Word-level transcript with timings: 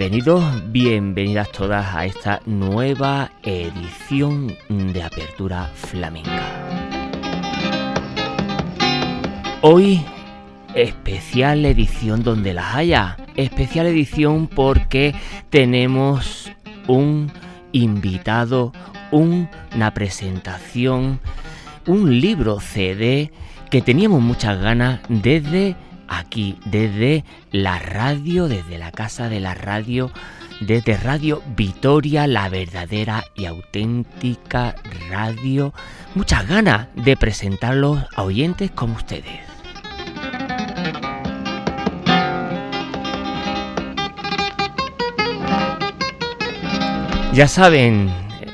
Bienvenidos, 0.00 0.72
bienvenidas 0.72 1.52
todas 1.52 1.94
a 1.94 2.06
esta 2.06 2.40
nueva 2.46 3.32
edición 3.42 4.56
de 4.70 5.02
Apertura 5.02 5.70
Flamenca. 5.74 6.40
Hoy, 9.60 10.02
especial 10.74 11.66
edición 11.66 12.22
donde 12.22 12.54
las 12.54 12.76
haya. 12.76 13.18
Especial 13.36 13.88
edición 13.88 14.46
porque 14.46 15.14
tenemos 15.50 16.50
un 16.88 17.30
invitado, 17.72 18.72
una 19.10 19.92
presentación, 19.92 21.20
un 21.86 22.22
libro 22.22 22.58
CD 22.58 23.32
que 23.68 23.82
teníamos 23.82 24.22
muchas 24.22 24.58
ganas 24.62 25.00
desde 25.10 25.76
aquí 26.10 26.58
desde 26.66 27.24
la 27.52 27.78
radio, 27.78 28.48
desde 28.48 28.76
la 28.76 28.90
casa 28.90 29.30
de 29.30 29.40
la 29.40 29.54
radio, 29.54 30.10
desde 30.60 30.98
Radio 30.98 31.42
Vitoria, 31.56 32.26
la 32.26 32.50
verdadera 32.50 33.24
y 33.34 33.46
auténtica 33.46 34.74
radio. 35.08 35.72
Muchas 36.14 36.46
ganas 36.46 36.88
de 36.96 37.16
presentarlos 37.16 38.04
a 38.14 38.22
oyentes 38.24 38.70
como 38.70 38.96
ustedes. 38.96 39.40
Ya 47.32 47.46
saben, 47.46 48.10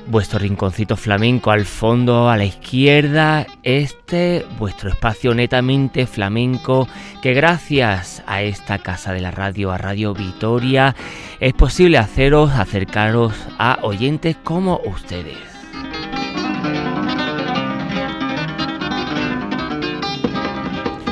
vuestro 0.07 0.39
rinconcito 0.39 0.97
flamenco 0.97 1.51
al 1.51 1.65
fondo, 1.65 2.29
a 2.29 2.37
la 2.37 2.45
izquierda, 2.45 3.47
este 3.63 4.47
vuestro 4.59 4.91
espacio 4.91 5.35
netamente 5.35 6.07
flamenco 6.07 6.89
que 7.23 7.35
gracias 7.35 8.23
a 8.27 8.43
esta 8.43 8.79
casa 8.79 9.13
de 9.13 9.21
la 9.21 9.31
radio, 9.31 9.73
a 9.73 9.79
Radio 9.79 10.15
Vitoria, 10.15 10.95
es 11.41 11.53
posible 11.55 11.99
haceros 11.99 12.53
acercaros 12.53 13.33
a 13.59 13.79
oyentes 13.83 14.37
como 14.43 14.81
ustedes. 14.85 15.56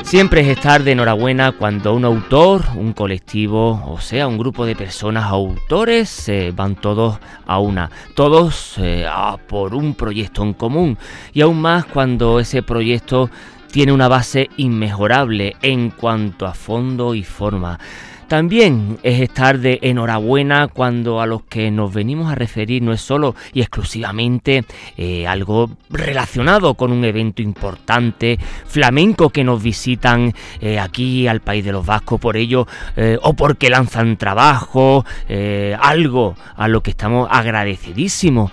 Siempre 0.05 0.41
es 0.41 0.47
estar 0.49 0.83
de 0.83 0.91
enhorabuena 0.91 1.51
cuando 1.51 1.95
un 1.95 2.05
autor, 2.05 2.63
un 2.75 2.93
colectivo, 2.93 3.81
o 3.87 3.99
sea, 3.99 4.27
un 4.27 4.37
grupo 4.37 4.63
de 4.63 4.75
personas, 4.75 5.25
autores, 5.25 6.09
se 6.09 6.51
van 6.51 6.75
todos 6.75 7.17
a 7.47 7.57
una, 7.57 7.89
todos 8.13 8.75
eh, 8.77 9.07
por 9.47 9.73
un 9.73 9.95
proyecto 9.95 10.43
en 10.43 10.53
común. 10.53 10.99
Y 11.33 11.41
aún 11.41 11.59
más 11.59 11.85
cuando 11.85 12.39
ese 12.39 12.61
proyecto 12.61 13.31
tiene 13.71 13.93
una 13.93 14.07
base 14.07 14.47
inmejorable 14.57 15.55
en 15.63 15.89
cuanto 15.89 16.45
a 16.45 16.53
fondo 16.53 17.15
y 17.15 17.23
forma. 17.23 17.79
También 18.27 18.97
es 19.03 19.21
estar 19.21 19.59
de 19.59 19.77
enhorabuena 19.83 20.67
cuando 20.67 21.21
a 21.21 21.27
los 21.27 21.43
que 21.43 21.69
nos 21.69 21.93
venimos 21.93 22.31
a 22.31 22.35
referir 22.35 22.81
no 22.81 22.91
es 22.91 23.01
solo 23.01 23.35
y 23.53 23.61
exclusivamente 23.61 24.65
eh, 24.97 25.27
algo 25.27 25.69
relacionado 25.91 26.73
con 26.73 26.91
un 26.91 27.05
evento 27.05 27.43
importante 27.43 28.39
flamenco 28.65 29.29
que 29.29 29.43
nos 29.43 29.61
visitan 29.61 30.33
eh, 30.59 30.79
aquí 30.79 31.27
al 31.27 31.41
país 31.41 31.63
de 31.63 31.71
los 31.71 31.85
vascos 31.85 32.19
por 32.19 32.35
ello 32.35 32.67
eh, 32.95 33.19
o 33.21 33.33
porque 33.33 33.69
lanzan 33.69 34.17
trabajo, 34.17 35.05
algo 35.79 36.35
a 36.55 36.67
lo 36.67 36.81
que 36.81 36.91
estamos 36.91 37.27
agradecidísimos. 37.31 38.51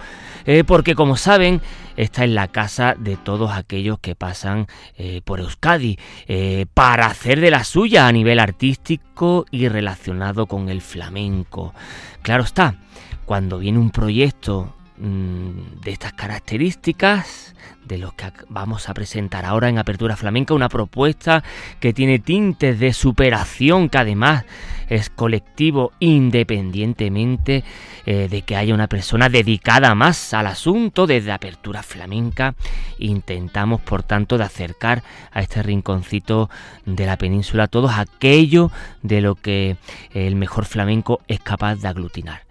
porque 0.67 0.95
como 0.95 1.17
saben, 1.17 1.61
esta 1.97 2.25
es 2.25 2.31
la 2.31 2.49
casa 2.49 2.95
de 2.99 3.17
todos 3.17 3.53
aquellos 3.53 3.99
que 3.99 4.15
pasan 4.15 4.67
eh, 4.97 5.21
por 5.25 5.41
Euskadi 5.41 5.99
eh, 6.27 6.67
para 6.75 7.07
hacer 7.07 7.41
de 7.41 7.51
la 7.51 7.65
suya 7.65 8.07
a 8.07 8.13
nivel 8.13 8.39
artístico 8.39 9.47
y 9.51 9.69
relacionado 9.69 10.47
con 10.47 10.69
el 10.69 10.81
flamenco. 10.81 11.75
Claro 12.23 12.45
está, 12.45 12.77
cuando 13.25 13.59
viene 13.59 13.79
un 13.79 13.91
proyecto 13.91 14.75
de 15.03 15.91
estas 15.91 16.13
características, 16.13 17.57
de 17.85 17.99
los 17.99 18.15
que 18.15 18.33
vamos 18.49 18.89
a 18.89 18.95
presentar 18.95 19.45
ahora 19.45 19.69
en 19.69 19.79
Apertura 19.79 20.17
Flamenca, 20.17 20.55
una 20.55 20.69
propuesta 20.69 21.43
que 21.81 21.93
tiene 21.93 22.21
tintes 22.21 22.79
de 22.79 22.93
superación, 22.93 23.89
que 23.89 23.99
además 23.99 24.45
es 24.89 25.11
colectivo 25.11 25.91
independientemente 25.99 27.65
eh, 28.07 28.29
de 28.31 28.43
que 28.43 28.55
haya 28.55 28.75
una 28.75 28.87
persona 28.87 29.29
dedicada 29.29 29.95
más 29.97 30.35
al 30.35 30.47
asunto 30.47 31.09
desde 31.09 31.33
Apertura 31.33 31.83
Flamenca. 31.83 32.55
Intentamos, 32.99 33.81
por 33.81 34.05
tanto, 34.05 34.39
de 34.39 34.45
acercar 34.45 35.03
a 35.33 35.41
este 35.41 35.65
rinconcito 35.65 36.49
de 36.87 37.07
la 37.07 37.17
península 37.17 37.67
todo 37.67 37.89
aquello 37.89 38.71
de 39.03 39.21
lo 39.21 39.35
que 39.35 39.77
el 40.13 40.37
mejor 40.37 40.65
flamenco 40.65 41.21
es 41.27 41.41
capaz 41.41 41.77
de 41.77 41.89
aglutinar. 41.89 42.43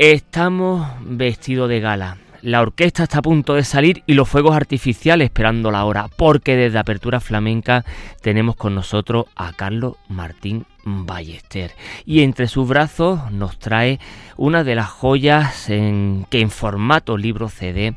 Estamos 0.00 0.88
vestidos 1.02 1.68
de 1.68 1.78
gala 1.80 2.16
la 2.42 2.62
orquesta 2.62 3.02
está 3.02 3.18
a 3.18 3.22
punto 3.22 3.54
de 3.54 3.64
salir 3.64 4.02
y 4.06 4.14
los 4.14 4.26
fuegos 4.26 4.56
artificiales 4.56 5.26
esperando 5.26 5.70
la 5.70 5.84
hora, 5.84 6.08
porque 6.16 6.56
desde 6.56 6.78
Apertura 6.78 7.20
Flamenca 7.20 7.84
tenemos 8.22 8.56
con 8.56 8.74
nosotros 8.74 9.26
a 9.36 9.52
Carlos 9.52 9.96
Martín 10.08 10.64
Ballester 10.84 11.72
y 12.06 12.22
entre 12.22 12.48
sus 12.48 12.66
brazos 12.66 13.30
nos 13.30 13.58
trae 13.58 14.00
una 14.38 14.64
de 14.64 14.74
las 14.74 14.88
joyas 14.88 15.66
que 15.66 16.40
en 16.40 16.50
formato 16.50 17.18
libro 17.18 17.50
CD 17.50 17.94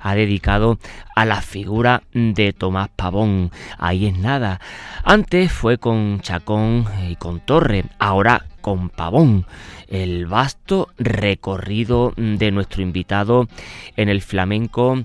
ha 0.00 0.14
dedicado 0.14 0.78
a 1.14 1.24
la 1.24 1.40
figura 1.40 2.02
de 2.12 2.52
Tomás 2.52 2.90
Pavón. 2.94 3.50
Ahí 3.78 4.06
es 4.06 4.18
nada. 4.18 4.60
Antes 5.04 5.50
fue 5.50 5.78
con 5.78 6.20
Chacón 6.20 6.86
y 7.08 7.16
con 7.16 7.40
Torre, 7.40 7.86
ahora 7.98 8.44
con 8.66 8.88
Pavón 8.88 9.46
el 9.86 10.26
vasto 10.26 10.88
recorrido 10.98 12.12
de 12.16 12.50
nuestro 12.50 12.82
invitado 12.82 13.46
en 13.96 14.08
el 14.08 14.22
flamenco 14.22 15.04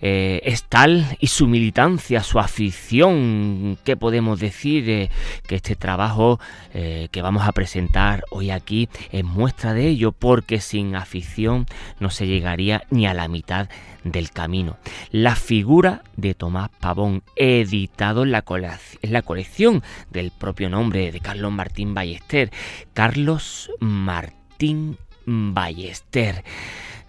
eh, 0.00 0.40
es 0.44 0.64
tal 0.64 1.16
y 1.20 1.26
su 1.26 1.46
militancia, 1.46 2.22
su 2.22 2.38
afición, 2.38 3.78
que 3.84 3.96
podemos 3.96 4.40
decir 4.40 4.88
eh, 4.88 5.10
que 5.46 5.56
este 5.56 5.76
trabajo 5.76 6.40
eh, 6.72 7.08
que 7.10 7.22
vamos 7.22 7.46
a 7.46 7.52
presentar 7.52 8.24
hoy 8.30 8.50
aquí 8.50 8.88
es 9.12 9.24
muestra 9.24 9.74
de 9.74 9.88
ello, 9.88 10.12
porque 10.12 10.60
sin 10.60 10.96
afición 10.96 11.66
no 11.98 12.10
se 12.10 12.26
llegaría 12.26 12.82
ni 12.90 13.06
a 13.06 13.14
la 13.14 13.28
mitad 13.28 13.68
del 14.04 14.30
camino. 14.30 14.78
La 15.10 15.36
figura 15.36 16.02
de 16.16 16.34
Tomás 16.34 16.70
Pavón, 16.80 17.22
editado 17.36 18.22
en 18.22 18.32
la 18.32 19.22
colección 19.22 19.82
del 20.10 20.30
propio 20.30 20.70
nombre 20.70 21.12
de 21.12 21.20
Carlos 21.20 21.52
Martín 21.52 21.94
Ballester, 21.94 22.50
Carlos 22.94 23.70
Martín 23.80 24.96
Ballester. 25.26 26.44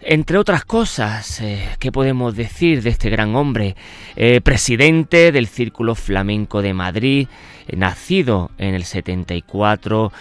Entre 0.04 0.40
otras 0.40 0.66
cosas, 0.66 1.42
eh, 1.42 1.64
¿qué 1.78 1.92
podemos 1.92 2.36
decir 2.36 2.82
de 2.82 2.90
este 2.90 3.12
gran 3.12 3.36
hombre? 3.36 3.76
Eh, 4.16 4.42
presidente 4.42 5.32
del 5.32 5.46
Círculo 5.46 5.94
Flamenco 5.94 6.64
de 6.64 6.74
Madrid, 6.74 7.28
nacido 7.76 8.52
en 8.58 8.76
el 8.76 8.84
74, 8.84 10.12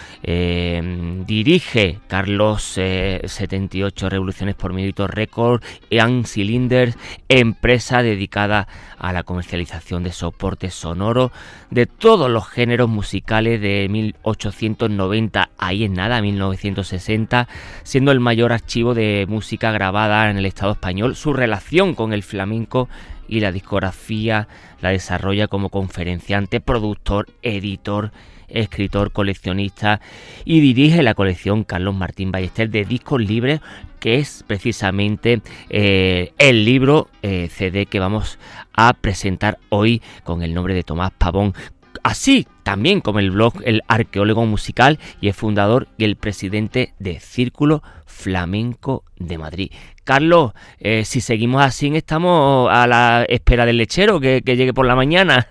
dirige 1.27 1.99
Carlos 2.09 2.63
78 2.63 4.09
Revoluciones 4.09 4.55
por 4.55 4.73
Mérito 4.73 5.07
Record, 5.07 5.63
Young 5.91 6.27
Cylinders, 6.27 6.97
empresa 7.29 8.03
dedicada 8.03 8.69
a 8.99 9.13
la 9.13 9.23
comercialización 9.23 10.03
de 10.03 10.13
soportes 10.13 10.75
sonoros 10.75 11.31
de 11.71 11.87
todos 11.87 12.31
los 12.31 12.49
géneros 12.49 12.89
musicales 12.89 13.61
de 13.61 13.87
1890, 13.89 15.51
ahí 15.59 15.85
en 15.85 15.95
nada, 15.95 16.21
1960, 16.21 17.49
siendo 17.83 18.13
el 18.13 18.21
mayor 18.21 18.53
archivo 18.53 18.95
de 18.95 19.27
música 19.29 19.71
grabada 19.73 20.31
en 20.31 20.37
el 20.37 20.47
Estado 20.47 20.73
español. 20.73 21.17
Su 21.17 21.33
relación 21.33 21.95
con 21.95 22.13
el 22.13 22.23
flamenco 22.23 22.89
y 23.31 23.41
la 23.41 23.53
discografía 23.53 24.49
la 24.81 24.91
desarrolla 24.91 25.47
como 25.47 25.71
conferenciante, 25.71 26.61
productor, 26.61 27.29
editor, 27.43 28.11
escritor, 28.49 29.13
coleccionista 29.13 30.01
y 30.45 30.61
dirige 30.61 31.03
la 31.03 31.15
colección 31.15 31.63
Carlos 31.63 31.95
Martín 31.95 32.33
Ballester 32.33 32.69
de 32.69 32.85
discos 32.85 33.21
libres, 33.21 33.61
que 34.01 34.17
es 34.17 34.45
precisamente 34.47 35.43
eh, 35.69 36.33
el 36.39 36.65
libro 36.65 37.09
eh, 37.23 37.49
CD 37.49 37.87
que 37.87 38.01
vamos 38.01 38.39
a 38.75 38.93
presentar 38.95 39.59
hoy 39.69 40.03
con 40.25 40.43
el 40.43 40.53
nombre 40.53 40.75
de 40.75 40.83
Tomás 40.83 41.13
Pavón. 41.17 41.55
Así 42.03 42.49
también 42.63 43.01
como 43.01 43.19
el 43.19 43.31
blog 43.31 43.55
El 43.65 43.83
Arqueólogo 43.87 44.47
Musical 44.47 44.99
y 45.21 45.29
es 45.29 45.37
fundador 45.37 45.87
y 45.99 46.05
el 46.05 46.17
presidente 46.17 46.95
de 46.99 47.21
Círculo 47.21 47.83
Flamenco 48.21 49.05
de 49.17 49.39
Madrid. 49.39 49.73
Carlos, 50.05 50.53
eh, 50.79 51.05
si 51.05 51.21
seguimos 51.21 51.63
así, 51.63 51.95
estamos 51.97 52.69
a 52.71 52.87
la 52.87 53.25
espera 53.29 53.65
del 53.65 53.79
lechero 53.79 54.21
que, 54.21 54.43
llegue 54.43 54.75
por 54.75 54.87
la 54.87 54.95
mañana. 54.95 55.47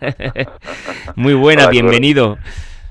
Muy 1.15 1.33
buena, 1.33 1.67
bienvenido. 1.67 2.37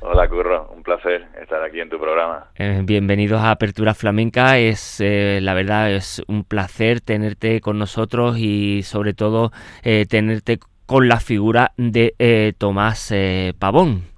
Hola 0.01 0.29
Curro, 0.29 0.73
un 0.75 0.83
placer 0.83 1.27
estar 1.41 1.63
aquí 1.63 1.81
en 1.81 1.89
tu 1.89 1.99
programa. 1.99 2.47
Eh, 2.57 2.83
bienvenidos 2.85 3.41
a 3.41 3.53
Apertura 3.53 3.95
Flamenca, 3.95 4.59
es 4.59 5.01
eh, 5.01 5.41
la 5.43 5.55
verdad 5.55 5.93
es 5.93 6.23
un 6.27 6.45
placer 6.45 7.01
tenerte 7.01 7.61
con 7.61 7.79
nosotros 7.79 8.39
y 8.39 8.83
sobre 8.83 9.15
todo 9.15 9.53
tenerte 9.83 10.59
con 10.87 11.09
la 11.09 11.21
figura 11.21 11.73
de 11.77 12.55
Tomás 12.59 13.13
Pavón 13.59 14.18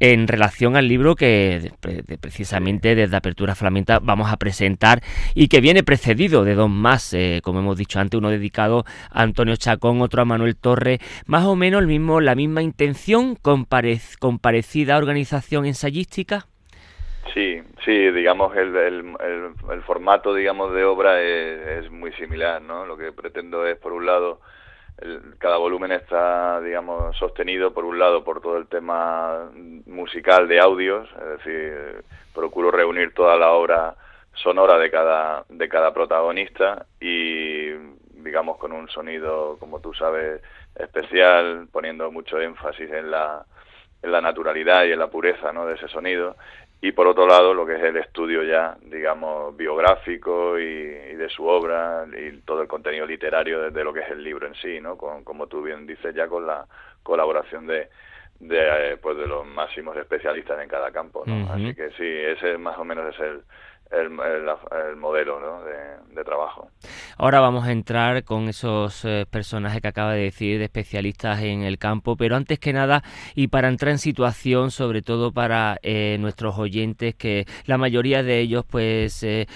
en 0.00 0.28
relación 0.28 0.76
al 0.76 0.88
libro 0.88 1.14
que 1.14 1.72
precisamente 2.20 2.94
desde 2.94 3.16
Apertura 3.16 3.54
Flamenca 3.54 3.98
vamos 4.00 4.32
a 4.32 4.36
presentar 4.36 5.00
y 5.34 5.48
que 5.48 5.60
viene 5.60 5.82
precedido 5.82 6.44
de 6.44 6.54
dos 6.54 6.70
más, 6.70 7.12
eh, 7.14 7.40
como 7.42 7.60
hemos 7.60 7.76
dicho 7.76 7.98
antes, 7.98 8.18
uno 8.18 8.30
dedicado 8.30 8.84
a 9.10 9.22
Antonio 9.22 9.56
Chacón, 9.56 10.00
otro 10.00 10.22
a 10.22 10.24
Manuel 10.24 10.56
Torre, 10.56 10.98
más 11.26 11.44
o 11.44 11.56
menos 11.56 11.80
el 11.80 11.86
mismo, 11.86 12.20
la 12.20 12.34
misma 12.34 12.62
intención 12.62 13.36
con, 13.36 13.66
parecida 13.66 14.96
organización 14.96 15.66
ensayística. 15.66 16.46
Sí, 17.34 17.60
sí, 17.84 18.10
digamos 18.10 18.56
el, 18.56 19.04
formato 19.86 20.34
digamos 20.34 20.72
de 20.74 20.84
obra 20.84 21.20
es, 21.20 21.84
es 21.84 21.90
muy 21.90 22.12
similar, 22.12 22.62
¿no? 22.62 22.86
Lo 22.86 22.96
que 22.96 23.12
pretendo 23.12 23.66
es 23.66 23.76
por 23.76 23.92
un 23.92 24.06
lado 24.06 24.40
cada 25.38 25.56
volumen 25.56 25.92
está, 25.92 26.60
digamos, 26.60 27.16
sostenido 27.16 27.72
por 27.72 27.84
un 27.84 27.98
lado 27.98 28.24
por 28.24 28.40
todo 28.40 28.56
el 28.56 28.66
tema 28.66 29.50
musical 29.86 30.48
de 30.48 30.60
audios, 30.60 31.08
es 31.12 31.38
decir, 31.38 32.04
procuro 32.34 32.70
reunir 32.70 33.14
toda 33.14 33.36
la 33.36 33.52
obra 33.52 33.94
sonora 34.34 34.78
de 34.78 34.90
cada, 34.90 35.44
de 35.48 35.68
cada 35.68 35.92
protagonista 35.92 36.86
y, 37.00 37.70
digamos, 38.22 38.58
con 38.58 38.72
un 38.72 38.88
sonido, 38.88 39.56
como 39.58 39.80
tú 39.80 39.94
sabes, 39.94 40.40
especial, 40.74 41.68
poniendo 41.70 42.10
mucho 42.10 42.40
énfasis 42.40 42.90
en 42.90 43.10
la, 43.10 43.44
en 44.02 44.12
la 44.12 44.20
naturalidad 44.20 44.84
y 44.84 44.92
en 44.92 44.98
la 44.98 45.08
pureza 45.08 45.52
¿no? 45.52 45.66
de 45.66 45.74
ese 45.74 45.88
sonido 45.88 46.36
y 46.80 46.92
por 46.92 47.08
otro 47.08 47.26
lado 47.26 47.54
lo 47.54 47.66
que 47.66 47.74
es 47.74 47.82
el 47.82 47.96
estudio 47.96 48.44
ya, 48.44 48.76
digamos, 48.82 49.56
biográfico 49.56 50.58
y, 50.58 51.08
de 51.18 51.28
su 51.28 51.44
obra 51.46 52.06
y 52.16 52.38
todo 52.42 52.62
el 52.62 52.68
contenido 52.68 53.04
literario 53.04 53.70
de, 53.70 53.84
lo 53.84 53.92
que 53.92 54.00
es 54.00 54.10
el 54.10 54.22
libro 54.22 54.46
en 54.46 54.54
sí, 54.54 54.80
¿no? 54.80 54.96
Con, 54.96 55.24
como 55.24 55.48
tú 55.48 55.62
bien 55.62 55.86
dices 55.86 56.14
ya 56.14 56.28
con 56.28 56.46
la 56.46 56.66
colaboración 57.02 57.66
de, 57.66 57.88
de, 58.38 58.92
eh, 58.92 58.96
pues 58.98 59.16
de 59.16 59.26
los 59.26 59.44
máximos 59.44 59.96
especialistas 59.96 60.62
en 60.62 60.68
cada 60.68 60.92
campo, 60.92 61.24
¿no? 61.26 61.52
Así 61.52 61.74
que 61.74 61.90
sí, 61.90 62.06
ese 62.06 62.56
más 62.58 62.78
o 62.78 62.84
menos 62.84 63.12
es 63.12 63.20
el, 63.20 63.42
el, 63.90 64.96
modelo 64.96 65.40
de, 65.64 66.24
trabajo. 66.24 66.68
Ahora 67.16 67.38
vamos 67.38 67.64
a 67.64 67.72
entrar 67.72 68.24
con 68.24 68.48
esos 68.48 69.04
eh, 69.04 69.24
personajes 69.30 69.80
que 69.80 69.88
acaba 69.88 70.14
de 70.14 70.24
decir, 70.24 70.58
de 70.58 70.64
especialistas 70.64 71.40
en 71.42 71.62
el 71.62 71.78
campo, 71.78 72.16
pero 72.16 72.34
antes 72.34 72.58
que 72.58 72.72
nada, 72.72 73.04
y 73.36 73.48
para 73.48 73.68
entrar 73.68 73.92
en 73.92 73.98
situación, 73.98 74.72
sobre 74.72 75.00
todo 75.00 75.32
para 75.32 75.78
eh, 75.82 76.16
nuestros 76.18 76.58
oyentes, 76.58 77.14
que 77.14 77.46
la 77.66 77.78
mayoría 77.78 78.24
de 78.24 78.40
ellos 78.40 78.64
pues 78.68 79.22
eh, 79.22 79.46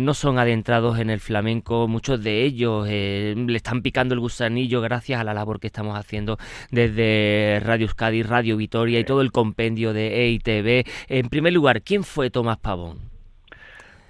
no 0.00 0.14
son 0.14 0.38
adentrados 0.38 0.98
en 0.98 1.10
el 1.10 1.20
flamenco, 1.20 1.86
muchos 1.86 2.22
de 2.22 2.42
ellos 2.42 2.88
le 2.88 3.56
están 3.56 3.82
picando 3.82 4.14
el 4.14 4.20
gusanillo 4.20 4.80
gracias 4.80 5.20
a 5.20 5.24
la 5.24 5.34
labor 5.34 5.60
que 5.60 5.66
estamos 5.66 5.98
haciendo 5.98 6.38
desde 6.70 7.60
Radio 7.62 7.86
Euskadi, 7.86 8.22
Radio 8.22 8.56
Vitoria 8.56 8.98
y 8.98 9.04
todo 9.04 9.20
el 9.20 9.32
compendio 9.32 9.92
de 9.92 10.24
EITV. 10.24 10.86
En 11.08 11.28
primer 11.28 11.52
lugar, 11.52 11.82
¿quién 11.82 12.04
fue 12.04 12.30
Tomás 12.30 12.58
Pavón? 12.58 13.15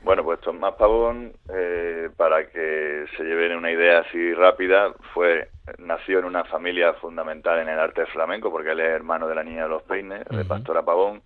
Bueno, 0.07 0.23
pues 0.23 0.41
Tomás 0.41 0.75
Pavón, 0.75 1.33
eh, 1.53 2.11
para 2.17 2.47
que 2.47 3.07
se 3.17 3.25
lleven 3.25 3.57
una 3.57 3.73
idea 3.73 3.99
así 3.99 4.35
rápida, 4.35 4.93
fue 5.13 5.49
nació 5.79 6.21
en 6.21 6.27
una 6.27 6.45
familia 6.45 6.93
fundamental 6.93 7.59
en 7.59 7.69
el 7.69 7.81
arte 7.81 8.07
flamenco, 8.07 8.53
porque 8.53 8.71
él 8.71 8.79
es 8.79 8.87
hermano 8.87 9.27
de 9.27 9.35
la 9.35 9.43
Niña 9.43 9.65
de 9.65 9.69
los 9.69 9.83
Peines, 9.83 10.25
de 10.27 10.45
Pastora 10.45 10.83
Pavón, 10.83 11.23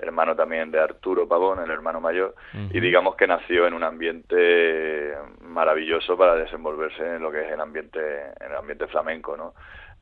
hermano 0.00 0.34
también 0.34 0.72
de 0.72 0.80
Arturo 0.80 1.28
Pavón, 1.28 1.60
el 1.60 1.70
hermano 1.70 2.00
mayor, 2.00 2.34
y 2.72 2.80
digamos 2.80 3.14
que 3.14 3.28
nació 3.28 3.64
en 3.68 3.74
un 3.74 3.84
ambiente 3.84 5.14
maravilloso 5.42 6.16
para 6.16 6.34
desenvolverse 6.34 7.06
en 7.06 7.22
lo 7.22 7.30
que 7.30 7.46
es 7.46 7.52
el 7.52 7.60
ambiente, 7.60 8.00
en 8.40 8.50
el 8.50 8.56
ambiente 8.56 8.88
flamenco, 8.88 9.36
¿no? 9.36 9.54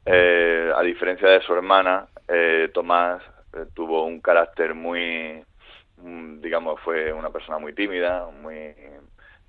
Eh, 0.06 0.72
a 0.74 0.80
diferencia 0.80 1.28
de 1.28 1.42
su 1.42 1.52
hermana, 1.52 2.06
eh, 2.26 2.70
Tomás 2.72 3.22
tuvo 3.74 4.06
un 4.06 4.22
carácter 4.22 4.74
muy 4.74 5.44
digamos, 5.96 6.80
fue 6.80 7.12
una 7.12 7.30
persona 7.30 7.58
muy 7.58 7.72
tímida, 7.72 8.26
muy, 8.26 8.74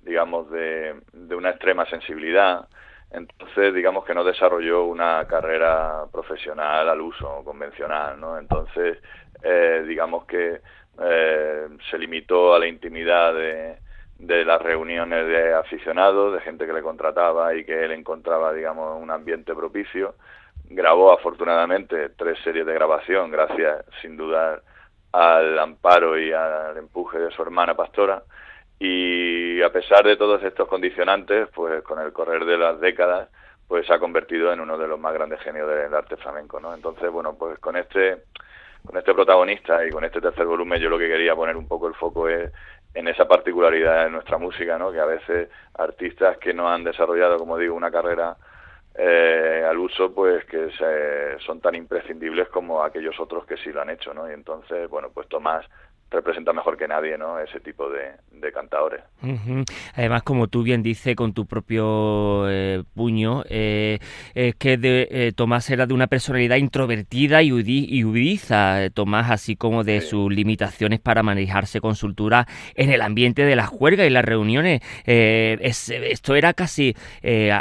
digamos, 0.02 0.50
de, 0.50 0.94
una 1.30 1.50
extrema 1.50 1.84
sensibilidad. 1.86 2.68
Entonces, 3.10 3.74
digamos 3.74 4.04
que 4.04 4.14
no 4.14 4.24
desarrolló 4.24 4.84
una 4.84 5.26
carrera 5.26 6.06
profesional 6.10 6.88
al 6.88 7.00
uso 7.00 7.42
convencional, 7.44 8.18
¿no? 8.20 8.38
Entonces, 8.38 8.98
eh, 9.42 9.84
digamos 9.86 10.24
que 10.26 10.60
eh, 11.00 11.68
se 11.90 11.98
limitó 11.98 12.54
a 12.54 12.58
la 12.58 12.66
intimidad 12.66 13.34
de, 13.34 13.76
de 14.18 14.44
las 14.44 14.60
reuniones 14.62 15.26
de 15.26 15.54
aficionados, 15.54 16.34
de 16.34 16.40
gente 16.40 16.66
que 16.66 16.72
le 16.72 16.82
contrataba 16.82 17.54
y 17.54 17.64
que 17.64 17.84
él 17.84 17.92
encontraba, 17.92 18.52
digamos, 18.52 19.00
un 19.00 19.10
ambiente 19.10 19.54
propicio. 19.54 20.14
Grabó 20.68 21.12
afortunadamente 21.12 22.10
tres 22.10 22.38
series 22.42 22.66
de 22.66 22.74
grabación, 22.74 23.30
gracias 23.30 23.84
sin 24.00 24.16
duda 24.16 24.62
al 25.16 25.58
amparo 25.58 26.18
y 26.18 26.30
al 26.30 26.76
empuje 26.76 27.18
de 27.18 27.30
su 27.30 27.40
hermana 27.40 27.74
pastora 27.74 28.22
y 28.78 29.62
a 29.62 29.72
pesar 29.72 30.04
de 30.04 30.16
todos 30.16 30.42
estos 30.42 30.68
condicionantes, 30.68 31.48
pues 31.54 31.82
con 31.82 31.98
el 32.00 32.12
correr 32.12 32.44
de 32.44 32.58
las 32.58 32.78
décadas, 32.80 33.30
pues 33.66 33.86
se 33.86 33.94
ha 33.94 33.98
convertido 33.98 34.52
en 34.52 34.60
uno 34.60 34.76
de 34.76 34.86
los 34.86 35.00
más 35.00 35.14
grandes 35.14 35.40
genios 35.40 35.68
del 35.68 35.94
arte 35.94 36.18
flamenco, 36.18 36.60
¿no? 36.60 36.74
Entonces, 36.74 37.10
bueno, 37.10 37.34
pues 37.38 37.58
con 37.60 37.76
este 37.76 38.24
con 38.84 38.98
este 38.98 39.14
protagonista 39.14 39.84
y 39.86 39.90
con 39.90 40.04
este 40.04 40.20
tercer 40.20 40.44
volumen 40.44 40.80
yo 40.80 40.90
lo 40.90 40.98
que 40.98 41.08
quería 41.08 41.34
poner 41.34 41.56
un 41.56 41.66
poco 41.66 41.88
el 41.88 41.94
foco 41.94 42.28
es 42.28 42.52
en 42.92 43.08
esa 43.08 43.26
particularidad 43.26 44.04
de 44.04 44.10
nuestra 44.10 44.36
música, 44.36 44.78
¿no? 44.78 44.92
Que 44.92 45.00
a 45.00 45.06
veces 45.06 45.48
artistas 45.74 46.36
que 46.36 46.52
no 46.52 46.68
han 46.68 46.84
desarrollado, 46.84 47.38
como 47.38 47.56
digo, 47.56 47.74
una 47.74 47.90
carrera 47.90 48.36
eh, 48.98 49.64
al 49.68 49.78
uso 49.78 50.12
pues 50.12 50.44
que 50.46 50.70
son 51.44 51.60
tan 51.60 51.74
imprescindibles 51.74 52.48
como 52.48 52.82
aquellos 52.82 53.18
otros 53.20 53.44
que 53.46 53.56
sí 53.58 53.70
lo 53.70 53.82
han 53.82 53.90
hecho, 53.90 54.14
¿no? 54.14 54.28
Y 54.28 54.32
entonces, 54.32 54.88
bueno, 54.88 55.10
pues 55.12 55.28
Tomás 55.28 55.66
representa 56.10 56.52
mejor 56.52 56.76
que 56.76 56.86
nadie 56.86 57.18
¿no? 57.18 57.38
ese 57.40 57.60
tipo 57.60 57.90
de, 57.90 58.12
de 58.30 58.52
cantadores. 58.52 59.02
Además, 59.94 60.22
como 60.22 60.46
tú 60.48 60.62
bien 60.62 60.82
dices, 60.82 61.16
con 61.16 61.32
tu 61.32 61.46
propio 61.46 62.48
eh, 62.48 62.84
puño, 62.94 63.42
eh, 63.48 63.98
es 64.34 64.54
que 64.54 64.76
de, 64.76 65.08
eh, 65.10 65.32
Tomás 65.34 65.68
era 65.70 65.86
de 65.86 65.94
una 65.94 66.06
personalidad 66.06 66.56
introvertida 66.56 67.42
y, 67.42 67.52
huidiza, 67.52 68.90
Tomás, 68.94 69.30
así 69.30 69.56
como 69.56 69.84
de 69.84 70.00
sus 70.00 70.32
limitaciones 70.32 71.00
para 71.00 71.22
manejarse 71.22 71.80
con 71.80 71.96
soltura 71.96 72.46
en 72.74 72.90
el 72.90 73.00
ambiente 73.00 73.44
de 73.44 73.56
las 73.56 73.68
juergas 73.68 74.06
y 74.06 74.10
las 74.10 74.24
reuniones. 74.24 74.80
esto 75.06 76.34
era 76.34 76.52
casi, 76.52 76.94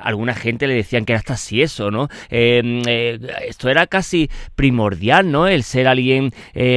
alguna 0.03 0.33
gente 0.33 0.67
le 0.67 0.75
decían 0.75 1.05
que 1.05 1.13
era 1.13 1.19
hasta 1.19 1.33
así 1.33 1.61
eso, 1.61 1.89
¿no? 1.89 2.09
esto 2.29 3.69
era 3.69 3.87
casi 3.87 4.29
primordial, 4.55 5.31
¿no? 5.31 5.47
El 5.47 5.63
ser 5.63 5.87
alguien 5.87 6.31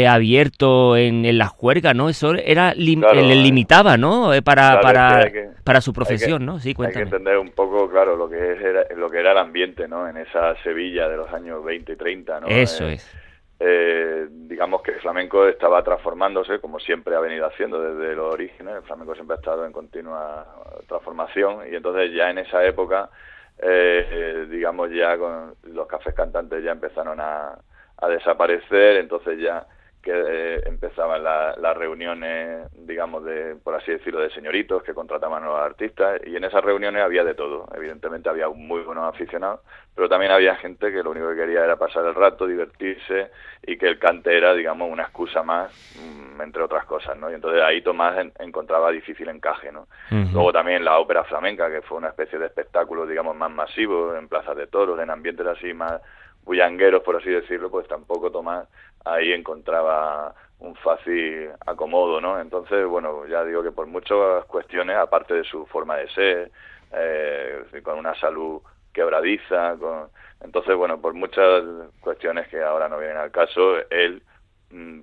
abierto 0.06 0.96
en, 0.96 1.24
en 1.24 1.38
las 1.38 1.50
juerga, 1.58 1.92
¿no? 1.92 2.08
Eso 2.08 2.34
era 2.34 2.72
le 2.72 3.34
limitaba, 3.34 3.96
¿no? 3.96 4.30
Para, 4.44 4.80
para, 4.80 5.28
para 5.64 5.80
su 5.80 5.92
profesión, 5.92 6.46
¿no? 6.46 6.60
Sí, 6.60 6.72
cuéntame. 6.72 7.04
Hay 7.04 7.10
que 7.10 7.16
entender 7.16 7.36
un 7.36 7.50
poco, 7.50 7.90
claro, 7.90 8.16
lo 8.16 8.28
que, 8.28 8.36
es, 8.36 8.60
era, 8.60 8.84
lo 8.96 9.10
que 9.10 9.18
era 9.18 9.32
el 9.32 9.38
ambiente, 9.38 9.88
¿no? 9.88 10.08
En 10.08 10.16
esa 10.18 10.54
Sevilla 10.62 11.08
de 11.08 11.16
los 11.16 11.28
años 11.32 11.64
20 11.64 11.92
y 11.92 11.96
30, 11.96 12.40
¿no? 12.40 12.46
Eso 12.46 12.86
es. 12.86 13.12
Eh, 13.58 14.28
digamos 14.30 14.82
que 14.82 14.92
el 14.92 15.00
flamenco 15.00 15.48
estaba 15.48 15.82
transformándose, 15.82 16.60
como 16.60 16.78
siempre 16.78 17.16
ha 17.16 17.20
venido 17.20 17.44
haciendo 17.44 17.82
desde 17.82 18.14
los 18.14 18.32
orígenes, 18.32 18.76
el 18.76 18.82
flamenco 18.82 19.16
siempre 19.16 19.34
ha 19.34 19.40
estado 19.40 19.66
en 19.66 19.72
continua 19.72 20.46
transformación 20.86 21.64
y 21.68 21.74
entonces 21.74 22.12
ya 22.14 22.30
en 22.30 22.38
esa 22.38 22.64
época, 22.64 23.10
eh, 23.58 24.06
eh, 24.08 24.46
digamos 24.48 24.92
ya 24.92 25.18
con 25.18 25.56
los 25.64 25.88
cafés 25.88 26.14
cantantes 26.14 26.62
ya 26.62 26.70
empezaron 26.70 27.18
a, 27.18 27.58
a 27.96 28.08
desaparecer, 28.08 28.98
entonces 28.98 29.40
ya 29.40 29.66
que 30.02 30.12
eh, 30.12 30.62
empezaban 30.66 31.22
las 31.22 31.76
reuniones, 31.76 32.68
digamos, 32.72 33.24
de, 33.24 33.56
por 33.56 33.74
así 33.74 33.92
decirlo, 33.92 34.20
de 34.20 34.30
señoritos 34.30 34.82
que 34.82 34.94
contrataban 34.94 35.42
a 35.42 35.46
los 35.46 35.58
artistas 35.58 36.20
y 36.24 36.36
en 36.36 36.44
esas 36.44 36.64
reuniones 36.64 37.02
había 37.02 37.24
de 37.24 37.34
todo. 37.34 37.68
Evidentemente 37.74 38.28
había 38.28 38.48
muy 38.48 38.82
buenos 38.82 39.12
aficionados, 39.12 39.60
pero 39.94 40.08
también 40.08 40.32
había 40.32 40.56
gente 40.56 40.92
que 40.92 41.02
lo 41.02 41.10
único 41.10 41.28
que 41.30 41.36
quería 41.36 41.64
era 41.64 41.76
pasar 41.76 42.04
el 42.06 42.14
rato, 42.14 42.46
divertirse 42.46 43.30
y 43.66 43.76
que 43.76 43.88
el 43.88 43.98
cante 43.98 44.36
era, 44.36 44.54
digamos, 44.54 44.90
una 44.90 45.02
excusa 45.02 45.42
más, 45.42 45.72
mm, 45.96 46.40
entre 46.40 46.62
otras 46.62 46.84
cosas, 46.84 47.18
¿no? 47.18 47.30
Y 47.30 47.34
entonces 47.34 47.62
ahí 47.62 47.82
Tomás 47.82 48.16
encontraba 48.38 48.90
difícil 48.90 49.28
encaje, 49.28 49.72
¿no? 49.72 49.88
Luego 50.10 50.52
también 50.52 50.84
la 50.84 50.98
ópera 50.98 51.24
flamenca, 51.24 51.70
que 51.70 51.82
fue 51.82 51.98
una 51.98 52.08
especie 52.08 52.38
de 52.38 52.46
espectáculo, 52.46 53.06
digamos, 53.06 53.34
más 53.36 53.50
masivo, 53.50 54.14
en 54.14 54.28
plazas 54.28 54.56
de 54.56 54.68
toros, 54.68 55.00
en 55.00 55.10
ambientes 55.10 55.46
así 55.46 55.74
más 55.74 56.00
bullangueros, 56.48 57.02
por 57.02 57.16
así 57.16 57.28
decirlo, 57.28 57.70
pues 57.70 57.86
tampoco 57.86 58.30
Tomás 58.30 58.66
ahí 59.04 59.32
encontraba 59.32 60.34
un 60.60 60.74
fácil 60.76 61.50
acomodo, 61.66 62.20
¿no? 62.22 62.40
Entonces, 62.40 62.86
bueno, 62.86 63.26
ya 63.26 63.44
digo 63.44 63.62
que 63.62 63.70
por 63.70 63.86
muchas 63.86 64.44
cuestiones, 64.46 64.96
aparte 64.96 65.34
de 65.34 65.44
su 65.44 65.66
forma 65.66 65.96
de 65.96 66.08
ser, 66.08 66.50
eh, 66.92 67.64
con 67.84 67.98
una 67.98 68.14
salud 68.14 68.62
quebradiza, 68.94 69.76
con... 69.76 70.08
entonces, 70.42 70.74
bueno, 70.74 71.00
por 71.00 71.12
muchas 71.12 71.62
cuestiones 72.00 72.48
que 72.48 72.62
ahora 72.62 72.88
no 72.88 72.98
vienen 72.98 73.18
al 73.18 73.30
caso, 73.30 73.76
él 73.90 74.22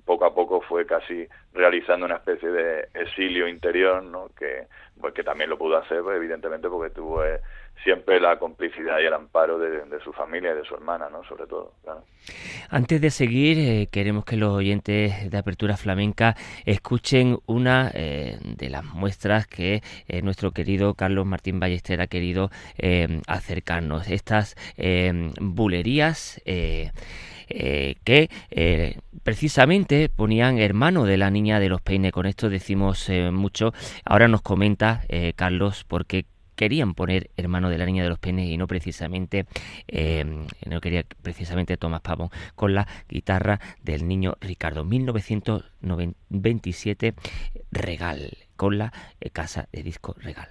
poco 0.04 0.24
a 0.24 0.34
poco 0.34 0.60
fue 0.60 0.86
casi 0.86 1.26
realizando 1.52 2.06
una 2.06 2.16
especie 2.16 2.50
de 2.50 2.88
exilio 2.94 3.48
interior, 3.48 4.02
¿no? 4.02 4.30
Que, 4.38 4.66
pues, 5.00 5.12
que 5.12 5.24
también 5.24 5.50
lo 5.50 5.58
pudo 5.58 5.76
hacer, 5.76 6.02
pues, 6.02 6.16
evidentemente, 6.16 6.68
porque 6.68 6.94
tuvo 6.94 7.24
eh, 7.24 7.40
siempre 7.82 8.20
la 8.20 8.38
complicidad 8.38 9.00
y 9.00 9.06
el 9.06 9.12
amparo 9.12 9.58
de, 9.58 9.82
su 10.04 10.12
familia 10.12 10.52
y 10.52 10.56
de 10.56 10.64
su 10.64 10.74
hermana, 10.74 11.08
¿no? 11.10 11.24
Sobre 11.24 11.46
todo. 11.46 11.72
Antes 12.70 13.00
de 13.00 13.10
seguir, 13.10 13.58
eh, 13.58 13.88
queremos 13.90 14.24
que 14.24 14.36
los 14.36 14.50
oyentes 14.50 15.30
de 15.30 15.38
Apertura 15.38 15.76
Flamenca 15.76 16.36
escuchen 16.64 17.38
una 17.46 17.90
eh, 17.92 18.38
de 18.42 18.70
las 18.70 18.84
muestras 18.84 19.46
que 19.46 19.82
nuestro 20.22 20.52
querido 20.52 20.94
Carlos 20.94 21.26
Martín 21.26 21.58
Ballester 21.58 22.00
ha 22.00 22.06
querido 22.06 22.50
acercarnos. 23.26 24.08
Estas 24.08 24.54
bulerías. 25.40 26.40
Que 27.46 28.28
precisamente 29.22 30.08
ponían 30.08 30.58
hermano 30.58 31.04
de 31.04 31.16
la 31.16 31.30
niña 31.30 31.60
de 31.60 31.68
los 31.68 31.80
peines. 31.80 32.12
Con 32.12 32.26
esto 32.26 32.48
decimos 32.48 33.08
mucho. 33.32 33.72
Ahora 34.04 34.28
nos 34.28 34.42
comenta 34.42 35.04
Carlos 35.36 35.84
por 35.84 36.06
qué 36.06 36.26
querían 36.56 36.94
poner 36.94 37.30
hermano 37.36 37.70
de 37.70 37.78
la 37.78 37.86
niña 37.86 38.02
de 38.02 38.08
los 38.08 38.18
penes 38.18 38.48
y 38.48 38.56
no 38.56 38.66
precisamente 38.66 39.46
no 40.66 40.80
quería 40.80 41.04
precisamente 41.22 41.76
Tomás 41.76 42.00
Pavón 42.00 42.30
con 42.56 42.74
la 42.74 42.88
guitarra 43.08 43.60
del 43.82 44.08
niño 44.08 44.36
Ricardo 44.40 44.82
1927 44.82 47.14
Regal 47.70 48.36
con 48.56 48.78
la 48.78 48.92
eh, 49.20 49.30
casa 49.30 49.68
de 49.70 49.82
disco 49.82 50.16
Regal 50.18 50.48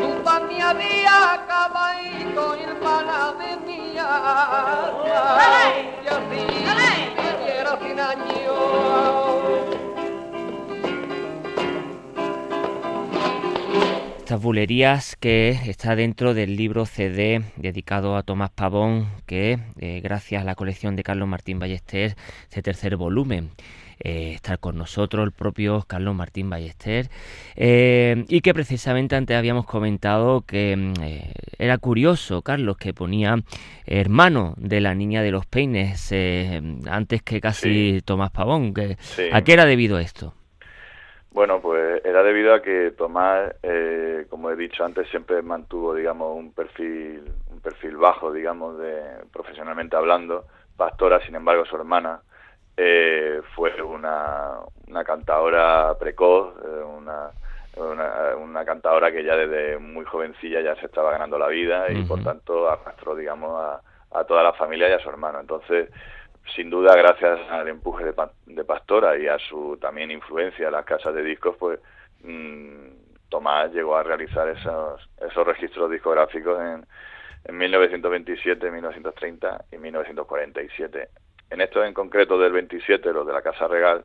tu 0.00 0.08
familia 0.24 0.68
de 0.74 1.06
acabaico 1.06 2.44
y 2.56 2.62
hermana 2.64 3.18
de 3.38 3.50
mi 3.66 3.98
alma 3.98 5.04
y 6.02 6.06
así 6.08 6.42
¡Ale! 6.70 6.92
viviera 7.22 7.72
sin 7.82 7.98
años 8.00 9.63
Estas 14.34 14.42
bulerías 14.42 15.14
que 15.14 15.50
está 15.50 15.94
dentro 15.94 16.34
del 16.34 16.56
libro 16.56 16.86
CD 16.86 17.42
dedicado 17.54 18.16
a 18.16 18.24
Tomás 18.24 18.50
Pavón, 18.50 19.06
que 19.26 19.60
eh, 19.78 20.00
gracias 20.02 20.42
a 20.42 20.44
la 20.44 20.56
colección 20.56 20.96
de 20.96 21.04
Carlos 21.04 21.28
Martín 21.28 21.60
Ballester, 21.60 22.16
este 22.42 22.60
tercer 22.60 22.96
volumen. 22.96 23.50
eh, 24.00 24.32
estar 24.34 24.58
con 24.58 24.76
nosotros, 24.76 25.24
el 25.24 25.30
propio 25.30 25.84
Carlos 25.86 26.16
Martín 26.16 26.50
Ballester, 26.50 27.10
eh, 27.54 28.24
y 28.28 28.40
que 28.40 28.52
precisamente 28.52 29.14
antes 29.14 29.36
habíamos 29.36 29.66
comentado 29.66 30.40
que 30.40 30.74
mm, 30.76 30.94
era 31.60 31.78
curioso, 31.78 32.42
Carlos, 32.42 32.76
que 32.76 32.92
ponía 32.92 33.36
hermano 33.86 34.54
de 34.56 34.80
la 34.80 34.96
niña 34.96 35.22
de 35.22 35.30
los 35.30 35.46
peines 35.46 36.12
antes 36.90 37.22
que 37.22 37.40
casi 37.40 38.00
Tomás 38.04 38.32
Pavón. 38.32 38.74
Que, 38.74 38.96
¿A 39.32 39.42
qué 39.42 39.52
era 39.52 39.64
debido 39.64 40.00
esto? 40.00 40.34
Bueno, 41.34 41.60
pues 41.60 42.00
era 42.04 42.22
debido 42.22 42.54
a 42.54 42.62
que 42.62 42.92
Tomás, 42.92 43.56
eh, 43.64 44.24
como 44.30 44.52
he 44.52 44.56
dicho 44.56 44.84
antes, 44.84 45.08
siempre 45.08 45.42
mantuvo, 45.42 45.92
digamos, 45.92 46.36
un 46.36 46.52
perfil, 46.52 47.24
un 47.50 47.60
perfil 47.60 47.96
bajo, 47.96 48.32
digamos, 48.32 48.78
de 48.78 49.02
profesionalmente 49.32 49.96
hablando. 49.96 50.44
Pastora, 50.76 51.20
sin 51.26 51.34
embargo, 51.34 51.66
su 51.66 51.74
hermana 51.74 52.20
eh, 52.76 53.42
fue 53.56 53.82
una, 53.82 54.60
una 54.86 55.02
cantadora 55.02 55.96
precoz, 55.98 56.54
eh, 56.64 56.84
una, 56.84 57.30
una, 58.36 58.64
cantadora 58.64 59.10
que 59.10 59.24
ya 59.24 59.34
desde 59.34 59.76
muy 59.78 60.04
jovencilla 60.04 60.60
ya 60.60 60.76
se 60.76 60.86
estaba 60.86 61.10
ganando 61.10 61.36
la 61.36 61.48
vida 61.48 61.90
y 61.90 62.04
por 62.04 62.22
tanto 62.22 62.70
arrastró, 62.70 63.16
digamos, 63.16 63.60
a, 63.60 63.80
a 64.20 64.24
toda 64.24 64.44
la 64.44 64.52
familia 64.52 64.88
y 64.88 64.92
a 64.92 65.00
su 65.00 65.08
hermano. 65.08 65.40
Entonces, 65.40 65.90
sin 66.54 66.70
duda, 66.70 66.94
gracias 66.96 67.40
al 67.50 67.68
empuje 67.68 68.04
de, 68.46 68.64
Pastora 68.64 69.18
y 69.18 69.26
a 69.26 69.38
su 69.38 69.76
también 69.80 70.10
influencia 70.10 70.66
en 70.66 70.72
las 70.72 70.84
casas 70.84 71.14
de 71.14 71.22
discos, 71.22 71.56
pues 71.58 71.80
mm, 72.22 73.28
Tomás 73.28 73.72
llegó 73.72 73.96
a 73.96 74.02
realizar 74.02 74.48
esos, 74.48 75.08
esos 75.20 75.46
registros 75.46 75.90
discográficos 75.90 76.60
en, 76.60 76.86
en 77.44 77.58
1927, 77.58 78.70
1930 78.70 79.64
y 79.72 79.78
1947. 79.78 81.08
En 81.50 81.60
estos 81.60 81.86
en 81.86 81.94
concreto 81.94 82.38
del 82.38 82.52
27, 82.52 83.12
los 83.12 83.26
de 83.26 83.32
la 83.32 83.42
Casa 83.42 83.68
Regal, 83.68 84.04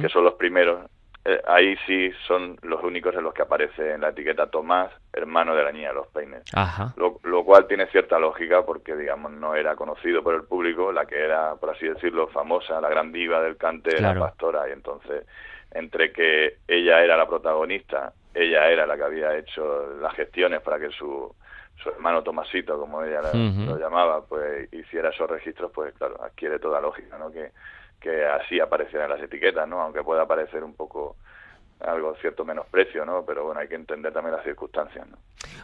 que 0.00 0.08
son 0.08 0.24
los 0.24 0.34
primeros, 0.34 0.90
eh, 1.22 1.42
ahí 1.46 1.76
sí 1.86 2.10
son 2.26 2.56
los 2.62 2.82
únicos 2.82 3.14
en 3.14 3.24
los 3.24 3.34
que 3.34 3.42
aparece 3.42 3.92
en 3.92 4.00
la 4.00 4.08
etiqueta 4.08 4.46
Tomás, 4.46 4.90
hermano 5.12 5.54
de 5.54 5.64
la 5.64 5.72
niña 5.72 5.88
de 5.88 5.94
los 5.94 6.06
peines. 6.08 6.42
Lo, 6.96 7.44
cual 7.44 7.66
tiene 7.66 7.86
cierta 7.88 8.18
lógica 8.18 8.64
porque, 8.64 8.96
digamos, 8.96 9.30
no 9.32 9.54
era 9.54 9.76
conocido 9.76 10.22
por 10.22 10.34
el 10.34 10.44
público, 10.44 10.92
la 10.92 11.04
que 11.04 11.18
era, 11.22 11.56
por 11.56 11.70
así 11.70 11.86
decirlo, 11.86 12.28
famosa, 12.28 12.80
la 12.80 12.88
gran 12.88 13.12
diva 13.12 13.42
del 13.42 13.58
cante, 13.58 14.00
la 14.00 14.18
pastora, 14.18 14.68
y 14.68 14.72
entonces, 14.72 15.26
entre 15.72 16.10
que 16.12 16.58
ella 16.66 17.04
era 17.04 17.18
la 17.18 17.26
protagonista, 17.26 18.14
ella 18.32 18.68
era 18.70 18.86
la 18.86 18.96
que 18.96 19.02
había 19.02 19.36
hecho 19.36 19.94
las 20.00 20.14
gestiones 20.14 20.62
para 20.62 20.78
que 20.78 20.90
su, 20.90 21.34
su 21.82 21.88
hermano 21.90 22.22
Tomasito, 22.22 22.78
como 22.78 23.02
ella 23.04 23.20
lo 23.34 23.78
llamaba, 23.78 24.24
pues 24.24 24.72
hiciera 24.72 25.10
esos 25.10 25.28
registros, 25.28 25.70
pues 25.74 25.92
claro, 25.94 26.22
adquiere 26.22 26.58
toda 26.58 26.80
lógica, 26.80 27.18
¿no? 27.18 27.30
Que, 27.30 27.50
que 28.00 28.24
así 28.24 28.58
aparecieran 28.60 29.10
las 29.10 29.20
etiquetas, 29.20 29.68
¿no? 29.68 29.80
Aunque 29.80 30.02
pueda 30.02 30.26
parecer 30.26 30.64
un 30.64 30.74
poco 30.74 31.16
algo 31.80 32.14
cierto 32.16 32.44
menosprecio, 32.44 33.04
¿no? 33.04 33.24
Pero 33.24 33.44
bueno, 33.44 33.60
hay 33.60 33.68
que 33.68 33.74
entender 33.74 34.12
también 34.12 34.36
las 34.36 34.44
circunstancias, 34.44 35.06
¿no? 35.08 35.16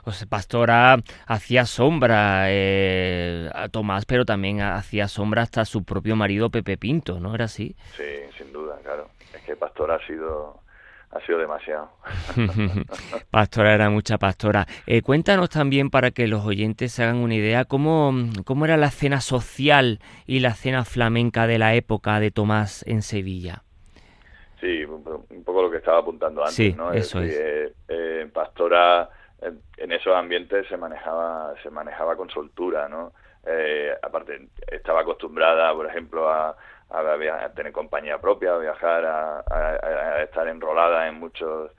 Pues 0.05 0.25
Pastora 0.27 0.97
hacía 1.27 1.67
sombra 1.67 2.45
eh, 2.49 3.51
a 3.53 3.69
Tomás, 3.69 4.07
pero 4.07 4.25
también 4.25 4.61
hacía 4.61 5.09
sombra 5.09 5.43
hasta 5.43 5.65
su 5.65 5.85
propio 5.85 6.17
marido 6.17 6.51
Pepe 6.51 6.77
Pinto, 6.77 7.21
¿no? 7.21 7.35
¿Era 7.35 7.47
así? 7.47 7.77
Sí, 7.97 8.05
sin 8.39 8.53
duda, 8.53 8.79
claro. 8.83 9.09
Es 9.35 9.43
que 9.43 9.57
Pastora 9.57 9.97
ha 9.97 10.07
sido 10.07 10.61
ha 11.17 11.27
sido 11.27 11.39
demasiado. 11.39 11.91
pastora 13.31 13.75
era 13.75 13.91
mucha 13.91 14.19
pastora. 14.19 14.67
Eh, 14.87 15.03
cuéntanos 15.03 15.51
también 15.51 15.91
para 15.91 16.11
que 16.11 16.27
los 16.27 16.45
oyentes 16.45 16.93
se 16.93 17.03
hagan 17.03 17.17
una 17.17 17.35
idea 17.35 17.65
cómo, 17.65 18.13
cómo 18.45 18.65
era 18.65 18.77
la 18.77 18.91
cena 18.91 19.21
social 19.21 20.01
y 20.27 20.41
la 20.41 20.55
cena 20.55 20.85
flamenca 20.85 21.47
de 21.47 21.59
la 21.59 21.75
época 21.75 22.21
de 22.21 22.31
Tomás 22.31 22.85
en 22.87 23.03
Sevilla. 23.03 23.63
Sí, 24.61 24.85
un 24.85 25.45
poco 25.45 25.63
lo 25.63 25.71
que 25.71 25.79
estaba 25.79 25.99
apuntando 25.99 26.41
antes, 26.41 26.55
sí, 26.55 26.75
¿no? 26.77 26.93
Eso 26.93 27.21
es. 27.21 27.37
Eh, 27.37 27.73
eh, 27.89 28.31
pastora 28.33 29.11
en 29.77 29.93
esos 29.93 30.15
ambientes 30.15 30.67
se 30.67 30.79
manejaba 30.79 31.53
se 31.63 31.71
manejaba 31.71 32.17
con 32.17 32.31
soltura, 32.31 32.89
¿no? 32.89 33.13
aparte 34.03 34.49
estaba 34.73 35.03
acostumbrada, 35.03 35.73
por 35.73 35.87
ejemplo, 35.87 36.29
a, 36.29 36.57
a, 36.91 37.49
tener 37.55 37.73
compañía 37.73 38.19
propia, 38.19 38.55
a 38.55 38.59
viajar, 38.59 39.05
a, 39.05 40.23
estar 40.23 40.47
enrolada 40.49 41.09
en 41.09 41.19
muchos 41.19 41.71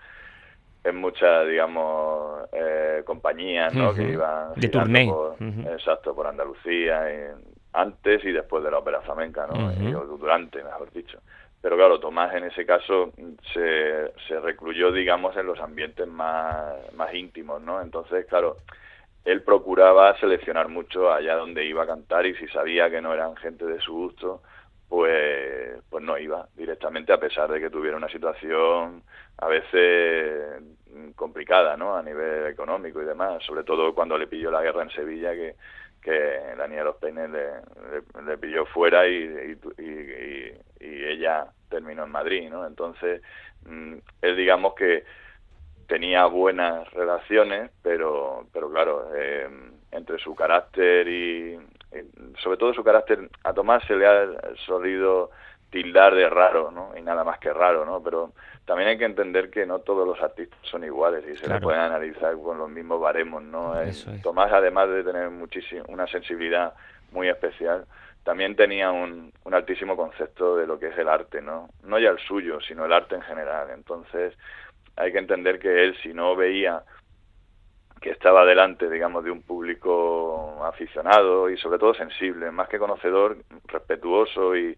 en 0.83 0.95
muchas 0.95 1.47
digamos 1.47 2.47
eh, 2.53 3.01
compañías 3.05 3.73
¿no? 3.73 3.93
que 3.93 4.03
iban 4.03 4.53
de 4.55 4.69
tournée. 4.69 5.07
por, 5.07 5.35
exacto 5.73 6.15
por 6.15 6.27
Andalucía 6.27 7.03
antes 7.73 8.23
y 8.23 8.31
después 8.31 8.63
de 8.63 8.71
la 8.71 8.77
ópera 8.77 9.01
flamenca 9.01 9.47
no 9.47 9.71
durante 10.17 10.63
mejor 10.63 10.91
dicho. 10.91 11.19
Pero 11.61 11.75
claro 11.75 11.99
Tomás 11.99 12.33
en 12.35 12.45
ese 12.45 12.65
caso 12.65 13.11
se, 13.53 14.11
se 14.27 14.39
recluyó 14.39 14.91
digamos 14.91 15.35
en 15.35 15.47
los 15.47 15.59
ambientes 15.59 16.07
más 16.07 16.75
más 16.95 17.13
íntimos 17.13 17.61
no 17.61 17.81
entonces 17.81 18.25
claro 18.27 18.57
él 19.25 19.41
procuraba 19.41 20.17
seleccionar 20.19 20.69
mucho 20.69 21.11
allá 21.11 21.35
donde 21.35 21.65
iba 21.65 21.83
a 21.83 21.87
cantar 21.87 22.25
y 22.25 22.35
si 22.35 22.47
sabía 22.47 22.89
que 22.89 23.01
no 23.01 23.13
eran 23.13 23.35
gente 23.35 23.65
de 23.65 23.79
su 23.81 23.93
gusto 23.93 24.41
pues, 24.89 25.81
pues 25.89 26.03
no 26.03 26.17
iba 26.17 26.47
directamente 26.55 27.11
a 27.11 27.19
pesar 27.19 27.51
de 27.51 27.59
que 27.59 27.69
tuviera 27.69 27.97
una 27.97 28.09
situación 28.09 29.03
a 29.37 29.47
veces 29.47 30.61
complicada, 31.15 31.75
¿no? 31.77 31.95
A 31.95 32.03
nivel 32.03 32.47
económico 32.47 33.01
y 33.01 33.05
demás, 33.05 33.43
sobre 33.43 33.63
todo 33.63 33.93
cuando 33.93 34.17
le 34.17 34.27
pilló 34.27 34.49
la 34.49 34.61
guerra 34.61 34.83
en 34.83 34.89
Sevilla, 34.91 35.33
que, 35.33 35.55
que 36.01 36.55
la 36.57 36.67
niña 36.67 36.83
los 36.83 37.01
le, 37.01 37.27
le, 38.25 38.37
pilló 38.37 38.65
fuera 38.65 39.07
y, 39.07 39.57
y, 39.77 40.51
ella 40.79 41.47
terminó 41.69 42.03
en 42.05 42.11
Madrid, 42.11 42.49
¿no? 42.49 42.65
Entonces, 42.65 43.21
mm, 43.65 43.95
él 44.21 44.37
digamos 44.37 44.73
que 44.75 45.03
tenía 45.87 46.25
buenas 46.25 46.89
relaciones, 46.91 47.71
pero, 47.81 48.47
pero 48.53 48.69
claro, 48.71 49.09
eh, 49.15 49.49
entre 49.91 50.19
su 50.19 50.35
carácter 50.35 51.07
y, 51.07 51.57
sobre 52.41 52.57
todo 52.57 52.73
su 52.73 52.83
carácter, 52.83 53.29
a 53.43 53.53
Tomás 53.53 53.83
se 53.85 53.95
le 53.95 54.07
ha 54.07 54.27
solido 54.65 55.31
tildar 55.69 56.15
de 56.15 56.29
raro, 56.29 56.71
¿no? 56.71 56.91
Y 56.97 57.01
nada 57.01 57.23
más 57.23 57.39
que 57.39 57.51
raro, 57.51 57.85
¿no? 57.85 58.01
Pero 58.01 58.31
también 58.65 58.89
hay 58.89 58.97
que 58.97 59.05
entender 59.05 59.49
que 59.49 59.65
no 59.65 59.79
todos 59.79 60.07
los 60.07 60.21
artistas 60.21 60.59
son 60.63 60.83
iguales 60.83 61.25
y 61.27 61.35
se 61.35 61.47
le 61.47 61.59
pueden 61.59 61.81
analizar 61.81 62.35
con 62.41 62.57
los 62.57 62.69
mismos 62.69 63.01
baremos, 63.01 63.43
¿no? 63.43 63.73
Tomás, 64.23 64.51
además 64.51 64.89
de 64.89 65.03
tener 65.03 65.29
muchísimo, 65.29 65.83
una 65.89 66.07
sensibilidad 66.07 66.73
muy 67.11 67.27
especial, 67.29 67.85
también 68.23 68.55
tenía 68.55 68.91
un, 68.91 69.31
un 69.43 69.53
altísimo 69.53 69.95
concepto 69.95 70.57
de 70.57 70.67
lo 70.67 70.79
que 70.79 70.87
es 70.87 70.97
el 70.97 71.07
arte, 71.07 71.41
¿no? 71.41 71.69
No 71.83 71.99
ya 71.99 72.09
el 72.09 72.19
suyo, 72.19 72.59
sino 72.59 72.85
el 72.85 72.93
arte 72.93 73.15
en 73.15 73.21
general. 73.21 73.69
Entonces, 73.73 74.33
hay 74.97 75.11
que 75.11 75.19
entender 75.19 75.59
que 75.59 75.85
él, 75.85 75.95
si 76.01 76.13
no 76.13 76.35
veía 76.35 76.83
que 78.01 78.11
estaba 78.11 78.45
delante, 78.45 78.89
digamos, 78.89 79.23
de 79.23 79.31
un 79.31 79.41
público 79.41 80.63
aficionado 80.63 81.49
y 81.49 81.57
sobre 81.57 81.79
todo 81.79 81.93
sensible, 81.93 82.51
más 82.51 82.69
que 82.69 82.79
conocedor, 82.79 83.37
respetuoso 83.65 84.55
y, 84.55 84.77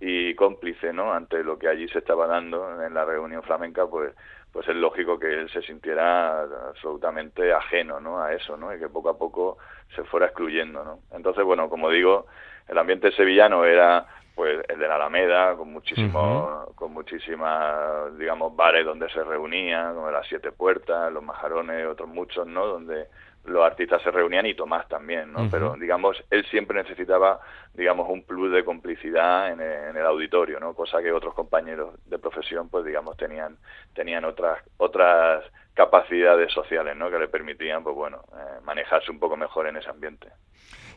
y 0.00 0.34
cómplice, 0.34 0.92
¿no? 0.92 1.12
Ante 1.12 1.42
lo 1.44 1.58
que 1.58 1.68
allí 1.68 1.88
se 1.88 1.98
estaba 1.98 2.26
dando 2.26 2.82
en 2.82 2.94
la 2.94 3.04
reunión 3.04 3.42
flamenca, 3.42 3.86
pues 3.86 4.12
pues 4.56 4.68
es 4.68 4.76
lógico 4.76 5.18
que 5.18 5.26
él 5.26 5.50
se 5.50 5.60
sintiera 5.60 6.40
absolutamente 6.68 7.52
ajeno, 7.52 8.00
¿no? 8.00 8.22
A 8.22 8.32
eso, 8.32 8.56
¿no? 8.56 8.74
Y 8.74 8.78
que 8.78 8.88
poco 8.88 9.10
a 9.10 9.18
poco 9.18 9.58
se 9.94 10.02
fuera 10.04 10.28
excluyendo, 10.28 10.82
¿no? 10.82 11.00
Entonces, 11.14 11.44
bueno, 11.44 11.68
como 11.68 11.90
digo, 11.90 12.24
el 12.66 12.78
ambiente 12.78 13.12
sevillano 13.12 13.66
era 13.66 14.06
pues 14.36 14.62
el 14.68 14.78
de 14.78 14.86
la 14.86 14.96
Alameda 14.96 15.56
con 15.56 15.72
muchísimos 15.72 16.68
con 16.74 16.92
muchísimas 16.92 18.16
digamos 18.18 18.54
bares 18.54 18.84
donde 18.84 19.08
se 19.08 19.24
reunían 19.24 19.94
como 19.94 20.10
las 20.10 20.28
siete 20.28 20.52
puertas 20.52 21.10
los 21.10 21.24
majarones 21.24 21.86
otros 21.86 22.10
muchos 22.10 22.46
no 22.46 22.66
donde 22.66 23.06
los 23.46 23.64
artistas 23.64 24.02
se 24.02 24.10
reunían 24.10 24.44
y 24.44 24.52
Tomás 24.52 24.86
también 24.88 25.32
no 25.32 25.48
pero 25.50 25.74
digamos 25.80 26.22
él 26.30 26.44
siempre 26.50 26.82
necesitaba 26.82 27.40
digamos 27.72 28.10
un 28.10 28.24
plus 28.24 28.52
de 28.52 28.62
complicidad 28.62 29.52
en 29.52 29.60
el, 29.96 30.04
auditorio 30.04 30.60
no 30.60 30.74
cosa 30.74 31.00
que 31.00 31.12
otros 31.12 31.32
compañeros 31.32 31.94
de 32.04 32.18
profesión 32.18 32.68
pues 32.68 32.84
digamos 32.84 33.16
tenían 33.16 33.56
tenían 33.94 34.26
otras 34.26 34.62
otras 34.76 35.44
capacidades 35.72 36.52
sociales 36.52 36.94
no 36.94 37.10
que 37.10 37.18
le 37.18 37.28
permitían 37.28 37.82
pues 37.82 37.96
bueno 37.96 38.22
eh, 38.34 38.60
manejarse 38.64 39.10
un 39.10 39.18
poco 39.18 39.38
mejor 39.38 39.66
en 39.66 39.78
ese 39.78 39.88
ambiente 39.88 40.28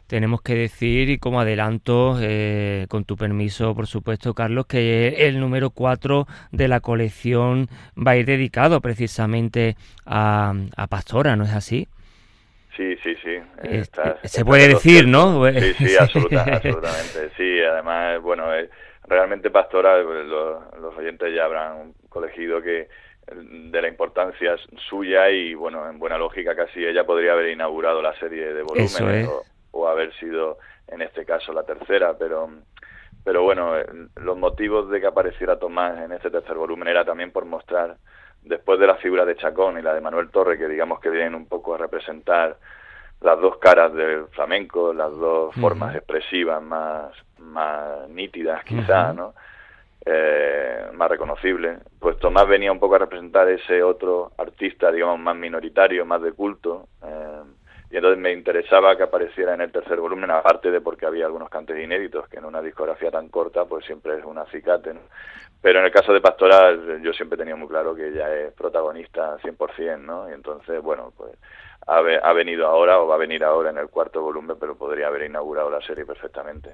tenemos 0.10 0.41
que 0.41 0.56
decir, 0.56 1.08
y 1.12 1.19
como 1.19 1.39
adelanto, 1.39 2.17
eh, 2.19 2.88
con 2.89 3.06
tu 3.06 3.15
permiso, 3.15 3.76
por 3.76 3.86
supuesto, 3.86 4.34
Carlos, 4.34 4.65
que 4.65 5.28
el 5.28 5.39
número 5.39 5.69
4 5.69 6.26
de 6.52 6.67
la 6.67 6.80
colección 6.80 7.67
va 7.95 8.12
a 8.12 8.17
ir 8.17 8.26
dedicado 8.26 8.82
precisamente 8.82 9.76
a, 10.08 10.54
Pastora, 10.89 11.36
¿no 11.36 11.43
es 11.43 11.54
así? 11.54 11.88
Sí, 12.76 12.95
sí, 13.04 13.15
sí. 13.24 13.38
Eh, 13.63 13.84
se 14.24 14.43
puede 14.43 14.69
decir, 14.69 15.08
¿no? 15.08 15.48
Sí, 15.52 15.74
sí, 15.76 15.95
absolutamente. 16.00 17.30
Sí, 17.38 17.62
además, 17.62 18.19
bueno, 18.24 18.52
eh, 18.56 18.67
realmente 19.08 19.52
Pastora, 19.52 20.04
pues, 20.04 20.26
los, 20.26 20.98
oyentes 20.98 21.36
ya 21.36 21.45
habrán 21.45 21.93
colegido 22.10 22.63
que 22.63 22.88
de 23.32 23.80
la 23.80 23.88
importancia 23.88 24.56
suya 24.89 25.30
y 25.30 25.54
bueno 25.54 25.88
en 25.88 26.00
buena 26.00 26.17
lógica 26.17 26.56
casi 26.56 26.84
ella 26.84 27.04
podría 27.04 27.34
haber 27.34 27.50
inaugurado 27.50 28.02
la 28.02 28.17
serie 28.17 28.56
de 28.56 28.63
volúmenes 28.63 29.28
o 29.28 29.43
haber 29.88 30.13
sido 30.15 30.58
en 30.88 31.02
este 31.02 31.26
caso 31.26 31.54
la 31.54 31.63
tercera, 31.63 32.18
pero 32.18 32.50
pero 33.24 33.44
bueno, 33.44 33.74
los 34.15 34.38
motivos 34.38 34.89
de 34.89 35.02
que 35.02 35.08
apareciera 35.08 35.60
Tomás 35.60 36.00
en 36.00 36.13
este 36.13 36.32
tercer 36.32 36.56
volumen 36.56 36.88
era 36.88 37.04
también 37.04 37.32
por 37.32 37.46
mostrar, 37.46 37.98
después 38.42 38.80
de 38.80 38.88
la 38.88 38.96
figura 38.96 39.26
de 39.26 39.36
Chacón 39.36 39.78
y 39.78 39.82
la 39.82 39.94
de 39.94 40.02
Manuel 40.02 40.30
Torre, 40.30 40.58
que 40.58 40.68
digamos 40.68 41.00
que 41.00 41.10
vienen 41.10 41.36
un 41.36 41.46
poco 41.46 41.76
a 41.76 41.78
representar 41.78 42.58
las 43.22 43.39
dos 43.39 43.58
caras 43.58 43.94
del 43.94 44.28
flamenco, 44.28 44.94
las 44.94 45.12
dos 45.12 45.54
formas 45.56 45.96
expresivas 45.96 46.62
más, 46.63 47.12
más 47.38 48.08
nítidas 48.10 48.63
quizá, 48.63 49.13
¿no? 49.13 49.34
Eh, 50.06 50.89
más 50.94 51.10
reconocibles. 51.10 51.80
Pues 52.00 52.18
Tomás 52.20 52.48
venía 52.48 52.72
un 52.72 52.80
poco 52.80 52.96
a 52.96 53.00
representar 53.00 53.50
ese 53.50 53.84
otro 53.84 54.32
artista, 54.38 54.89
digamos, 54.92 55.20
más 55.20 55.36
minoritario, 55.36 56.06
más 56.06 56.22
de 56.22 56.32
culto. 56.32 56.88
Eh, 57.04 57.42
y 57.91 57.95
entonces 57.95 58.19
me 58.19 58.32
interesaba 58.32 58.95
que 58.95 59.04
apareciera 59.04 59.54
en 59.56 59.62
el 59.62 59.71
tercer 59.71 59.99
volumen, 59.99 60.30
aparte 60.30 60.69
de 60.69 60.80
porque 60.82 61.08
había 61.08 61.25
algunos 61.25 61.49
cantes 61.49 61.84
inéditos, 61.84 62.28
que 62.30 62.38
en 62.38 62.45
una 62.45 62.62
discografía 62.62 63.10
tan 63.10 63.30
corta, 63.30 63.65
pues 63.65 63.86
siempre 63.86 64.17
es 64.17 64.25
un 64.25 64.38
acicate, 64.38 64.93
Pero 65.62 65.80
en 65.80 65.86
el 65.86 65.91
caso 65.91 66.13
de 66.13 66.21
Pastoral, 66.21 67.02
yo 67.02 67.12
siempre 67.13 67.38
tenido 67.38 67.58
muy 67.58 67.67
claro 67.67 67.95
que 67.95 68.10
ella 68.10 68.34
es 68.36 68.54
protagonista 68.54 69.38
100%, 69.39 69.99
¿no? 69.99 70.30
Y 70.30 70.34
entonces, 70.34 70.82
bueno, 70.82 71.12
pues 71.17 71.32
ha, 71.88 72.34
venido 72.34 72.67
ahora 72.67 72.99
o 72.99 73.08
va 73.08 73.15
a 73.15 73.17
venir 73.17 73.43
ahora 73.43 73.71
en 73.71 73.78
el 73.80 73.89
cuarto 73.89 74.21
volumen, 74.21 74.58
pero 74.60 74.75
podría 74.78 75.08
haber 75.08 75.23
inaugurado 75.23 75.71
la 75.71 75.82
serie 75.82 76.06
perfectamente. 76.06 76.69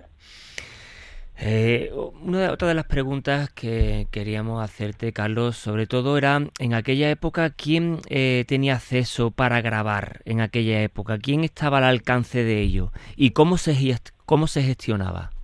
Eh, 1.38 1.92
una 2.22 2.40
de, 2.40 2.50
otra 2.50 2.68
de 2.68 2.74
las 2.74 2.86
preguntas 2.86 3.50
que 3.50 4.08
queríamos 4.12 4.64
hacerte, 4.64 5.12
Carlos, 5.12 5.58
sobre 5.58 5.86
todo 5.86 6.18
era 6.18 6.40
en 6.60 6.74
aquella 6.74 7.10
época 7.10 7.50
quién 7.50 8.00
eh, 8.08 8.46
tenía 8.48 8.76
acceso 8.76 9.32
para 9.32 9.62
grabar 9.62 10.22
en 10.26 10.42
aquella 10.42 10.82
época, 10.82 11.18
quién 11.20 11.44
estaba 11.44 11.80
al 11.80 11.84
alcance 11.84 12.44
de 12.44 12.62
ello 12.62 12.92
y 13.16 13.32
cómo 13.32 13.58
se, 13.58 13.98
cómo 14.26 14.48
se 14.48 14.64
gestionaba. 14.64 15.35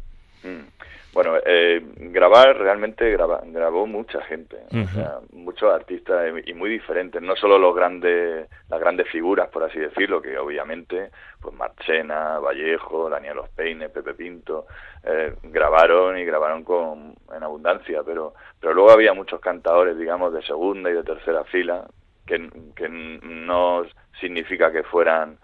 Bueno, 1.14 1.34
eh, 1.46 1.82
grabar 1.98 2.58
realmente 2.58 3.12
grabó 3.12 3.86
mucha 3.86 4.22
gente, 4.22 4.58
o 4.72 4.88
sea, 4.88 5.20
muchos 5.34 5.74
artistas 5.74 6.34
y 6.46 6.54
muy 6.54 6.70
diferentes, 6.70 7.22
no 7.22 7.36
solo 7.36 7.58
los 7.58 7.76
grandes, 7.76 8.48
las 8.70 8.80
grandes 8.80 9.10
figuras, 9.10 9.50
por 9.50 9.64
así 9.64 9.78
decirlo, 9.78 10.22
que 10.22 10.38
obviamente, 10.38 11.12
pues 11.42 11.54
Marchena, 11.54 12.40
Vallejo, 12.40 13.10
Daniel 13.10 13.36
Los 13.36 13.50
Peines, 13.50 13.92
Pepe 13.92 14.14
Pinto, 14.14 14.68
eh, 15.04 15.36
grabaron 15.44 16.18
y 16.18 16.24
grabaron 16.24 16.64
con 16.64 17.14
en 17.36 17.44
abundancia, 17.44 18.04
pero, 18.06 18.34
pero 18.62 18.74
luego 18.74 18.92
había 18.92 19.14
muchos 19.14 19.42
cantadores, 19.42 19.98
digamos, 19.98 20.32
de 20.34 20.44
segunda 20.44 20.90
y 20.90 20.94
de 20.94 21.04
tercera 21.04 21.44
fila, 21.44 21.88
que, 22.26 22.50
que 22.74 22.88
no 22.88 23.84
significa 24.22 24.72
que 24.72 24.84
fueran 24.84 25.40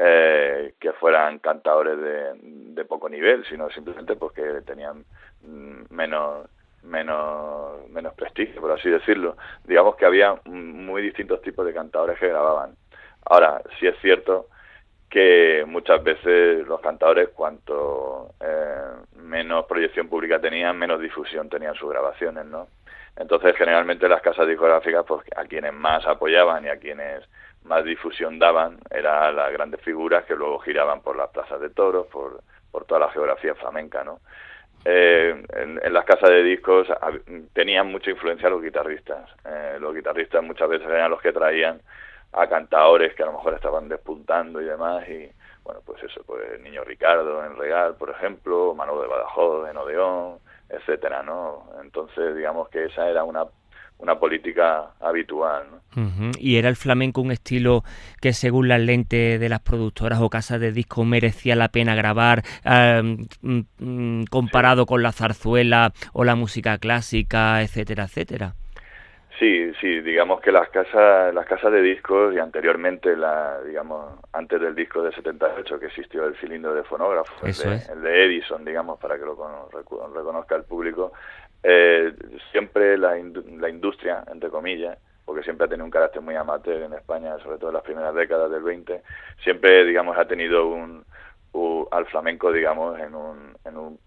eh, 0.00 0.74
que 0.78 0.92
fueran 0.92 1.40
cantadores 1.40 1.98
de, 1.98 2.84
poco 2.84 3.08
nivel, 3.08 3.44
sino 3.46 3.68
simplemente 3.70 4.14
porque 4.14 4.62
tenían 4.64 5.04
mm, 5.42 5.92
menos 5.92 6.48
menos 6.84 7.90
menos 7.90 8.14
prestigio, 8.14 8.60
por 8.60 8.70
así 8.70 8.88
decirlo. 8.88 9.36
Digamos 9.64 9.96
que 9.96 10.06
había 10.06 10.36
muy 10.44 11.02
distintos 11.02 11.42
tipos 11.42 11.66
de 11.66 11.74
cantadores 11.74 12.18
que 12.18 12.28
grababan. 12.28 12.76
Ahora, 13.26 13.60
sí 13.78 13.88
es 13.88 13.98
cierto 14.00 14.46
que 15.10 15.64
muchas 15.66 16.02
veces 16.02 16.66
los 16.66 16.80
cantadores, 16.80 17.30
cuanto 17.30 18.34
eh, 18.40 18.92
menos 19.16 19.66
proyección 19.66 20.08
pública 20.08 20.40
tenían, 20.40 20.78
menos 20.78 21.00
difusión 21.00 21.48
tenían 21.48 21.74
sus 21.74 21.90
grabaciones, 21.90 22.46
¿no? 22.46 22.68
Entonces, 23.16 23.56
generalmente 23.56 24.08
las 24.08 24.22
casas 24.22 24.46
discográficas, 24.46 25.04
pues 25.06 25.22
a 25.34 25.44
quienes 25.44 25.72
más 25.72 26.06
apoyaban 26.06 26.64
y 26.64 26.68
a 26.68 26.78
quienes 26.78 27.28
más 27.64 27.84
difusión 27.84 28.38
daban 28.38 28.78
eran 28.90 29.36
las 29.36 29.52
grandes 29.52 29.80
figuras 29.82 30.24
que 30.24 30.34
luego 30.34 30.58
giraban 30.60 31.00
por 31.02 31.16
las 31.16 31.30
plazas 31.30 31.60
de 31.60 31.70
toros, 31.70 32.06
por, 32.08 32.40
por 32.70 32.84
toda 32.84 33.00
la 33.00 33.10
geografía 33.10 33.54
flamenca, 33.54 34.04
¿no? 34.04 34.20
Eh, 34.84 35.44
en, 35.54 35.92
las 35.92 36.04
casas 36.04 36.30
de 36.30 36.42
discos 36.42 36.86
tenían 37.52 37.88
mucha 37.88 38.10
influencia 38.10 38.48
los 38.48 38.62
guitarristas. 38.62 39.28
Eh, 39.44 39.76
los 39.80 39.94
guitarristas 39.94 40.42
muchas 40.42 40.68
veces 40.68 40.88
eran 40.88 41.10
los 41.10 41.20
que 41.20 41.32
traían 41.32 41.80
a 42.32 42.46
cantadores 42.48 43.14
que 43.14 43.22
a 43.22 43.26
lo 43.26 43.32
mejor 43.32 43.54
estaban 43.54 43.88
despuntando 43.88 44.60
y 44.60 44.64
demás 44.64 45.08
y 45.08 45.30
bueno 45.64 45.80
pues 45.84 46.02
eso 46.02 46.22
pues 46.26 46.60
Niño 46.60 46.84
Ricardo 46.84 47.44
en 47.44 47.56
Real 47.56 47.94
por 47.96 48.10
ejemplo 48.10 48.74
Manolo 48.74 49.02
de 49.02 49.08
Badajoz 49.08 49.70
en 49.70 49.76
Odeón 49.78 50.38
etcétera 50.68 51.22
no 51.22 51.70
entonces 51.82 52.36
digamos 52.36 52.68
que 52.68 52.84
esa 52.84 53.08
era 53.08 53.24
una 53.24 53.46
una 53.98 54.18
política 54.18 54.92
habitual. 55.00 55.66
¿Y 56.38 56.56
era 56.56 56.68
el 56.68 56.76
flamenco 56.76 57.20
un 57.20 57.32
estilo 57.32 57.82
que 58.20 58.32
según 58.32 58.68
las 58.68 58.80
lentes 58.80 59.40
de 59.40 59.48
las 59.48 59.60
productoras 59.60 60.20
o 60.20 60.30
casas 60.30 60.60
de 60.60 60.70
disco 60.70 61.04
merecía 61.04 61.56
la 61.56 61.68
pena 61.68 61.96
grabar 61.96 62.44
mm, 62.64 63.60
mm, 63.78 64.24
comparado 64.30 64.86
con 64.86 65.02
la 65.02 65.12
zarzuela 65.12 65.92
o 66.12 66.24
la 66.24 66.36
música 66.36 66.78
clásica, 66.78 67.62
etcétera, 67.62 68.04
etcétera? 68.04 68.54
Sí, 69.38 69.72
sí, 69.80 70.00
digamos 70.00 70.40
que 70.40 70.50
las 70.50 70.68
casas, 70.70 71.32
las 71.32 71.46
casas 71.46 71.70
de 71.70 71.80
discos 71.80 72.34
y 72.34 72.40
anteriormente, 72.40 73.16
la, 73.16 73.60
digamos, 73.62 74.18
antes 74.32 74.60
del 74.60 74.74
disco 74.74 75.00
de 75.00 75.12
78 75.12 75.78
que 75.78 75.86
existió 75.86 76.26
el 76.26 76.34
cilindro 76.38 76.74
de 76.74 76.82
fonógrafo, 76.82 77.46
el 77.46 77.54
de, 77.54 77.92
el 77.92 78.02
de, 78.02 78.24
Edison, 78.24 78.64
digamos, 78.64 78.98
para 78.98 79.16
que 79.16 79.24
lo 79.24 79.68
reconozca 80.12 80.56
el 80.56 80.64
público, 80.64 81.12
eh, 81.62 82.12
siempre 82.52 82.96
la, 82.96 83.16
la 83.58 83.68
industria, 83.68 84.24
entre 84.30 84.50
comillas, 84.50 84.98
porque 85.24 85.42
siempre 85.42 85.66
ha 85.66 85.68
tenido 85.68 85.84
un 85.84 85.90
carácter 85.90 86.22
muy 86.22 86.34
amateur 86.36 86.82
en 86.82 86.94
España, 86.94 87.38
sobre 87.38 87.58
todo 87.58 87.70
en 87.70 87.74
las 87.74 87.82
primeras 87.82 88.14
décadas 88.14 88.50
del 88.50 88.62
20, 88.62 89.02
siempre, 89.42 89.84
digamos, 89.84 90.16
ha 90.16 90.26
tenido 90.26 90.66
un, 90.68 91.04
al 91.90 92.06
flamenco, 92.06 92.52
digamos, 92.52 92.98
en 92.98 93.14
un, 93.14 93.56
en 93.64 93.76
un 93.76 93.98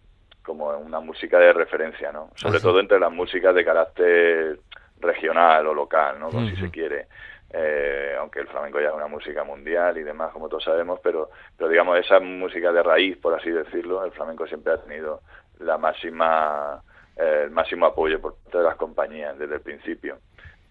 como 0.43 0.69
una 0.69 0.99
música 0.99 1.37
de 1.37 1.53
referencia, 1.53 2.11
¿no? 2.11 2.31
Sobre 2.35 2.59
todo 2.59 2.79
entre 2.79 2.99
las 2.99 3.11
músicas 3.11 3.53
de 3.53 3.63
carácter 3.63 4.59
regional 4.99 5.67
o 5.67 5.73
local, 5.73 6.19
¿no? 6.19 6.31
si 6.31 6.55
se 6.55 6.71
quiere. 6.71 7.07
Eh, 7.53 8.15
aunque 8.17 8.39
el 8.39 8.47
flamenco 8.47 8.79
ya 8.79 8.87
es 8.87 8.93
una 8.93 9.07
música 9.07 9.43
mundial 9.43 9.97
y 9.97 10.03
demás, 10.03 10.31
como 10.31 10.47
todos 10.47 10.63
sabemos, 10.63 10.99
pero, 11.03 11.29
pero 11.57 11.69
digamos, 11.69 11.99
esa 11.99 12.19
música 12.19 12.71
de 12.71 12.81
raíz, 12.81 13.17
por 13.17 13.37
así 13.37 13.49
decirlo, 13.49 14.05
el 14.05 14.11
flamenco 14.11 14.47
siempre 14.47 14.73
ha 14.73 14.77
tenido 14.77 15.21
la 15.59 15.77
máxima 15.77 16.81
el 17.21 17.51
máximo 17.51 17.86
apoyo 17.86 18.19
por 18.19 18.36
parte 18.36 18.57
de 18.57 18.63
las 18.63 18.75
compañías 18.75 19.38
desde 19.38 19.55
el 19.55 19.62
principio. 19.62 20.17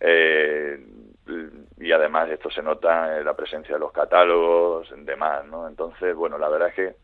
Eh, 0.01 0.85
y 1.79 1.93
además 1.93 2.29
esto 2.31 2.51
se 2.51 2.63
nota 2.63 3.19
en 3.19 3.25
la 3.25 3.35
presencia 3.35 3.75
de 3.75 3.81
los 3.81 3.93
catálogos, 3.93 4.93
demás, 4.97 5.45
¿no? 5.47 5.69
Entonces, 5.69 6.15
bueno, 6.15 6.39
la 6.39 6.49
verdad 6.49 6.69
es 6.69 6.75
que 6.75 6.95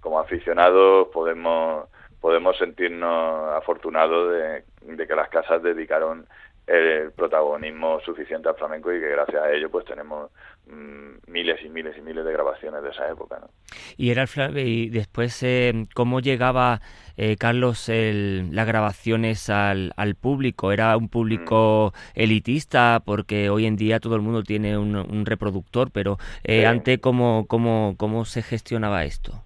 como 0.00 0.18
aficionados 0.18 1.08
podemos 1.08 1.88
podemos 2.20 2.56
sentirnos 2.56 3.52
afortunados 3.54 4.32
de 4.80 5.06
que 5.06 5.14
las 5.14 5.28
casas 5.28 5.62
dedicaron 5.62 6.26
el 6.66 7.12
protagonismo 7.12 8.00
suficiente 8.00 8.48
al 8.48 8.56
flamenco 8.56 8.92
y 8.92 8.98
que 8.98 9.08
gracias 9.08 9.40
a 9.40 9.52
ello 9.52 9.70
pues 9.70 9.84
tenemos 9.84 10.30
mm, 10.66 11.30
miles 11.30 11.64
y 11.64 11.68
miles 11.68 11.96
y 11.96 12.00
miles 12.00 12.24
de 12.24 12.32
grabaciones 12.32 12.82
de 12.82 12.90
esa 12.90 13.08
época 13.08 13.38
¿no? 13.38 13.48
y 13.96 14.10
era 14.10 14.24
el 14.24 14.58
y 14.58 14.88
después 14.90 15.40
eh, 15.44 15.86
cómo 15.94 16.18
llegaba 16.18 16.80
eh, 17.16 17.36
Carlos 17.36 17.88
el, 17.88 18.54
las 18.54 18.66
grabaciones 18.66 19.48
al, 19.48 19.92
al, 19.96 20.16
público 20.16 20.72
era 20.72 20.96
un 20.96 21.08
público 21.08 21.92
mm. 21.94 22.20
elitista 22.20 23.00
porque 23.04 23.48
hoy 23.48 23.66
en 23.66 23.76
día 23.76 24.00
todo 24.00 24.16
el 24.16 24.22
mundo 24.22 24.42
tiene 24.42 24.76
un, 24.76 25.24
reproductor 25.24 25.90
pero 25.92 26.18
eh, 26.42 26.66
antes 26.66 26.98
cómo, 26.98 27.46
cómo 27.48 27.94
cómo 27.96 28.24
se 28.24 28.42
gestionaba 28.42 29.04
esto 29.04 29.45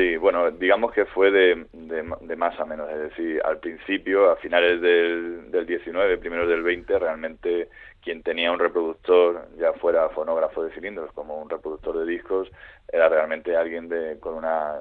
Sí, 0.00 0.16
bueno, 0.16 0.50
digamos 0.50 0.92
que 0.92 1.04
fue 1.04 1.30
de, 1.30 1.66
de, 1.74 2.36
más 2.36 2.58
a 2.58 2.64
menos, 2.64 2.88
es 2.90 3.00
decir, 3.00 3.42
al 3.44 3.58
principio, 3.58 4.30
a 4.30 4.36
finales 4.36 4.80
del, 4.80 5.50
del 5.50 5.66
19, 5.66 6.16
primeros 6.16 6.48
del 6.48 6.62
20, 6.62 6.98
realmente 6.98 7.68
quien 8.02 8.22
tenía 8.22 8.50
un 8.50 8.58
reproductor, 8.58 9.48
ya 9.58 9.74
fuera 9.74 10.08
fonógrafo 10.08 10.64
de 10.64 10.72
cilindros 10.72 11.12
como 11.12 11.36
un 11.36 11.50
reproductor 11.50 11.98
de 11.98 12.10
discos, 12.10 12.48
era 12.90 13.10
realmente 13.10 13.54
alguien 13.54 13.90
de, 13.90 14.18
con 14.20 14.32
una, 14.32 14.76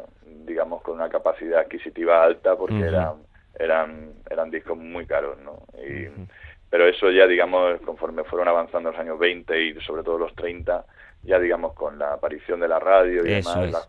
digamos, 0.45 0.81
con 0.83 0.95
una 0.95 1.09
capacidad 1.09 1.59
adquisitiva 1.59 2.23
alta 2.23 2.55
porque 2.55 2.79
eran, 2.79 3.15
eran, 3.59 4.13
eran 4.29 4.49
discos 4.49 4.77
muy 4.77 5.05
caros, 5.05 5.37
¿no? 5.39 5.65
Y, 5.83 6.07
Pero 6.69 6.87
eso 6.87 7.11
ya, 7.11 7.27
digamos, 7.27 7.81
conforme 7.81 8.23
fueron 8.23 8.47
avanzando 8.47 8.91
los 8.91 8.99
años 9.01 9.19
20 9.19 9.61
y 9.63 9.81
sobre 9.81 10.01
todo 10.01 10.17
los 10.17 10.33
30, 10.35 10.85
ya 11.23 11.39
digamos 11.39 11.73
con 11.73 11.99
la 11.99 12.13
aparición 12.13 12.61
de 12.61 12.69
la 12.69 12.79
radio 12.79 13.25
y 13.25 13.31
demás, 13.31 13.69
las 13.69 13.87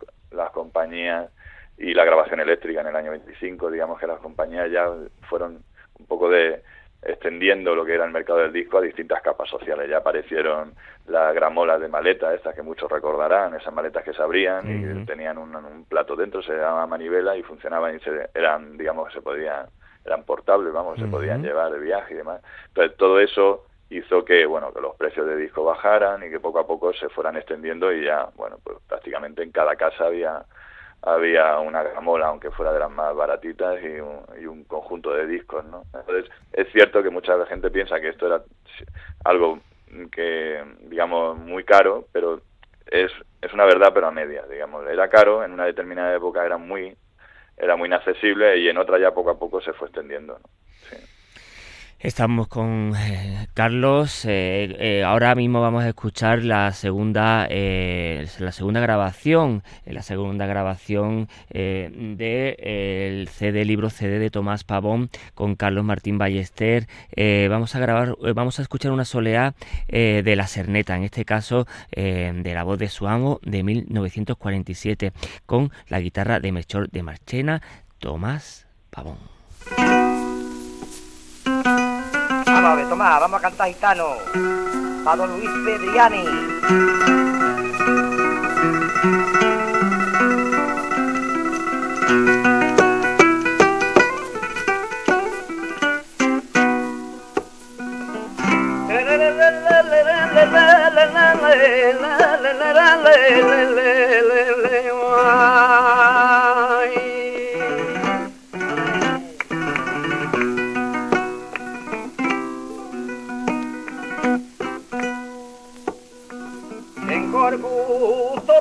compañías 0.53 1.31
y 1.79 1.95
la 1.95 2.05
grabación 2.05 2.41
eléctrica 2.41 2.83
en 2.83 2.89
el 2.89 2.97
año 2.97 3.11
25, 3.11 3.71
digamos 3.71 3.99
que 3.99 4.07
las 4.07 4.21
compañías 4.21 4.71
ya 4.71 4.87
fueron 5.29 5.63
un 5.99 6.07
poco 6.07 6.29
de 6.29 6.63
extendiendo 7.03 7.75
lo 7.75 7.85
que 7.85 7.95
era 7.95 8.05
el 8.05 8.11
mercado 8.11 8.41
del 8.41 8.53
disco 8.53 8.79
a 8.79 8.83
distintas 8.83 9.23
capas 9.23 9.49
sociales. 9.49 9.89
Ya 9.89 9.99
aparecieron 9.99 10.75
las 11.07 11.35
gramolas 11.35 11.81
de 11.81 11.89
maletas, 11.89 12.35
estas 12.35 12.55
que 12.55 12.63
muchos 12.63 12.91
recordarán, 12.91 13.55
esas 13.55 13.73
maletas 13.73 14.05
que 14.05 14.13
se 14.13 14.23
abrían 14.23 14.69
y 14.69 15.07
tenían 15.07 15.39
un, 15.39 15.87
plato 15.89 16.15
dentro, 16.15 16.43
se 16.43 16.53
llamaba 16.53 16.87
manivela 16.87 17.37
y 17.37 17.43
funcionaban 17.43 17.97
y 17.97 18.01
se, 18.01 18.29
eran, 18.35 18.77
digamos, 18.77 19.13
se 19.13 19.23
podían, 19.23 19.67
eran 20.05 20.25
portables, 20.25 20.73
vamos, 20.73 20.99
se 20.99 21.07
podían 21.07 21.43
llevar 21.43 21.73
de 21.73 21.81
viaje 21.81 22.15
y 22.15 22.19
demás. 22.19 22.43
Entonces 22.69 22.97
todo 22.99 23.19
eso 23.19 23.65
hizo 23.91 24.25
que 24.25 24.47
bueno 24.47 24.73
que 24.73 24.81
los 24.81 24.97
precios 24.97 25.27
de 25.27 25.37
disco 25.37 25.65
bajaran 25.65 26.23
y 26.23 26.31
que 26.31 26.41
poco 26.41 26.61
a 26.61 26.67
poco 26.67 26.93
se 26.95 27.09
fueran 27.09 27.37
extendiendo 27.37 27.93
y 27.93 28.05
ya 28.05 28.29
bueno 28.37 28.59
pues 28.63 28.79
prácticamente 28.89 29.43
en 29.43 29.51
cada 29.51 29.77
casa 29.77 30.07
había 30.07 30.45
había 31.03 31.59
una 31.59 31.83
gramola, 31.83 32.27
aunque 32.27 32.51
fuera 32.51 32.73
de 32.73 32.81
las 32.81 32.91
más 32.91 33.15
baratitas, 33.15 33.83
y 33.83 34.01
un, 34.01 34.21
y 34.41 34.47
un 34.47 34.65
conjunto 34.65 35.15
de 35.15 35.27
discos, 35.27 35.65
¿no? 35.65 35.85
Entonces, 35.95 36.31
es 36.53 36.71
cierto 36.73 37.03
que 37.03 37.11
mucha 37.11 37.35
gente 37.47 37.71
piensa 37.71 38.01
que 38.01 38.11
esto 38.11 38.27
era 38.27 38.43
algo 39.25 39.61
que, 40.13 40.63
digamos, 40.83 41.39
muy 41.39 41.65
caro, 41.65 42.05
pero 42.13 42.43
es, 42.87 43.11
es 43.41 43.53
una 43.53 43.65
verdad, 43.65 43.93
pero 43.95 44.09
a 44.09 44.11
media, 44.11 44.45
digamos. 44.47 44.87
Era 44.89 45.09
caro, 45.09 45.43
en 45.43 45.53
una 45.53 45.65
determinada 45.65 46.15
época 46.15 46.45
era 46.45 46.59
muy, 46.59 46.97
era 47.57 47.77
muy 47.77 47.87
inaccesible 47.87 48.59
y 48.59 48.69
en 48.69 48.79
otra 48.79 48.99
ya 48.99 49.13
poco 49.13 49.31
a 49.31 49.39
poco 49.39 49.61
se 49.61 49.73
fue 49.73 49.89
extendiendo, 49.89 50.39
¿no? 50.39 50.49
Estamos 52.03 52.49
con 52.49 52.95
eh, 52.97 53.49
Carlos. 53.53 54.25
Eh, 54.25 54.75
eh, 54.79 55.05
ahora 55.05 55.35
mismo 55.35 55.61
vamos 55.61 55.85
a 55.85 55.89
escuchar 55.91 56.43
la 56.43 56.73
segunda, 56.73 57.47
la 57.47 58.53
segunda 58.53 58.81
grabación, 58.81 59.63
la 59.85 60.01
segunda 60.01 60.47
grabación 60.47 61.29
del 61.51 63.29
CD 63.29 63.67
libro 63.67 63.91
CD 63.91 64.19
de 64.19 64.31
Tomás 64.31 64.65
Pavón 64.65 65.11
con 65.35 65.57
Carlos 65.57 65.85
Martín 65.85 66.17
Ballester. 66.17 66.87
vamos 67.51 67.75
a 67.75 67.81
grabar, 67.81 68.17
vamos 68.35 68.59
a 68.59 68.63
escuchar 68.63 68.93
una 68.93 69.05
soleá 69.05 69.55
de 69.89 70.35
la 70.37 70.47
Serneta, 70.47 70.97
en 70.97 71.05
este 71.05 71.27
caso 71.27 71.67
de 71.93 72.53
la 72.55 72.65
voz 72.65 72.79
de 72.79 72.89
su 72.89 73.09
amo 73.09 73.41
de 73.43 73.63
1947, 73.63 75.13
con 75.45 75.71
la 75.89 76.01
guitarra 76.01 76.41
de 76.41 76.51
Mechor 76.51 76.89
de 76.91 77.03
Marchena, 77.03 77.61
Tomás 77.99 78.67
Pavón. 78.89 79.19
Vamos 82.53 82.73
a 82.73 82.75
ver, 82.75 82.89
Tomás, 82.89 83.21
vamos 83.21 83.39
a 83.39 83.43
cantar 83.43 83.69
gitano. 83.69 84.17
Para 85.05 85.27
Luis 85.27 85.51
Pedriani. 85.65 86.25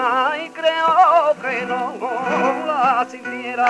ay 0.00 0.50
creo 0.50 1.34
que 1.42 1.66
no 1.66 1.92
la 2.66 3.06
sintiera. 3.10 3.68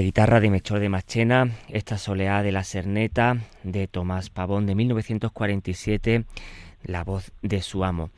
Guitarra 0.00 0.40
de 0.40 0.50
Mechor 0.50 0.80
de 0.80 0.88
Machena, 0.88 1.50
esta 1.68 1.98
soleá 1.98 2.42
de 2.42 2.52
la 2.52 2.64
Serneta 2.64 3.38
de 3.62 3.86
Tomás 3.86 4.30
Pavón 4.30 4.66
de 4.66 4.74
1947, 4.74 6.24
la 6.82 7.04
voz 7.04 7.32
de 7.42 7.62
su 7.62 7.84
amo. 7.84 8.10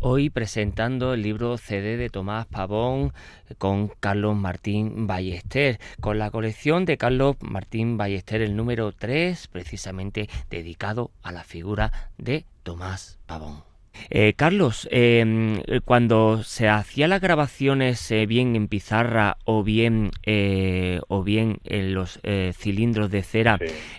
Hoy 0.00 0.30
presentando 0.30 1.14
el 1.14 1.22
libro 1.22 1.58
CD 1.58 1.96
de 1.96 2.10
Tomás 2.10 2.46
Pavón 2.46 3.12
con 3.58 3.88
Carlos 4.00 4.36
Martín 4.36 5.06
Ballester, 5.06 5.78
con 6.00 6.18
la 6.18 6.30
colección 6.30 6.84
de 6.84 6.98
Carlos 6.98 7.36
Martín 7.40 7.96
Ballester, 7.96 8.42
el 8.42 8.56
número 8.56 8.92
3, 8.92 9.48
precisamente 9.48 10.28
dedicado 10.50 11.12
a 11.22 11.32
la 11.32 11.44
figura 11.44 12.10
de 12.18 12.44
Tomás 12.62 13.18
Pavón. 13.26 13.71
Eh, 14.10 14.34
Carlos, 14.36 14.88
em, 14.90 15.62
cuando 15.84 16.42
se 16.42 16.68
hacían 16.68 17.10
las 17.10 17.20
grabaciones 17.20 18.10
eh, 18.10 18.26
bien 18.26 18.56
en 18.56 18.68
pizarra 18.68 19.36
o 19.44 19.62
bien 19.62 20.10
eh, 20.24 21.00
o 21.08 21.22
bien 21.22 21.58
en 21.64 21.94
los 21.94 22.20
cilindros 22.54 23.10
de 23.10 23.22
cera, 23.22 23.58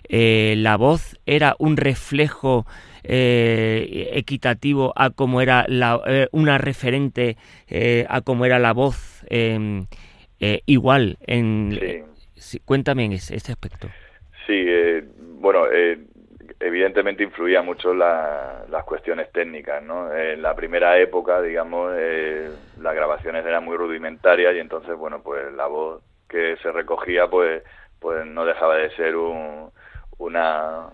la 0.09 0.77
voz 0.77 1.19
era 1.25 1.55
un 1.59 1.77
reflejo 1.77 2.65
equitativo 3.03 4.93
a 4.95 5.09
cómo 5.09 5.41
era 5.41 5.65
la, 5.67 5.99
una 6.31 6.57
referente 6.57 7.37
a 8.07 8.21
cómo 8.21 8.45
era 8.45 8.59
la 8.59 8.73
voz 8.73 9.25
em, 9.29 9.85
igual. 10.65 11.17
En, 11.25 11.79
cuéntame 12.65 13.05
en 13.05 13.13
ese, 13.13 13.35
aspecto. 13.35 13.89
Sí, 14.47 14.65
bueno 15.39 15.63
evidentemente 16.65 17.23
influía 17.23 17.61
mucho 17.61 17.93
las 17.93 18.83
cuestiones 18.85 19.31
técnicas, 19.31 19.83
¿no? 19.83 20.13
En 20.13 20.41
la 20.41 20.55
primera 20.55 20.97
época, 20.97 21.41
digamos, 21.41 21.93
eh, 21.97 22.49
las 22.79 22.95
grabaciones 22.95 23.45
eran 23.45 23.63
muy 23.65 23.77
rudimentarias 23.77 24.55
y 24.55 24.59
entonces, 24.59 24.95
bueno, 24.95 25.21
pues 25.21 25.51
la 25.53 25.67
voz 25.67 26.01
que 26.27 26.57
se 26.57 26.71
recogía, 26.71 27.27
pues, 27.27 27.63
pues 27.99 28.25
no 28.25 28.45
dejaba 28.45 28.77
de 28.77 28.89
ser 28.95 29.15
una 30.17 30.89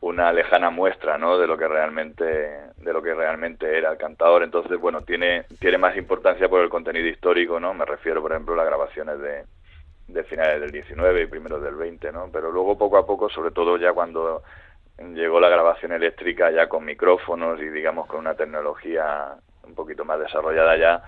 una 0.00 0.32
lejana 0.32 0.70
muestra, 0.70 1.18
¿no? 1.18 1.38
De 1.38 1.46
lo 1.46 1.56
que 1.56 1.66
realmente 1.68 2.24
de 2.24 2.92
lo 2.92 3.02
que 3.02 3.14
realmente 3.14 3.78
era 3.78 3.90
el 3.90 3.98
cantador. 3.98 4.42
Entonces, 4.42 4.78
bueno, 4.78 5.02
tiene 5.02 5.44
tiene 5.60 5.78
más 5.78 5.96
importancia 5.96 6.48
por 6.48 6.60
el 6.60 6.68
contenido 6.68 7.06
histórico, 7.08 7.58
¿no? 7.60 7.74
Me 7.74 7.84
refiero, 7.84 8.20
por 8.22 8.32
ejemplo, 8.32 8.54
a 8.54 8.58
las 8.58 8.66
grabaciones 8.66 9.18
de 9.20 9.44
de 10.08 10.24
finales 10.24 10.60
del 10.60 10.70
19 10.70 11.22
y 11.22 11.26
primeros 11.26 11.62
del 11.62 11.74
20, 11.74 12.12
¿no? 12.12 12.28
Pero 12.32 12.52
luego 12.52 12.78
poco 12.78 12.96
a 12.96 13.06
poco, 13.06 13.28
sobre 13.28 13.50
todo 13.50 13.76
ya 13.76 13.92
cuando 13.92 14.42
llegó 14.98 15.40
la 15.40 15.48
grabación 15.48 15.92
eléctrica 15.92 16.50
ya 16.50 16.68
con 16.68 16.84
micrófonos 16.84 17.60
y 17.60 17.68
digamos 17.68 18.06
con 18.06 18.20
una 18.20 18.34
tecnología 18.34 19.34
un 19.64 19.74
poquito 19.74 20.04
más 20.04 20.18
desarrollada 20.18 20.76
ya, 20.76 21.02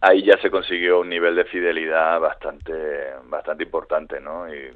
ahí 0.00 0.24
ya 0.24 0.38
se 0.40 0.50
consiguió 0.50 1.00
un 1.00 1.08
nivel 1.08 1.34
de 1.36 1.44
fidelidad 1.44 2.20
bastante, 2.20 2.72
bastante 3.24 3.64
importante, 3.64 4.20
¿no? 4.20 4.52
Y 4.52 4.70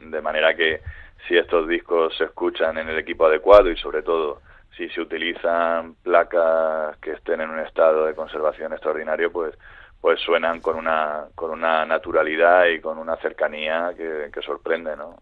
de 0.00 0.22
manera 0.22 0.54
que 0.54 0.80
si 1.26 1.36
estos 1.36 1.68
discos 1.68 2.16
se 2.16 2.24
escuchan 2.24 2.78
en 2.78 2.88
el 2.88 2.98
equipo 2.98 3.26
adecuado 3.26 3.70
y 3.70 3.76
sobre 3.76 4.02
todo 4.02 4.40
si 4.76 4.88
se 4.88 5.00
utilizan 5.00 5.94
placas 5.96 6.96
que 6.98 7.12
estén 7.12 7.42
en 7.42 7.50
un 7.50 7.60
estado 7.60 8.06
de 8.06 8.14
conservación 8.14 8.72
extraordinario, 8.72 9.30
pues 9.30 9.54
pues 10.00 10.18
suenan 10.20 10.60
con 10.60 10.76
una 10.76 11.26
con 11.34 11.50
una 11.50 11.86
naturalidad 11.86 12.66
y 12.66 12.80
con 12.80 12.98
una 12.98 13.16
cercanía 13.16 13.92
que, 13.96 14.30
que 14.32 14.42
sorprende, 14.42 14.96
¿no? 14.96 15.16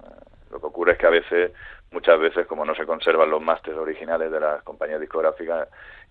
Lo 0.50 0.58
que 0.58 0.66
ocurre 0.66 0.92
es 0.92 0.98
que 0.98 1.06
a 1.06 1.10
veces, 1.10 1.52
muchas 1.92 2.18
veces, 2.20 2.46
como 2.46 2.64
no 2.64 2.74
se 2.74 2.86
conservan 2.86 3.30
los 3.30 3.42
másteres 3.42 3.78
originales 3.78 4.30
de 4.30 4.40
las 4.40 4.62
compañías 4.62 5.00
discográficas 5.00 5.68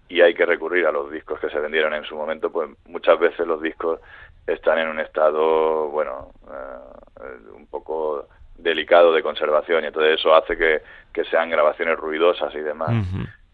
y 0.07 0.21
hay 0.21 0.33
que 0.33 0.45
recurrir 0.45 0.85
a 0.85 0.91
los 0.91 1.11
discos 1.11 1.39
que 1.39 1.49
se 1.49 1.59
vendieron 1.59 1.93
en 1.93 2.03
su 2.03 2.15
momento, 2.15 2.51
pues 2.51 2.69
muchas 2.87 3.19
veces 3.19 3.45
los 3.45 3.61
discos 3.61 3.99
están 4.47 4.79
en 4.79 4.87
un 4.87 4.99
estado, 4.99 5.89
bueno, 5.89 6.31
eh, 6.51 7.51
un 7.53 7.67
poco 7.67 8.27
delicado 8.57 9.13
de 9.13 9.23
conservación 9.23 9.83
y 9.83 9.87
entonces 9.87 10.19
eso 10.19 10.35
hace 10.35 10.57
que, 10.57 10.81
que 11.13 11.23
sean 11.25 11.49
grabaciones 11.49 11.97
ruidosas 11.97 12.53
y 12.55 12.59
demás. 12.59 12.91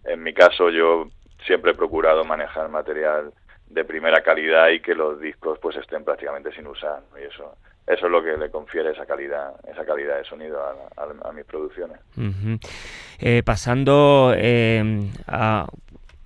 En 0.06 0.24
mi 0.24 0.34
caso 0.34 0.70
yo 0.70 1.10
siempre 1.46 1.72
he 1.72 1.76
procurado 1.76 2.24
manejar 2.24 2.70
material 2.70 3.34
de 3.76 3.84
primera 3.84 4.24
calidad 4.24 4.70
y 4.70 4.80
que 4.80 4.96
los 4.96 5.20
discos 5.20 5.60
pues 5.60 5.76
estén 5.76 6.04
prácticamente 6.06 6.52
sin 6.54 6.66
usar 6.66 7.02
y 7.20 7.26
eso 7.26 7.58
eso 7.86 8.06
es 8.08 8.12
lo 8.12 8.24
que 8.24 8.36
le 8.38 8.50
confiere 8.50 8.92
esa 8.92 9.06
calidad 9.06 9.54
esa 9.70 9.86
calidad 9.86 10.18
de 10.18 10.24
sonido 10.24 10.60
a, 10.64 11.32
mis 11.34 11.44
producciones. 11.44 12.00
Eh, 13.20 13.44
pasando 13.44 14.34
eh, 14.36 15.10
a 15.28 15.68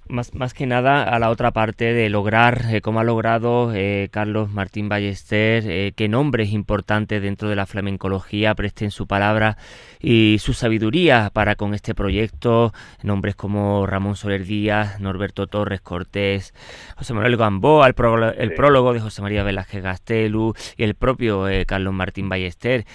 más, 0.09 0.33
más 0.33 0.53
que 0.53 0.65
nada 0.65 1.03
a 1.03 1.19
la 1.19 1.29
otra 1.29 1.51
parte 1.51 1.93
de 1.93 2.09
lograr, 2.09 2.65
eh, 2.69 2.81
como 2.81 2.99
ha 2.99 3.03
logrado 3.03 3.71
eh, 3.73 4.09
Carlos 4.11 4.49
Martín 4.49 4.89
Ballester, 4.89 5.63
eh, 5.67 5.93
que 5.95 6.09
nombres 6.09 6.51
importantes 6.51 7.21
dentro 7.21 7.49
de 7.49 7.55
la 7.55 7.65
flamencología 7.65 8.55
presten 8.55 8.91
su 8.91 9.07
palabra 9.07 9.57
y 9.99 10.37
su 10.39 10.53
sabiduría 10.53 11.29
para 11.33 11.55
con 11.55 11.73
este 11.73 11.95
proyecto, 11.95 12.73
nombres 13.03 13.35
como 13.35 13.85
Ramón 13.85 14.15
Soler 14.15 14.45
Díaz, 14.45 14.99
Norberto 14.99 15.47
Torres 15.47 15.81
Cortés, 15.81 16.53
José 16.97 17.13
Manuel 17.13 17.37
Gamboa, 17.37 17.87
el, 17.87 17.95
el 18.37 18.53
prólogo 18.53 18.93
de 18.93 18.99
José 18.99 19.21
María 19.21 19.43
Velázquez 19.43 19.83
Gastelu 19.83 20.53
y 20.77 20.83
el 20.83 20.95
propio 20.95 21.45
Carlos 21.65 21.93
Martín 21.93 22.29
Ballester. 22.29 22.85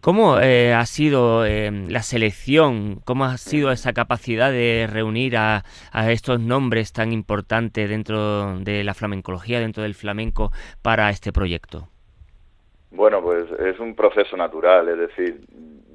¿Cómo 0.00 0.34
ha 0.36 0.86
sido 0.86 1.44
la 1.44 2.02
selección? 2.02 3.00
¿Cómo 3.04 3.24
ha 3.24 3.36
sido 3.36 3.70
esa 3.70 3.92
capacidad 3.92 4.50
de 4.50 4.88
reunir 4.90 5.36
a 5.36 5.46
a, 5.92 6.10
estos 6.10 6.40
nombres 6.40 6.92
tan 6.92 7.12
importantes 7.12 7.88
dentro 7.88 8.58
de 8.58 8.84
la 8.84 8.94
flamencología, 8.94 9.60
dentro 9.60 9.82
del 9.82 9.94
flamenco, 9.94 10.50
para 10.82 11.10
este 11.10 11.32
proyecto? 11.32 11.88
Bueno, 12.90 13.22
pues 13.22 13.46
es 13.60 13.78
un 13.78 13.94
proceso 13.94 14.36
natural, 14.36 14.88
es 14.88 14.98
decir, 14.98 15.40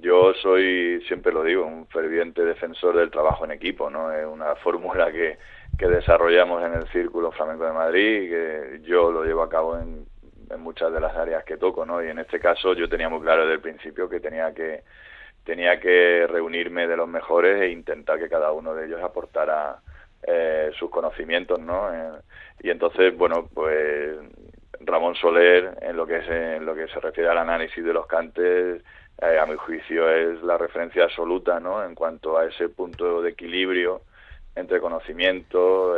yo 0.01 0.33
soy, 0.41 1.01
siempre 1.07 1.31
lo 1.31 1.43
digo, 1.43 1.65
un 1.65 1.87
ferviente 1.87 2.43
defensor 2.43 2.97
del 2.97 3.09
trabajo 3.09 3.45
en 3.45 3.51
equipo, 3.51 3.89
¿no? 3.89 4.11
Es 4.11 4.25
una 4.25 4.55
fórmula 4.63 5.11
que, 5.11 5.37
que 5.77 5.87
desarrollamos 5.87 6.63
en 6.63 6.73
el 6.73 6.87
Círculo 6.89 7.31
Flamenco 7.31 7.65
de 7.65 7.73
Madrid 7.73 8.23
y 8.23 8.29
que 8.29 8.81
yo 8.83 9.11
lo 9.11 9.23
llevo 9.23 9.43
a 9.43 9.49
cabo 9.49 9.77
en, 9.77 10.05
en 10.53 10.61
muchas 10.61 10.91
de 10.93 10.99
las 10.99 11.15
áreas 11.15 11.43
que 11.43 11.57
toco, 11.57 11.85
¿no? 11.85 12.03
Y 12.03 12.09
en 12.09 12.19
este 12.19 12.39
caso 12.39 12.73
yo 12.73 12.89
tenía 12.89 13.09
muy 13.09 13.21
claro 13.21 13.43
desde 13.43 13.55
el 13.55 13.61
principio 13.61 14.09
que 14.09 14.19
tenía 14.19 14.53
que 14.53 14.83
tenía 15.43 15.79
que 15.79 16.27
reunirme 16.27 16.87
de 16.87 16.97
los 16.97 17.07
mejores 17.07 17.61
e 17.61 17.69
intentar 17.69 18.19
que 18.19 18.29
cada 18.29 18.51
uno 18.51 18.75
de 18.75 18.85
ellos 18.85 19.01
aportara 19.01 19.79
eh, 20.23 20.71
sus 20.77 20.89
conocimientos, 20.91 21.59
¿no? 21.59 21.93
Eh, 21.93 22.21
y 22.61 22.69
entonces, 22.69 23.17
bueno, 23.17 23.49
pues 23.53 24.17
Ramón 24.81 25.15
Soler, 25.15 25.77
en 25.81 25.97
lo 25.97 26.05
que 26.05 26.21
se, 26.23 26.57
en 26.57 26.65
lo 26.65 26.75
que 26.75 26.87
se 26.87 26.99
refiere 26.99 27.29
al 27.29 27.39
análisis 27.39 27.83
de 27.83 27.93
los 27.93 28.05
cantes, 28.05 28.83
eh, 29.21 29.39
a 29.39 29.45
mi 29.45 29.55
juicio 29.55 30.09
es 30.09 30.41
la 30.43 30.57
referencia 30.57 31.05
absoluta, 31.05 31.59
¿no? 31.59 31.83
En 31.83 31.95
cuanto 31.95 32.37
a 32.37 32.45
ese 32.45 32.69
punto 32.69 33.21
de 33.21 33.31
equilibrio 33.31 34.01
entre 34.55 34.79
conocimiento, 34.79 35.95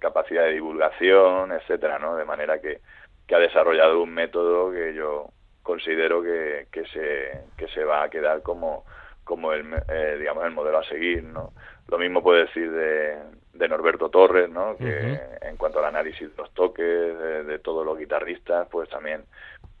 capacidad 0.00 0.44
de 0.44 0.54
divulgación, 0.54 1.52
etcétera, 1.52 1.98
¿no? 1.98 2.16
De 2.16 2.24
manera 2.24 2.60
que, 2.60 2.80
que 3.26 3.34
ha 3.34 3.38
desarrollado 3.38 4.02
un 4.02 4.12
método 4.14 4.72
que 4.72 4.94
yo 4.94 5.28
considero 5.62 6.22
que, 6.22 6.66
que, 6.72 6.86
se, 6.86 7.42
que 7.56 7.68
se 7.68 7.84
va 7.84 8.02
a 8.02 8.08
quedar 8.08 8.42
como, 8.42 8.84
como 9.22 9.52
el, 9.52 9.66
eh, 9.88 10.16
digamos, 10.18 10.44
el 10.46 10.52
modelo 10.52 10.78
a 10.78 10.84
seguir, 10.84 11.22
¿no? 11.22 11.52
Lo 11.88 11.98
mismo 11.98 12.22
puede 12.22 12.46
decir 12.46 12.70
de, 12.70 13.18
de 13.52 13.68
Norberto 13.68 14.08
Torres, 14.08 14.48
¿no? 14.48 14.76
Que 14.78 15.20
en 15.42 15.56
cuanto 15.58 15.78
al 15.78 15.84
análisis 15.84 16.30
de 16.30 16.42
los 16.42 16.52
toques, 16.54 16.84
de, 16.84 17.58
todos 17.58 17.84
los 17.84 17.98
guitarristas, 17.98 18.66
pues 18.70 18.88
también 18.88 19.24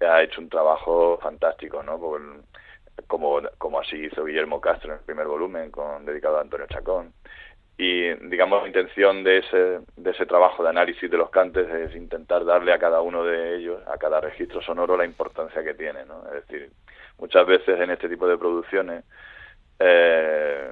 ha 0.00 0.22
hecho 0.22 0.40
un 0.40 0.50
trabajo 0.50 1.18
fantástico, 1.22 1.82
¿no? 1.82 1.98
como, 3.06 3.40
como 3.56 3.80
así 3.80 3.96
hizo 3.96 4.24
Guillermo 4.24 4.60
Castro 4.60 4.92
en 4.92 4.98
el 4.98 5.04
primer 5.04 5.26
volumen, 5.26 5.70
con 5.70 6.04
dedicado 6.04 6.38
a 6.38 6.42
Antonio 6.42 6.66
Chacón 6.66 7.14
y 7.78 8.12
digamos 8.28 8.62
la 8.62 8.66
intención 8.66 9.22
de 9.22 9.38
ese, 9.38 9.78
de 9.96 10.10
ese 10.10 10.26
trabajo 10.26 10.64
de 10.64 10.70
análisis 10.70 11.08
de 11.08 11.16
los 11.16 11.30
cantes 11.30 11.68
es 11.68 11.94
intentar 11.94 12.44
darle 12.44 12.72
a 12.72 12.78
cada 12.78 13.00
uno 13.00 13.24
de 13.24 13.54
ellos, 13.56 13.80
a 13.86 13.96
cada 13.96 14.20
registro 14.20 14.60
sonoro, 14.60 14.96
la 14.96 15.04
importancia 15.04 15.62
que 15.62 15.74
tiene, 15.74 16.04
¿no? 16.04 16.24
Es 16.26 16.46
decir, 16.46 16.70
muchas 17.18 17.46
veces 17.46 17.80
en 17.80 17.90
este 17.90 18.08
tipo 18.08 18.26
de 18.26 18.36
producciones 18.36 19.04
eh, 19.78 20.70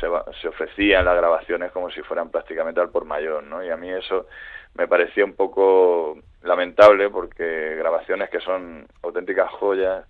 se, 0.00 0.06
se 0.40 0.48
ofrecían 0.48 1.04
las 1.04 1.16
grabaciones 1.16 1.72
como 1.72 1.90
si 1.90 2.00
fueran 2.00 2.30
prácticamente 2.30 2.80
al 2.80 2.88
por 2.88 3.04
mayor, 3.04 3.42
¿no? 3.42 3.62
Y 3.62 3.68
a 3.68 3.76
mí 3.76 3.90
eso 3.90 4.26
me 4.74 4.88
parecía 4.88 5.26
un 5.26 5.34
poco 5.34 6.18
lamentable 6.42 7.10
porque 7.10 7.76
grabaciones 7.76 8.30
que 8.30 8.40
son 8.40 8.86
auténticas 9.02 9.50
joyas 9.50 10.06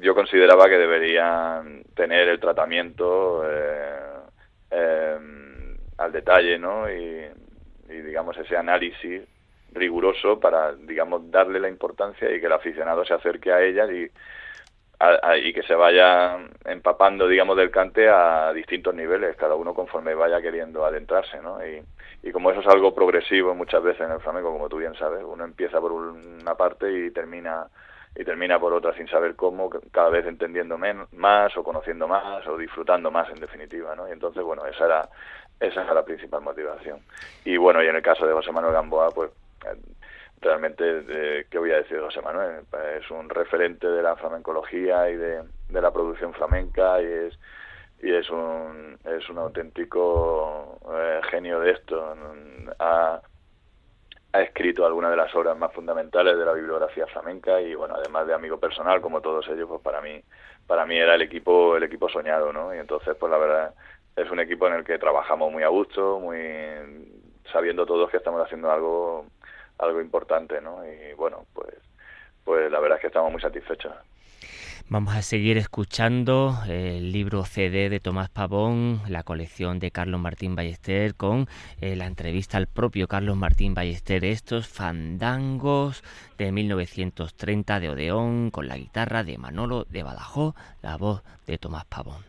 yo 0.00 0.14
consideraba 0.14 0.68
que 0.68 0.78
deberían 0.78 1.82
tener 1.94 2.28
el 2.28 2.38
tratamiento 2.38 3.42
eh, 3.44 3.98
eh, 4.70 5.18
al 5.98 6.12
detalle, 6.12 6.58
¿no? 6.58 6.90
Y, 6.90 7.26
digamos 7.88 8.36
ese 8.36 8.54
análisis 8.54 9.22
riguroso 9.72 10.38
para, 10.38 10.74
digamos, 10.74 11.30
darle 11.30 11.58
la 11.58 11.68
importancia 11.68 12.30
y 12.30 12.38
que 12.38 12.46
el 12.46 12.52
aficionado 12.52 13.04
se 13.04 13.14
acerque 13.14 13.50
a 13.50 13.62
ella 13.62 13.90
y, 13.90 14.10
y 15.42 15.52
que 15.52 15.62
se 15.62 15.74
vaya 15.74 16.38
empapando, 16.64 17.26
digamos, 17.26 17.56
del 17.56 17.70
cante 17.70 18.08
a 18.08 18.52
distintos 18.52 18.94
niveles, 18.94 19.36
cada 19.36 19.54
uno 19.54 19.72
conforme 19.74 20.14
vaya 20.14 20.42
queriendo 20.42 20.84
adentrarse, 20.84 21.40
¿no? 21.40 21.58
Y, 21.64 21.82
como 22.32 22.50
eso 22.50 22.60
es 22.60 22.66
algo 22.66 22.94
progresivo 22.94 23.54
muchas 23.54 23.82
veces 23.82 24.02
en 24.02 24.12
el 24.12 24.20
flamenco, 24.20 24.52
como 24.52 24.68
tú 24.68 24.76
bien 24.76 24.94
sabes, 24.94 25.24
uno 25.24 25.44
empieza 25.44 25.80
por 25.80 25.92
una 25.92 26.54
parte 26.56 27.06
y 27.06 27.10
termina 27.10 27.66
y 28.14 28.24
termina 28.24 28.58
por 28.58 28.72
otra 28.72 28.92
sin 28.94 29.06
saber 29.08 29.36
cómo, 29.36 29.70
cada 29.92 30.10
vez 30.10 30.26
entendiendo 30.26 30.76
más 31.12 31.56
o 31.56 31.62
conociendo 31.62 32.08
más 32.08 32.46
o 32.48 32.56
disfrutando 32.56 33.10
más 33.10 33.30
en 33.30 33.40
definitiva, 33.40 33.94
¿no? 33.94 34.08
Y 34.08 34.12
entonces, 34.12 34.42
bueno, 34.42 34.66
esa 34.66 34.86
era, 34.86 35.08
esa 35.60 35.82
era 35.82 35.94
la 35.94 36.04
principal 36.04 36.42
motivación. 36.42 37.00
Y 37.44 37.56
bueno, 37.56 37.82
y 37.82 37.86
en 37.86 37.96
el 37.96 38.02
caso 38.02 38.26
de 38.26 38.32
José 38.32 38.52
Manuel 38.52 38.74
Gamboa, 38.74 39.10
pues 39.10 39.30
eh, 39.66 39.76
realmente, 40.40 41.46
¿qué 41.50 41.58
voy 41.58 41.72
a 41.72 41.78
decir 41.78 41.96
de 41.96 42.04
José 42.04 42.20
Manuel? 42.22 42.64
Es 43.00 43.10
un 43.10 43.28
referente 43.28 43.86
de 43.86 44.02
la 44.02 44.16
flamencología 44.16 45.10
y 45.10 45.16
de, 45.16 45.42
de 45.68 45.82
la 45.82 45.92
producción 45.92 46.32
flamenca 46.34 47.00
y 47.02 47.06
es 47.06 47.38
y 48.00 48.12
es 48.12 48.30
un 48.30 48.98
es 49.04 49.28
un 49.28 49.38
auténtico 49.38 50.78
eh, 50.92 51.20
genio 51.30 51.60
de 51.60 51.72
esto. 51.72 52.14
Ha, 52.78 53.20
ha 54.32 54.40
escrito 54.42 54.86
algunas 54.86 55.10
de 55.10 55.16
las 55.16 55.34
obras 55.34 55.56
más 55.56 55.72
fundamentales 55.72 56.36
de 56.38 56.44
la 56.44 56.52
bibliografía 56.52 57.06
flamenca 57.06 57.60
y 57.60 57.74
bueno 57.74 57.94
además 57.96 58.26
de 58.26 58.34
amigo 58.34 58.58
personal 58.58 59.00
como 59.00 59.20
todos 59.20 59.48
ellos 59.48 59.68
pues 59.68 59.80
para 59.80 60.00
mí 60.00 60.22
para 60.66 60.84
mí 60.84 60.96
era 60.96 61.14
el 61.14 61.22
equipo 61.22 61.76
el 61.76 61.82
equipo 61.82 62.08
soñado 62.08 62.52
no 62.52 62.74
y 62.74 62.78
entonces 62.78 63.16
pues 63.18 63.32
la 63.32 63.38
verdad 63.38 63.74
es 64.18 64.30
un 64.30 64.40
equipo 64.40 64.66
en 64.66 64.74
el 64.74 64.84
que 64.84 64.98
trabajamos 64.98 65.52
muy 65.52 65.62
a 65.62 65.68
gusto 65.68 66.18
muy 66.20 66.38
sabiendo 67.52 67.86
todos 67.86 68.10
que 68.10 68.16
estamos 68.16 68.42
haciendo 68.42 68.70
algo 68.70 69.26
algo 69.78 70.00
importante 70.00 70.60
no 70.60 70.82
y 70.84 71.14
bueno 71.14 71.46
pues 71.52 71.74
pues 72.44 72.70
la 72.70 72.80
verdad 72.80 72.96
es 72.96 73.02
que 73.02 73.06
estamos 73.08 73.32
muy 73.32 73.40
satisfechos 73.40 73.92
Vamos 74.90 75.14
a 75.14 75.20
seguir 75.20 75.58
escuchando 75.58 76.56
el 76.66 77.12
libro 77.12 77.44
CD 77.44 77.90
de 77.90 78.00
Tomás 78.00 78.30
Pavón, 78.30 79.02
la 79.06 79.22
colección 79.22 79.80
de 79.80 79.90
Carlos 79.90 80.18
Martín 80.18 80.56
Ballester, 80.56 81.14
con 81.14 81.46
eh, 81.82 81.94
la 81.94 82.06
entrevista 82.06 82.56
al 82.56 82.68
propio 82.68 83.06
Carlos 83.06 83.36
Martín 83.36 83.74
Ballester, 83.74 84.24
estos 84.24 84.66
fandangos 84.66 86.02
de 86.38 86.52
1930 86.52 87.80
de 87.80 87.90
Odeón, 87.90 88.50
con 88.50 88.66
la 88.66 88.78
guitarra 88.78 89.24
de 89.24 89.36
Manolo 89.36 89.84
de 89.84 90.04
Badajoz, 90.04 90.54
la 90.80 90.96
voz 90.96 91.22
de 91.46 91.58
Tomás 91.58 91.84
Pavón. 91.84 92.24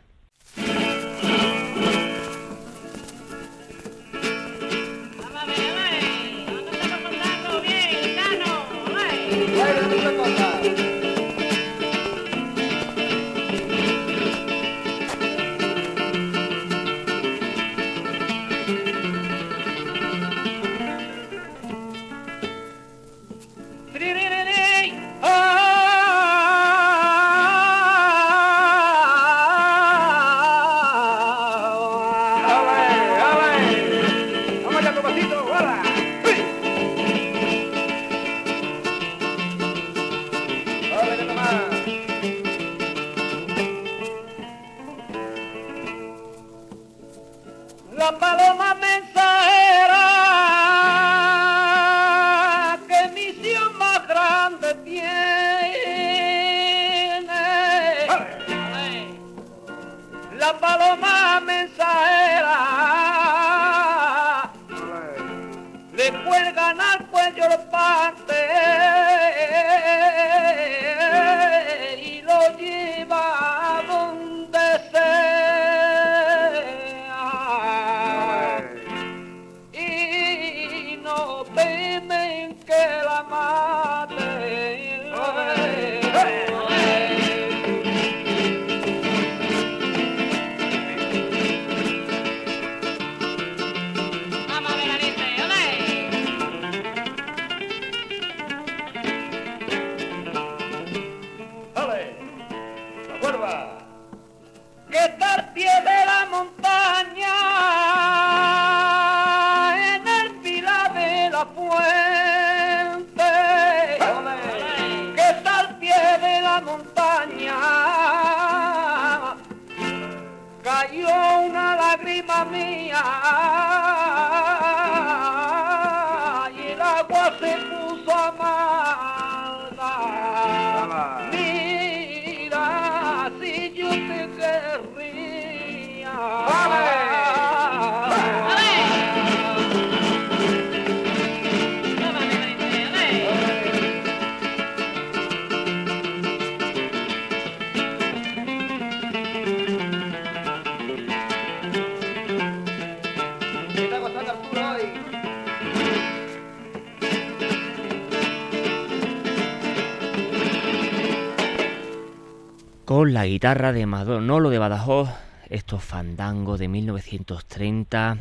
La 163.20 163.26
guitarra 163.26 163.74
de 163.74 163.86
Manolo 163.86 164.50
de 164.50 164.60
Badajoz, 164.60 165.10
estos 165.50 165.84
fandangos 165.84 166.58
de 166.58 166.70
1930 166.70 168.18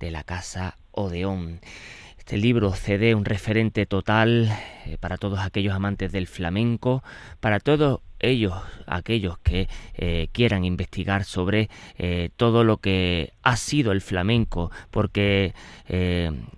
de 0.00 0.10
la 0.10 0.24
Casa 0.24 0.76
Odeón. 0.90 1.60
Este 2.18 2.38
libro 2.38 2.72
CD, 2.72 3.14
un 3.14 3.24
referente 3.24 3.86
total 3.86 4.50
eh, 4.84 4.96
para 4.98 5.16
todos 5.16 5.38
aquellos 5.38 5.72
amantes 5.72 6.10
del 6.10 6.26
flamenco, 6.26 7.04
para 7.38 7.60
todos 7.60 8.00
ellos, 8.18 8.52
aquellos 8.88 9.38
que 9.38 9.68
eh, 9.94 10.26
quieran 10.32 10.64
investigar 10.64 11.22
sobre 11.22 11.70
eh, 11.96 12.30
todo 12.34 12.64
lo 12.64 12.78
que 12.78 13.34
ha 13.44 13.56
sido 13.56 13.92
el 13.92 14.00
flamenco, 14.00 14.72
porque 14.90 15.54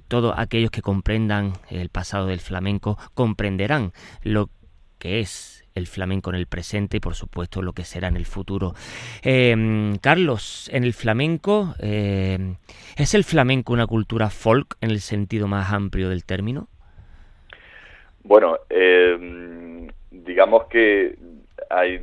todos 0.08 0.32
aquellos 0.38 0.70
que 0.70 0.80
comprendan 0.80 1.52
el 1.68 1.90
pasado 1.90 2.28
del 2.28 2.40
flamenco 2.40 2.96
comprenderán 3.12 3.92
lo 4.22 4.48
que 4.98 5.20
es 5.20 5.63
el 5.74 5.88
flamenco 5.88 6.30
en 6.30 6.36
el 6.36 6.46
presente 6.46 6.98
y 6.98 7.00
por 7.00 7.14
supuesto 7.14 7.60
lo 7.60 7.72
que 7.72 7.82
será 7.82 8.06
en 8.08 8.16
el 8.16 8.26
futuro. 8.26 8.74
Em, 9.22 9.96
Carlos, 9.98 10.70
en 10.72 10.84
el 10.84 10.92
flamenco, 10.92 11.74
em, 11.80 12.56
¿es 12.96 13.14
el 13.14 13.24
flamenco 13.24 13.72
una 13.72 13.86
cultura 13.86 14.30
folk 14.30 14.76
en 14.80 14.90
el 14.90 15.00
sentido 15.00 15.48
más 15.48 15.72
amplio 15.72 16.08
del 16.08 16.24
término? 16.24 16.68
Bueno, 18.22 18.58
em, 18.70 19.88
digamos 20.12 20.66
que 20.66 21.16
hay, 21.68 21.94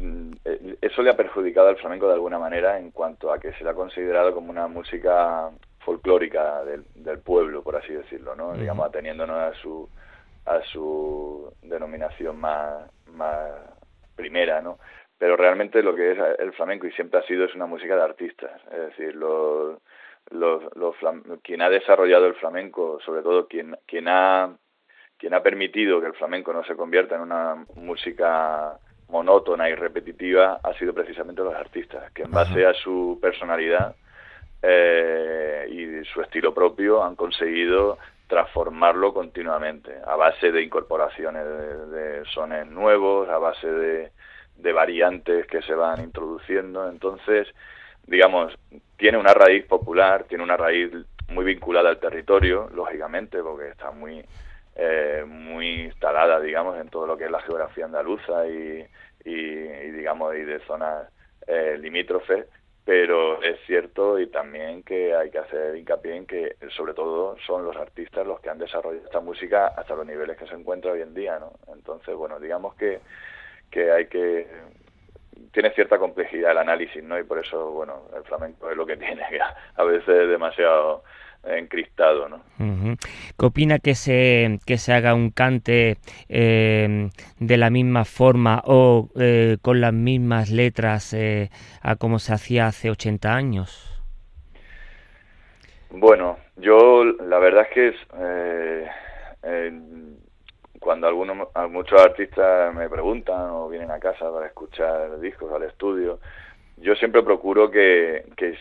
eh, 0.43 0.75
eso 0.81 1.01
le 1.01 1.09
ha 1.09 1.15
perjudicado 1.15 1.69
al 1.69 1.77
flamenco 1.77 2.07
de 2.07 2.15
alguna 2.15 2.39
manera 2.39 2.77
en 2.77 2.91
cuanto 2.91 3.31
a 3.31 3.39
que 3.39 3.53
se 3.53 3.63
le 3.63 3.69
ha 3.69 3.73
considerado 3.73 4.33
como 4.33 4.51
una 4.51 4.67
música 4.67 5.49
folclórica 5.79 6.63
del, 6.65 7.19
pueblo, 7.19 7.63
por 7.63 7.77
así 7.77 7.93
decirlo, 7.93 8.35
¿no? 8.35 8.53
Digamos, 8.53 8.85
ateniéndonos 8.85 9.37
a 9.37 9.53
su 9.61 9.89
a 10.45 10.61
su 10.71 11.53
denominación 11.61 12.39
más, 12.39 12.89
más 13.11 13.51
primera, 14.15 14.61
¿no? 14.61 14.79
Pero 15.17 15.37
realmente 15.37 15.83
lo 15.83 15.95
que 15.95 16.11
es 16.11 16.17
el 16.39 16.53
flamenco 16.53 16.87
y 16.87 16.91
siempre 16.93 17.19
ha 17.19 17.23
sido 17.23 17.45
es 17.45 17.53
una 17.53 17.67
música 17.67 17.95
de 17.95 18.01
artistas, 18.01 18.59
es 18.71 18.79
decir, 18.79 19.15
los, 19.15 19.79
los, 20.31 20.95
quien 21.43 21.61
ha 21.61 21.69
desarrollado 21.69 22.25
el 22.25 22.35
flamenco, 22.35 22.99
sobre 23.05 23.21
todo 23.21 23.47
quien, 23.47 23.77
quien 23.85 24.07
ha 24.07 24.55
quien 25.17 25.35
ha 25.35 25.43
permitido 25.43 26.01
que 26.01 26.07
el 26.07 26.15
flamenco 26.15 26.51
no 26.51 26.63
se 26.63 26.75
convierta 26.75 27.13
en 27.13 27.21
una 27.21 27.63
música 27.75 28.79
monótona 29.09 29.69
y 29.69 29.75
repetitiva 29.75 30.59
ha 30.63 30.73
sido 30.73 30.95
precisamente 30.95 31.43
los 31.43 31.53
artistas, 31.53 32.11
que 32.11 32.23
en 32.23 32.31
base 32.31 32.65
a 32.65 32.73
su 32.73 33.19
personalidad 33.21 33.95
eh, 34.63 35.67
y 35.69 36.05
su 36.05 36.21
estilo 36.21 36.55
propio 36.55 37.03
han 37.03 37.15
conseguido 37.15 37.99
transformarlo 38.31 39.13
continuamente, 39.13 39.93
a 40.07 40.15
base 40.15 40.53
de 40.53 40.63
incorporaciones 40.63 41.43
de, 41.91 42.23
sones 42.33 42.65
nuevos, 42.65 43.27
a 43.27 43.37
base 43.37 43.67
de, 43.67 44.11
de, 44.55 44.71
variantes 44.71 45.45
que 45.47 45.61
se 45.61 45.75
van 45.75 46.01
introduciendo. 46.01 46.87
Entonces, 46.87 47.49
digamos, 48.07 48.57
tiene 48.95 49.17
una 49.17 49.33
raíz 49.33 49.65
popular, 49.65 50.23
tiene 50.29 50.45
una 50.45 50.55
raíz 50.55 50.93
muy 51.27 51.43
vinculada 51.43 51.89
al 51.89 51.99
territorio, 51.99 52.69
lógicamente, 52.73 53.43
porque 53.43 53.67
está 53.67 53.91
muy, 53.91 54.23
eh, 54.77 55.25
muy 55.27 55.81
instalada, 55.81 56.39
digamos, 56.39 56.79
en 56.79 56.87
todo 56.87 57.05
lo 57.05 57.17
que 57.17 57.25
es 57.25 57.31
la 57.31 57.41
geografía 57.41 57.83
andaluza 57.83 58.47
y, 58.47 58.85
y, 59.25 59.35
digamos, 59.91 60.33
y 60.35 60.43
de 60.43 60.59
zonas 60.61 61.05
eh, 61.47 61.77
limítrofes 61.77 62.47
pero 62.83 63.41
es 63.43 63.59
cierto 63.67 64.19
y 64.19 64.27
también 64.27 64.83
que 64.83 65.15
hay 65.15 65.29
que 65.29 65.37
hacer 65.37 65.75
hincapié 65.75 66.15
en 66.15 66.25
que 66.25 66.55
sobre 66.75 66.93
todo 66.93 67.37
son 67.45 67.63
los 67.63 67.75
artistas 67.77 68.25
los 68.25 68.39
que 68.39 68.49
han 68.49 68.57
desarrollado 68.57 69.05
esta 69.05 69.19
música 69.19 69.67
hasta 69.67 69.95
los 69.95 70.05
niveles 70.05 70.37
que 70.37 70.47
se 70.47 70.55
encuentra 70.55 70.91
hoy 70.91 71.01
en 71.01 71.13
día, 71.13 71.37
¿no? 71.39 71.53
Entonces, 71.73 72.15
bueno, 72.15 72.39
digamos 72.39 72.75
que, 72.75 72.99
que 73.69 73.91
hay 73.91 74.07
que 74.07 74.47
tiene 75.51 75.71
cierta 75.71 75.97
complejidad 75.97 76.51
el 76.51 76.57
análisis, 76.59 77.03
¿no? 77.03 77.19
Y 77.19 77.23
por 77.23 77.39
eso, 77.39 77.71
bueno, 77.71 78.03
el 78.15 78.23
flamenco 78.23 78.69
es 78.69 78.77
lo 78.77 78.85
que 78.85 78.97
tiene, 78.97 79.23
que 79.29 79.39
a 79.41 79.83
veces 79.83 80.29
demasiado 80.29 81.03
encristado, 81.43 82.29
¿no? 82.29 82.41
¿Qué 83.37 83.45
opina 83.45 83.79
que 83.79 83.95
se, 83.95 84.59
que 84.65 84.77
se 84.77 84.93
haga 84.93 85.13
un 85.13 85.31
cante 85.31 85.97
eh, 86.29 87.09
de 87.39 87.57
la 87.57 87.69
misma 87.69 88.05
forma 88.05 88.61
o 88.65 89.09
eh, 89.19 89.57
con 89.61 89.81
las 89.81 89.93
mismas 89.93 90.51
letras 90.51 91.13
eh, 91.13 91.49
a 91.81 91.95
como 91.95 92.19
se 92.19 92.33
hacía 92.33 92.67
hace 92.67 92.89
80 92.89 93.33
años? 93.33 93.87
Bueno, 95.89 96.37
yo 96.57 97.03
la 97.03 97.39
verdad 97.39 97.67
es 97.69 97.73
que 97.73 98.87
cuando 100.79 101.07
algunos, 101.07 101.49
muchos 101.69 102.01
artistas 102.01 102.73
me 102.73 102.89
preguntan 102.89 103.49
o 103.51 103.69
vienen 103.69 103.91
a 103.91 103.99
casa 103.99 104.31
para 104.31 104.47
escuchar 104.47 105.19
discos 105.19 105.51
al 105.53 105.63
estudio, 105.63 106.19
yo 106.77 106.95
siempre 106.95 107.21
procuro 107.23 107.69
que, 107.69 108.25
que 108.35 108.57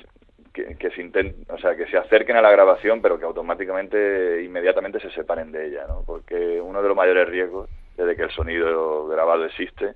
que, 0.53 0.90
se 0.90 1.01
intent, 1.01 1.48
o 1.51 1.59
sea, 1.59 1.76
que 1.76 1.86
se 1.86 1.96
acerquen 1.96 2.36
a 2.36 2.42
la 2.42 2.51
grabación, 2.51 3.01
pero 3.01 3.18
que 3.18 3.24
automáticamente, 3.24 4.42
inmediatamente 4.42 5.01
se 5.01 5.11
separen 5.11 5.53
de 5.53 5.68
ella, 5.68 5.86
¿no? 5.86 6.03
Porque 6.05 6.61
uno 6.61 6.82
de 6.82 6.88
los 6.88 6.96
mayores 6.96 7.28
riesgos, 7.28 7.68
desde 7.96 8.16
que 8.16 8.22
el 8.22 8.30
sonido 8.30 9.07
grabado 9.07 9.44
existe, 9.44 9.94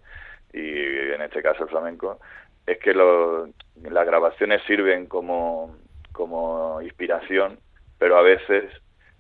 y 0.53 0.79
en 1.13 1.23
este 1.23 1.43
caso 1.43 1.65
el 1.65 1.71
flamenco, 1.71 2.21
es 2.67 2.79
que 2.79 2.95
las 2.95 4.07
grabaciones 4.07 4.63
sirven 4.67 5.07
como, 5.07 5.77
como 6.13 6.81
inspiración, 6.83 7.59
pero 7.99 8.17
a 8.17 8.23
veces 8.23 8.71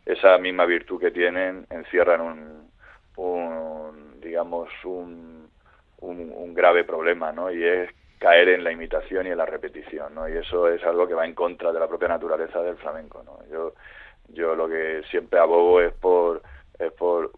esa 0.06 0.38
misma 0.38 0.66
virtud 0.66 1.00
que 1.00 1.10
tienen 1.10 1.66
encierran 1.70 2.20
un, 2.20 2.70
un 3.16 4.20
digamos, 4.20 4.68
un, 4.84 5.48
un, 5.98 6.54
grave 6.54 6.84
problema, 6.84 7.32
¿no? 7.32 7.50
Y 7.50 7.64
es 7.64 7.90
caer 8.24 8.48
en 8.48 8.64
la 8.64 8.72
imitación 8.72 9.26
y 9.26 9.30
en 9.32 9.36
la 9.36 9.44
repetición, 9.44 10.14
¿no? 10.14 10.26
Y 10.26 10.32
eso 10.32 10.66
es 10.68 10.82
algo 10.84 11.06
que 11.06 11.12
va 11.12 11.26
en 11.26 11.34
contra 11.34 11.70
de 11.70 11.78
la 11.78 11.86
propia 11.86 12.08
naturaleza 12.08 12.62
del 12.62 12.78
flamenco, 12.78 13.22
¿no? 13.22 13.38
Yo, 13.52 13.74
yo 14.28 14.54
lo 14.54 14.66
que 14.66 15.02
siempre 15.10 15.38
abogo 15.38 15.82
es 15.82 15.92
por, 15.92 16.40
es 16.78 16.90
por 16.92 17.30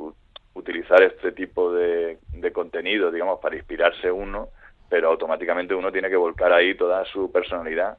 utilizar 0.54 1.02
este 1.02 1.32
tipo 1.32 1.72
de, 1.72 2.18
contenido, 2.52 3.10
digamos, 3.10 3.40
para 3.40 3.56
inspirarse 3.56 4.12
uno, 4.12 4.50
pero 4.88 5.08
automáticamente 5.08 5.74
uno 5.74 5.90
tiene 5.90 6.08
que 6.08 6.14
volcar 6.14 6.52
ahí 6.52 6.76
toda 6.76 7.04
su 7.06 7.32
personalidad. 7.32 7.98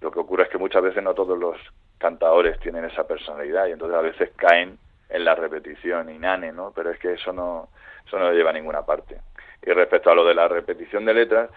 Lo 0.00 0.10
que 0.10 0.18
ocurre 0.18 0.42
es 0.42 0.48
que 0.48 0.58
muchas 0.58 0.82
veces 0.82 1.04
no 1.04 1.14
todos 1.14 1.38
los 1.38 1.56
cantadores 1.98 2.58
tienen 2.58 2.86
esa 2.86 3.06
personalidad 3.06 3.68
y 3.68 3.70
entonces 3.70 3.96
a 3.96 4.02
veces 4.02 4.30
caen 4.34 4.78
en 5.10 5.24
la 5.24 5.36
repetición 5.36 6.10
inane, 6.10 6.50
¿no? 6.50 6.72
Pero 6.74 6.90
es 6.90 6.98
que 6.98 7.12
eso 7.12 7.32
no, 7.32 7.68
eso 8.04 8.18
no 8.18 8.32
lleva 8.32 8.50
a 8.50 8.54
ninguna 8.54 8.84
parte. 8.84 9.20
Y 9.62 9.70
respecto 9.70 10.10
a 10.10 10.14
lo 10.16 10.24
de 10.24 10.34
la 10.34 10.48
repetición 10.48 11.04
de 11.04 11.14
letras, 11.14 11.50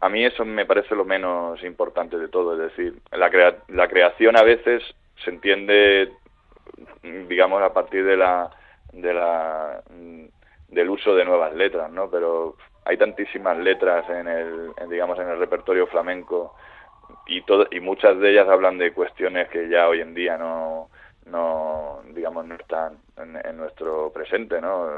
a 0.00 0.08
mí 0.08 0.24
eso 0.24 0.44
me 0.44 0.64
parece 0.64 0.94
lo 0.94 1.04
menos 1.04 1.62
importante 1.62 2.18
de 2.18 2.28
todo, 2.28 2.54
es 2.54 2.74
decir, 2.74 2.94
la, 3.12 3.30
la 3.68 3.88
creación 3.88 4.36
a 4.36 4.42
veces 4.42 4.82
se 5.22 5.30
entiende, 5.30 6.10
digamos, 7.28 7.62
a 7.62 7.72
partir 7.72 8.04
de 8.04 8.16
la, 8.16 8.50
de 8.92 9.12
la, 9.12 9.82
del 10.68 10.90
uso 10.90 11.14
de 11.14 11.24
nuevas 11.24 11.54
letras, 11.54 11.90
¿no? 11.92 12.10
Pero 12.10 12.56
hay 12.84 12.96
tantísimas 12.96 13.58
letras 13.58 14.08
en 14.08 14.26
el, 14.26 14.72
digamos, 14.88 15.18
en 15.18 15.28
el 15.28 15.38
repertorio 15.38 15.86
flamenco 15.86 16.54
y, 17.26 17.42
todo, 17.42 17.66
y 17.70 17.80
muchas 17.80 18.18
de 18.18 18.30
ellas 18.30 18.48
hablan 18.48 18.78
de 18.78 18.92
cuestiones 18.92 19.48
que 19.48 19.68
ya 19.68 19.88
hoy 19.88 20.00
en 20.00 20.14
día 20.14 20.38
no, 20.38 20.88
no 21.26 22.00
digamos 22.14 22.46
no 22.46 22.54
están 22.54 22.96
en, 23.22 23.56
nuestro 23.56 24.10
presente 24.12 24.60
no 24.60 24.88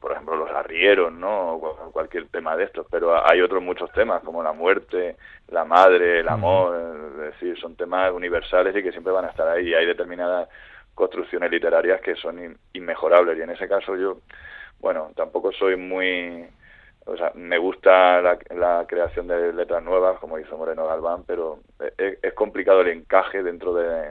por 0.00 0.12
ejemplo 0.12 0.36
los 0.36 0.50
arrieros 0.50 1.12
no 1.12 1.60
cualquier 1.92 2.28
tema 2.28 2.56
de 2.56 2.64
estos 2.64 2.86
pero 2.90 3.26
hay 3.28 3.40
otros 3.40 3.62
muchos 3.62 3.90
temas 3.92 4.22
como 4.22 4.42
la 4.42 4.52
muerte 4.52 5.16
la 5.48 5.64
madre 5.64 6.20
el 6.20 6.28
amor 6.28 6.76
es 6.76 7.32
decir 7.32 7.58
son 7.58 7.76
temas 7.76 8.12
universales 8.12 8.74
y 8.76 8.82
que 8.82 8.92
siempre 8.92 9.12
van 9.12 9.26
a 9.26 9.28
estar 9.28 9.48
ahí. 9.48 9.68
Y 9.68 9.74
hay 9.74 9.86
determinadas 9.86 10.48
construcciones 10.94 11.50
literarias 11.50 12.00
que 12.00 12.14
son 12.16 12.56
inmejorables. 12.72 13.38
Y 13.38 13.42
en 13.42 13.50
ese 13.50 13.68
caso 13.68 13.96
yo 13.96 14.18
bueno 14.80 15.10
tampoco 15.14 15.52
soy 15.52 15.76
muy 15.76 16.46
o 17.06 17.16
sea, 17.18 17.32
me 17.34 17.58
gusta 17.58 18.22
la, 18.22 18.86
creación 18.86 19.26
de 19.26 19.52
letras 19.52 19.82
nuevas, 19.82 20.18
como 20.20 20.38
hizo 20.38 20.56
Moreno 20.56 20.86
Galván, 20.86 21.22
pero 21.26 21.58
es, 21.98 22.18
es 22.22 22.32
complicado 22.32 22.80
el 22.80 22.88
encaje 22.88 23.42
dentro 23.42 23.74
de, 23.74 24.08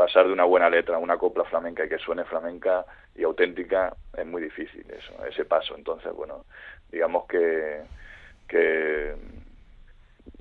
pasar 0.00 0.26
de 0.26 0.32
una 0.32 0.44
buena 0.44 0.70
letra 0.70 0.96
a 0.96 0.98
una 0.98 1.18
copla 1.18 1.44
flamenca 1.44 1.84
y 1.84 1.88
que 1.90 1.98
suene 1.98 2.24
flamenca 2.24 2.86
y 3.14 3.22
auténtica 3.22 3.94
es 4.16 4.24
muy 4.24 4.40
difícil 4.40 4.82
eso, 4.90 5.12
ese 5.26 5.44
paso. 5.44 5.76
Entonces, 5.76 6.10
bueno, 6.14 6.46
digamos 6.90 7.26
que, 7.26 7.82
que 8.48 9.14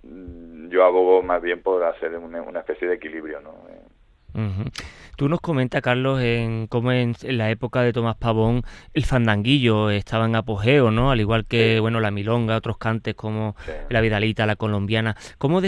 mm, 0.03 0.69
yo 0.69 0.85
abogo 0.85 1.21
más 1.23 1.41
bien 1.41 1.61
por 1.61 1.83
hacer 1.83 2.15
una, 2.15 2.59
especie 2.61 2.87
de 2.87 2.95
equilibrio, 2.95 3.41
¿no? 3.41 3.53
Tú 5.19 5.27
nos 5.27 5.41
comentas, 5.41 5.81
Carlos, 5.81 6.21
en 6.21 6.67
cómo 6.67 6.93
en, 6.93 7.13
la 7.23 7.51
época 7.51 7.81
de 7.81 7.91
Tomás 7.91 8.15
Pavón 8.15 8.63
el 8.93 9.03
fandanguillo 9.03 9.89
estaba 9.89 10.25
en 10.25 10.37
apogeo, 10.37 10.91
¿no? 10.91 11.11
Al 11.11 11.19
igual 11.19 11.45
que, 11.45 11.81
bueno, 11.81 11.99
la 11.99 12.09
milonga, 12.09 12.55
otros 12.55 12.77
cantes 12.77 13.15
como 13.15 13.57
la 13.89 13.99
vidalita, 13.99 14.45
la 14.45 14.55
colombiana. 14.55 15.17
¿Cómo, 15.37 15.61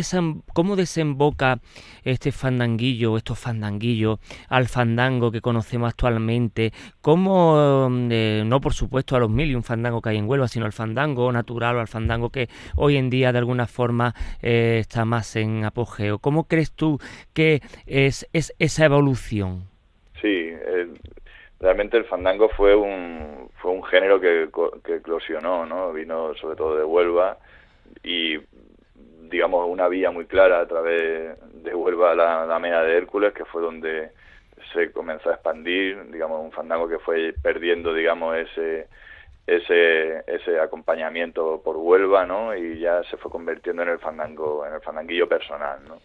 ¿Cómo 0.54 0.76
desemboca 0.78 1.60
este 2.04 2.32
fandanguillo, 2.32 3.18
estos 3.18 3.40
fandanguillos, 3.40 4.20
al 4.48 4.70
fandango 4.70 5.32
que 5.32 5.42
conocemos 5.42 5.90
actualmente? 5.90 6.72
¿Cómo, 7.02 7.90
eh, 8.10 8.44
no 8.46 8.62
por 8.62 8.74
supuesto 8.74 9.18
a 9.18 9.20
los 9.20 9.30
mil 9.30 9.52
y 9.52 9.56
un 9.56 9.64
fandango 9.64 10.02
que 10.02 10.12
hay 10.12 10.18
en 10.18 10.30
Huelva, 10.30 10.48
sino 10.48 10.66
al 10.66 10.72
fandango 10.72 11.30
natural 11.30 11.76
o 11.76 11.82
al 11.82 11.90
fandango 11.90 12.30
que 12.30 12.48
hoy 12.78 12.96
en 12.96 13.10
día 13.10 13.34
de 13.34 13.40
alguna 13.40 13.68
forma 13.68 14.16
eh, 14.42 14.78
está 14.80 15.04
más 15.04 15.36
en 15.36 15.66
apogeo? 15.66 16.20
¿Cómo 16.20 16.46
crees 16.46 16.72
tú 16.72 17.00
que 17.34 17.62
es, 17.86 18.30
es 18.32 18.54
esa 18.62 18.86
evolución? 18.86 19.64
Sí, 20.22 20.54
realmente 21.60 21.98
el 21.98 22.06
fandango 22.06 22.48
fue 22.50 22.76
un, 22.76 23.50
fue 23.60 23.72
un 23.72 23.84
género 23.84 24.22
que, 24.22 24.50
que 24.86 24.98
eclosionó, 24.98 25.66
¿no? 25.66 25.92
Vino 25.92 26.36
sobre 26.36 26.56
todo 26.56 26.78
de 26.78 26.84
Huelva 26.84 27.40
y, 28.04 28.38
digamos, 29.32 29.68
una 29.68 29.88
vía 29.88 30.12
muy 30.12 30.26
clara 30.26 30.60
a 30.60 30.68
través 30.68 31.40
de 31.64 31.74
Huelva 31.74 32.12
a 32.12 32.16
la, 32.16 32.46
la 32.46 32.84
de 32.84 32.98
Hércules, 32.98 33.34
que 33.34 33.46
fue 33.46 33.64
donde 33.64 34.12
se 34.74 34.92
comenzó 34.92 35.32
a 35.32 35.34
expandir, 35.34 36.12
digamos, 36.12 36.40
un 36.40 36.52
fandango 36.52 36.88
que 36.88 37.00
fue 37.00 37.34
perdiendo, 37.42 37.96
digamos, 37.96 38.38
ese 38.38 38.88
ese 39.48 40.20
ese 40.28 40.60
acompañamiento 40.60 41.64
por 41.64 41.78
Huelva, 41.78 42.28
¿no? 42.28 42.56
Y 42.56 42.80
ya 42.80 43.02
se 43.06 43.18
fue 43.18 43.32
convirtiendo 43.32 43.82
en 43.82 43.90
el 43.90 43.98
fandango, 43.98 44.68
en 44.68 44.76
el 44.76 44.82
fandanguillo 44.82 45.28
personal, 45.28 45.80
¿no? 45.88 45.98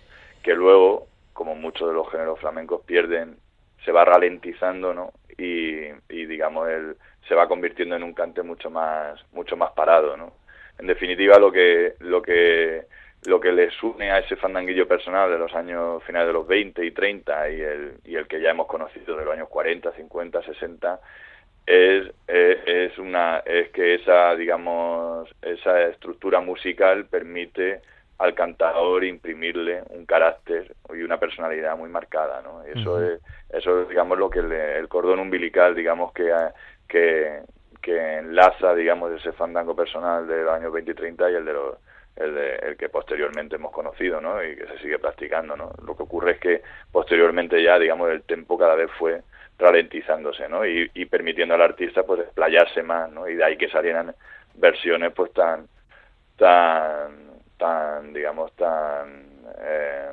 Que 0.42 0.54
luego 0.54 1.06
como 1.36 1.54
muchos 1.54 1.86
de 1.86 1.94
los 1.94 2.10
géneros 2.10 2.40
flamencos 2.40 2.82
pierden, 2.84 3.36
se 3.84 3.92
va 3.92 4.04
ralentizando, 4.04 4.92
¿no? 4.92 5.12
Y, 5.38 5.92
digamos, 6.08 6.68
él 6.68 6.96
se 7.28 7.34
va 7.34 7.46
convirtiendo 7.46 7.94
en 7.94 8.02
un 8.02 8.14
cante 8.14 8.42
mucho 8.42 8.70
más, 8.70 9.22
mucho 9.32 9.56
más 9.56 9.70
parado, 9.72 10.16
¿no? 10.16 10.32
En 10.78 10.86
definitiva, 10.86 11.38
lo 11.38 11.52
que, 11.52 11.94
lo 12.00 12.22
que, 12.22 12.86
lo 13.26 13.38
que 13.38 13.52
les 13.52 13.80
une 13.82 14.10
a 14.10 14.18
ese 14.18 14.36
fandanguillo 14.36 14.88
personal 14.88 15.30
de 15.30 15.38
los 15.38 15.54
años 15.54 16.02
finales 16.04 16.28
de 16.28 16.32
los 16.32 16.46
20 16.46 16.84
y 16.84 16.90
30 16.90 17.50
y 17.50 17.60
el, 17.60 17.92
y 18.04 18.16
el 18.16 18.26
que 18.26 18.40
ya 18.40 18.50
hemos 18.50 18.66
conocido 18.66 19.16
de 19.16 19.24
los 19.24 19.34
años 19.34 19.48
40, 19.48 19.92
50, 19.92 20.42
60, 20.42 21.00
es, 21.66 22.12
es, 22.26 22.58
es, 22.66 22.98
una, 22.98 23.42
es 23.44 23.70
que 23.70 23.96
esa, 23.96 24.34
digamos, 24.36 25.28
esa 25.42 25.82
estructura 25.82 26.40
musical 26.40 27.06
permite 27.06 27.82
al 28.18 28.34
cantador 28.34 29.04
imprimirle 29.04 29.82
un 29.90 30.06
carácter 30.06 30.74
y 30.94 31.02
una 31.02 31.18
personalidad 31.18 31.76
muy 31.76 31.90
marcada, 31.90 32.40
¿no? 32.42 32.62
Eso 32.62 33.02
es, 33.02 33.20
eso 33.50 33.82
es, 33.82 33.88
digamos, 33.88 34.18
lo 34.18 34.30
que 34.30 34.40
el 34.40 34.88
cordón 34.88 35.20
umbilical, 35.20 35.74
digamos, 35.74 36.12
que, 36.12 36.32
que, 36.88 37.42
que 37.82 38.18
enlaza, 38.18 38.74
digamos, 38.74 39.12
ese 39.12 39.32
fandango 39.32 39.76
personal 39.76 40.26
de 40.26 40.42
los 40.42 40.52
años 40.52 40.72
20 40.72 40.90
y 40.90 40.94
30 40.94 41.30
y 41.30 41.34
el 41.34 41.44
de 41.44 41.52
los 41.52 41.76
el, 42.16 42.34
de, 42.34 42.54
el 42.56 42.76
que 42.78 42.88
posteriormente 42.88 43.56
hemos 43.56 43.72
conocido, 43.72 44.20
¿no? 44.20 44.42
Y 44.42 44.56
que 44.56 44.66
se 44.66 44.78
sigue 44.78 44.98
practicando, 44.98 45.54
¿no? 45.54 45.70
Lo 45.84 45.94
que 45.94 46.04
ocurre 46.04 46.32
es 46.32 46.40
que 46.40 46.62
posteriormente 46.90 47.62
ya, 47.62 47.78
digamos, 47.78 48.10
el 48.10 48.22
tempo 48.22 48.56
cada 48.56 48.74
vez 48.74 48.90
fue 48.98 49.22
ralentizándose, 49.58 50.48
¿no? 50.48 50.64
Y, 50.66 50.90
y 50.94 51.04
permitiendo 51.04 51.54
al 51.54 51.62
artista, 51.62 52.04
pues, 52.04 52.20
explayarse 52.20 52.82
más, 52.82 53.10
¿no? 53.10 53.28
Y 53.28 53.34
de 53.34 53.44
ahí 53.44 53.58
que 53.58 53.68
salieran 53.68 54.14
versiones, 54.54 55.12
pues, 55.12 55.30
tan 55.34 55.66
tan 56.36 57.25
tan, 57.56 58.12
digamos, 58.12 58.52
tan 58.52 59.24
eh, 59.58 60.10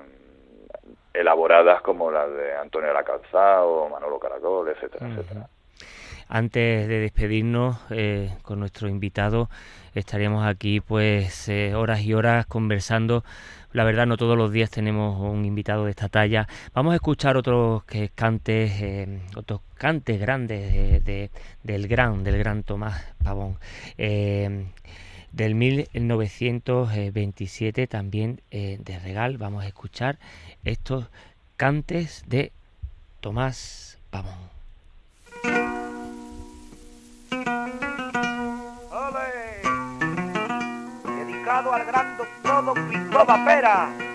elaboradas 1.13 1.81
como 1.81 2.11
las 2.11 2.31
de 2.31 2.55
Antonio 2.55 2.93
La 2.93 3.03
Calzada 3.03 3.63
o 3.63 3.89
Manolo 3.89 4.19
Caracol, 4.19 4.69
etcétera, 4.69 5.07
etcétera. 5.07 5.47
Antes 6.29 6.87
de 6.87 6.99
despedirnos 6.99 7.77
eh, 7.91 8.31
con 8.41 8.59
nuestro 8.59 8.87
invitado, 8.87 9.49
estaríamos 9.93 10.47
aquí 10.47 10.79
pues 10.79 11.47
eh, 11.49 11.75
horas 11.75 12.01
y 12.01 12.13
horas 12.13 12.45
conversando. 12.45 13.23
La 13.71 13.83
verdad 13.83 14.05
no 14.07 14.17
todos 14.17 14.37
los 14.37 14.51
días 14.51 14.69
tenemos 14.69 15.19
un 15.19 15.45
invitado 15.45 15.85
de 15.85 15.91
esta 15.91 16.07
talla. 16.09 16.47
Vamos 16.73 16.93
a 16.93 16.95
escuchar 16.95 17.37
otros 17.37 17.83
que 17.85 18.09
cantes, 18.09 19.09
otros 19.35 19.61
cantes 19.75 20.19
grandes 20.19 21.03
de, 21.03 21.29
del 21.63 21.87
gran, 21.87 22.23
del 22.23 22.37
gran 22.37 22.63
Tomás 22.63 23.13
Pavón 23.23 23.57
del 25.33 25.55
1927 25.55 27.87
también 27.87 28.39
eh, 28.51 28.77
de 28.79 28.99
Regal. 28.99 29.37
Vamos 29.37 29.63
a 29.63 29.67
escuchar 29.67 30.19
estos 30.63 31.09
cantes 31.57 32.23
de 32.27 32.53
Tomás 33.19 33.97
Pavón. 34.09 34.53
Dedicado 41.17 41.73
al 41.73 41.85
gran 41.85 42.17
doctor 42.17 42.65
don 42.65 42.87
Cristóbal 42.87 43.45
Pera 43.45 44.12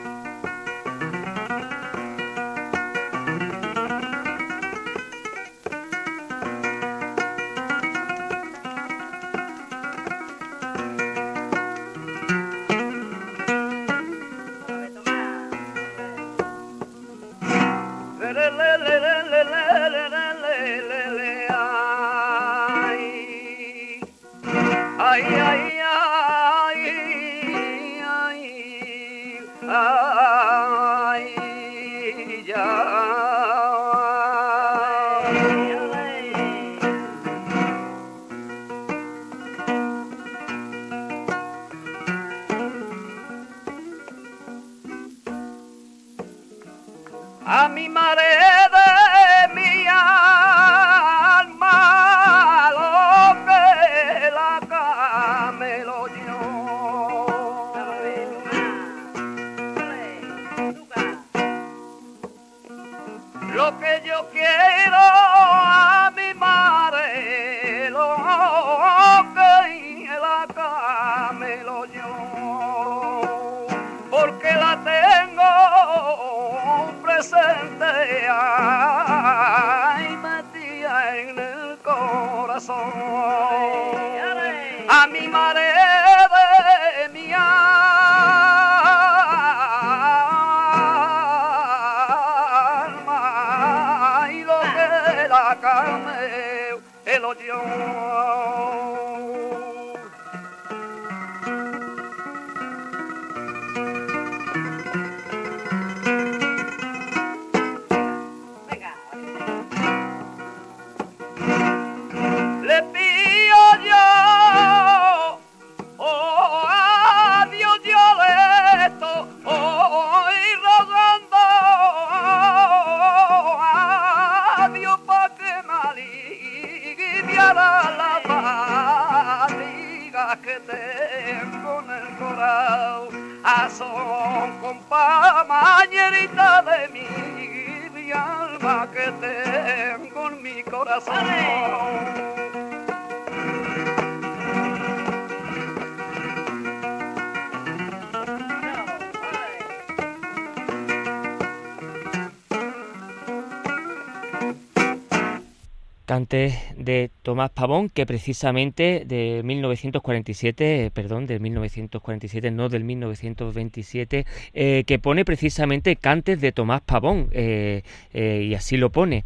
De 156.29 157.11
Tomás 157.23 157.51
Pavón, 157.51 157.89
que 157.89 158.05
precisamente 158.07 159.05
de 159.07 159.43
1947, 159.45 160.87
eh, 160.87 160.91
perdón, 160.91 161.27
de 161.27 161.39
1947, 161.39 162.51
no 162.51 162.69
del 162.69 162.85
1927, 162.85 164.27
eh, 164.55 164.85
que 164.87 164.99
pone 164.99 165.25
precisamente 165.25 165.97
Cantes 165.97 166.41
de 166.41 166.53
Tomás 166.53 166.83
Pavón, 166.83 167.29
eh, 167.33 167.83
eh, 168.13 168.43
y 168.45 168.55
así 168.55 168.77
lo 168.77 168.91
pone. 168.91 169.25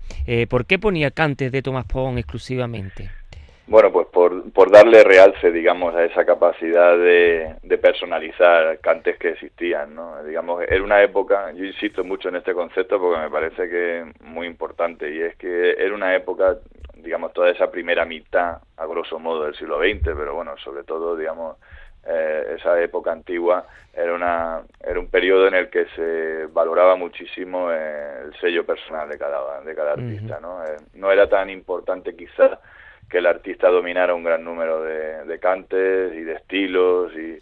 ¿Por 0.48 0.66
qué 0.66 0.78
ponía 0.78 1.10
Cantes 1.10 1.52
de 1.52 1.62
Tomás 1.62 1.86
Pavón 1.86 2.18
exclusivamente? 2.18 3.10
Bueno, 3.66 3.92
pues 3.92 4.08
por, 4.08 4.52
por 4.52 4.70
darle 4.70 5.04
realce, 5.04 5.52
digamos, 5.52 5.94
a 5.94 6.04
esa 6.04 6.24
capacidad 6.24 6.98
de, 6.98 7.54
de 7.62 7.78
personalizar 7.78 8.78
cantes 8.80 9.16
que 9.18 9.30
existían, 9.30 9.94
¿no? 9.94 10.22
Digamos, 10.24 10.62
era 10.68 10.82
una 10.82 11.02
época, 11.02 11.52
yo 11.52 11.64
insisto 11.64 12.02
mucho 12.02 12.28
en 12.28 12.36
este 12.36 12.54
concepto 12.54 13.00
porque 13.00 13.22
me 13.22 13.30
parece 13.30 13.68
que 13.70 14.00
es 14.00 14.20
muy 14.20 14.48
importante, 14.48 15.14
y 15.14 15.22
es 15.22 15.36
que 15.36 15.70
era 15.78 15.94
una 15.94 16.14
época, 16.14 16.58
digamos, 17.02 17.32
toda 17.32 17.50
esa 17.50 17.70
primera 17.70 18.04
mitad, 18.04 18.58
a 18.76 18.86
grosso 18.86 19.18
modo, 19.18 19.44
del 19.44 19.54
siglo 19.54 19.78
XX, 19.78 20.04
pero 20.16 20.34
bueno, 20.34 20.56
sobre 20.58 20.84
todo, 20.84 21.16
digamos, 21.16 21.56
eh, 22.04 22.56
esa 22.58 22.80
época 22.82 23.12
antigua 23.12 23.64
era 23.94 24.12
una 24.12 24.62
era 24.80 24.98
un 24.98 25.06
periodo 25.06 25.46
en 25.46 25.54
el 25.54 25.70
que 25.70 25.86
se 25.94 26.46
valoraba 26.46 26.96
muchísimo 26.96 27.70
eh, 27.70 28.24
el 28.24 28.34
sello 28.40 28.66
personal 28.66 29.08
de 29.08 29.16
cada 29.18 29.60
de 29.60 29.72
cada 29.72 29.92
artista 29.92 30.40
no 30.40 30.64
Eh, 30.64 30.78
no 30.94 31.12
era 31.12 31.28
tan 31.28 31.48
importante 31.48 32.16
quizá 32.16 32.58
que 33.08 33.18
el 33.18 33.26
artista 33.26 33.68
dominara 33.68 34.16
un 34.16 34.24
gran 34.24 34.42
número 34.42 34.82
de, 34.82 35.24
de 35.26 35.38
cantes 35.38 36.12
y 36.12 36.22
de 36.22 36.32
estilos 36.32 37.12
y 37.14 37.38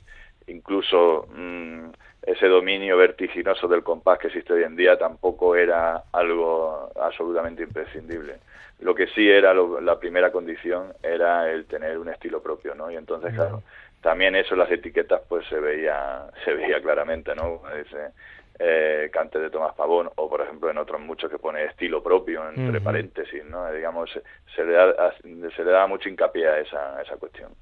incluso 0.53 1.27
mm, 1.35 1.89
ese 2.23 2.47
dominio 2.47 2.97
vertiginoso 2.97 3.67
del 3.67 3.83
compás 3.83 4.19
que 4.19 4.27
existe 4.27 4.53
hoy 4.53 4.65
en 4.65 4.77
día 4.77 4.99
tampoco 4.99 5.57
era 5.57 6.03
algo 6.13 6.91
absolutamente 7.01 7.63
imprescindible. 7.63 8.41
Lo 8.81 8.95
que 8.95 9.07
sí 9.09 9.29
era 9.31 9.55
lo- 9.55 9.81
la 9.81 9.99
primera 9.99 10.33
condición 10.33 10.95
era 11.03 11.51
el 11.51 11.67
tener 11.67 11.99
un 11.99 12.09
estilo 12.09 12.43
propio, 12.43 12.75
¿no? 12.75 12.91
Y 12.91 12.97
entonces, 12.97 13.33
claro, 13.35 13.63
también 14.01 14.35
eso 14.37 14.55
en 14.55 14.61
las 14.61 14.71
etiquetas 14.71 15.23
pues 15.29 15.47
se 15.49 15.59
veía 15.61 16.27
se 16.45 16.55
veía 16.55 16.81
claramente, 16.83 17.35
¿no? 17.35 17.63
Ese, 17.71 18.13
eh, 18.59 19.11
cante 19.13 19.39
de 19.39 19.51
Tomás 19.51 19.75
Pavón 19.75 20.11
o 20.17 20.29
por 20.29 20.41
ejemplo 20.43 20.71
en 20.71 20.79
otros 20.79 21.01
muchos 21.01 21.31
que 21.31 21.39
pone 21.39 21.65
estilo 21.65 22.03
propio 22.03 22.47
entre 22.49 22.81
paréntesis, 22.81 23.45
¿no? 23.45 23.71
Digamos 23.73 24.11
se, 24.13 24.23
se 24.55 24.65
le 24.65 24.73
da 24.73 25.15
se 25.21 25.65
le 25.65 25.71
da 25.71 25.87
mucho 25.87 26.09
hincapié 26.09 26.47
a 26.49 26.59
esa, 26.61 26.97
a 26.99 27.03
esa 27.03 27.17
cuestión. 27.17 27.55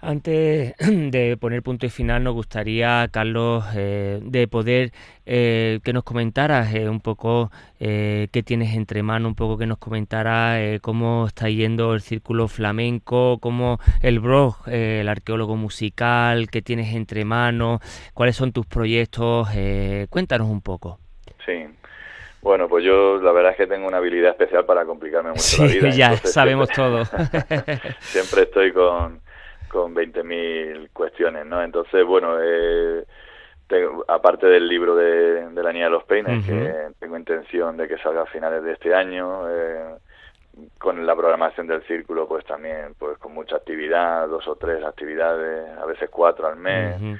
Antes 0.00 0.74
de 0.78 1.36
poner 1.40 1.62
punto 1.62 1.86
y 1.86 1.88
final, 1.90 2.22
nos 2.22 2.34
gustaría, 2.34 3.08
Carlos, 3.10 3.64
eh, 3.74 4.20
de 4.22 4.46
poder 4.46 4.92
eh, 5.24 5.80
que 5.82 5.92
nos 5.92 6.04
comentaras 6.04 6.72
eh, 6.74 6.88
un 6.88 7.00
poco 7.00 7.50
eh, 7.80 8.28
qué 8.30 8.42
tienes 8.42 8.74
entre 8.76 9.02
manos, 9.02 9.28
un 9.30 9.34
poco 9.34 9.56
que 9.58 9.66
nos 9.66 9.78
comentaras 9.78 10.58
eh, 10.58 10.78
cómo 10.82 11.26
está 11.26 11.48
yendo 11.48 11.94
el 11.94 12.02
círculo 12.02 12.46
flamenco, 12.46 13.38
cómo 13.40 13.78
el 14.02 14.20
blog, 14.20 14.56
el 14.68 15.08
arqueólogo 15.08 15.56
musical, 15.56 16.48
qué 16.50 16.60
tienes 16.62 16.94
entre 16.94 17.24
manos, 17.24 17.80
cuáles 18.14 18.36
son 18.36 18.52
tus 18.52 18.66
proyectos. 18.66 19.48
eh, 19.54 20.06
cuéntanos 20.10 20.48
un 20.48 20.60
poco. 20.60 20.98
Sí. 21.44 21.64
Bueno, 22.42 22.68
pues 22.68 22.84
yo 22.84 23.20
la 23.20 23.32
verdad 23.32 23.52
es 23.52 23.56
que 23.56 23.66
tengo 23.66 23.88
una 23.88 23.96
habilidad 23.96 24.30
especial 24.30 24.64
para 24.66 24.84
complicarme 24.84 25.30
mucho 25.30 25.64
la 25.64 25.68
Sí, 25.68 25.78
vida. 25.80 25.88
ya 25.96 26.06
entonces 26.08 26.32
sabemos 26.32 26.68
siempre- 26.68 27.04
todo. 27.04 27.04
siempre 28.00 28.42
estoy 28.42 28.72
con, 28.72 29.20
con 29.76 29.92
20.000 29.94 30.88
cuestiones, 30.92 31.44
¿no? 31.44 31.62
Entonces, 31.62 32.02
bueno, 32.04 32.38
eh, 32.40 33.04
tengo- 33.66 34.04
aparte 34.08 34.46
del 34.46 34.66
libro 34.66 34.96
de, 34.96 35.50
de 35.50 35.62
la 35.62 35.70
Niña 35.72 35.84
de 35.86 35.90
los 35.90 36.04
Peines, 36.04 36.42
que 36.46 36.88
tengo 36.98 37.18
intención 37.18 37.76
de 37.76 37.86
que 37.86 37.98
salga 37.98 38.22
a 38.22 38.26
finales 38.26 38.62
de 38.62 38.72
este 38.72 38.94
año, 38.94 39.42
eh, 39.50 39.96
con 40.78 41.04
la 41.04 41.14
programación 41.14 41.66
del 41.66 41.82
círculo, 41.82 42.26
pues 42.26 42.46
también, 42.46 42.94
pues 42.98 43.18
con 43.18 43.34
mucha 43.34 43.56
actividad, 43.56 44.26
dos 44.28 44.48
o 44.48 44.56
tres 44.56 44.82
actividades, 44.82 45.68
a 45.76 45.84
veces 45.84 46.08
cuatro 46.08 46.48
al 46.48 46.56
mes. 46.56 46.96
Ujú. 46.96 47.16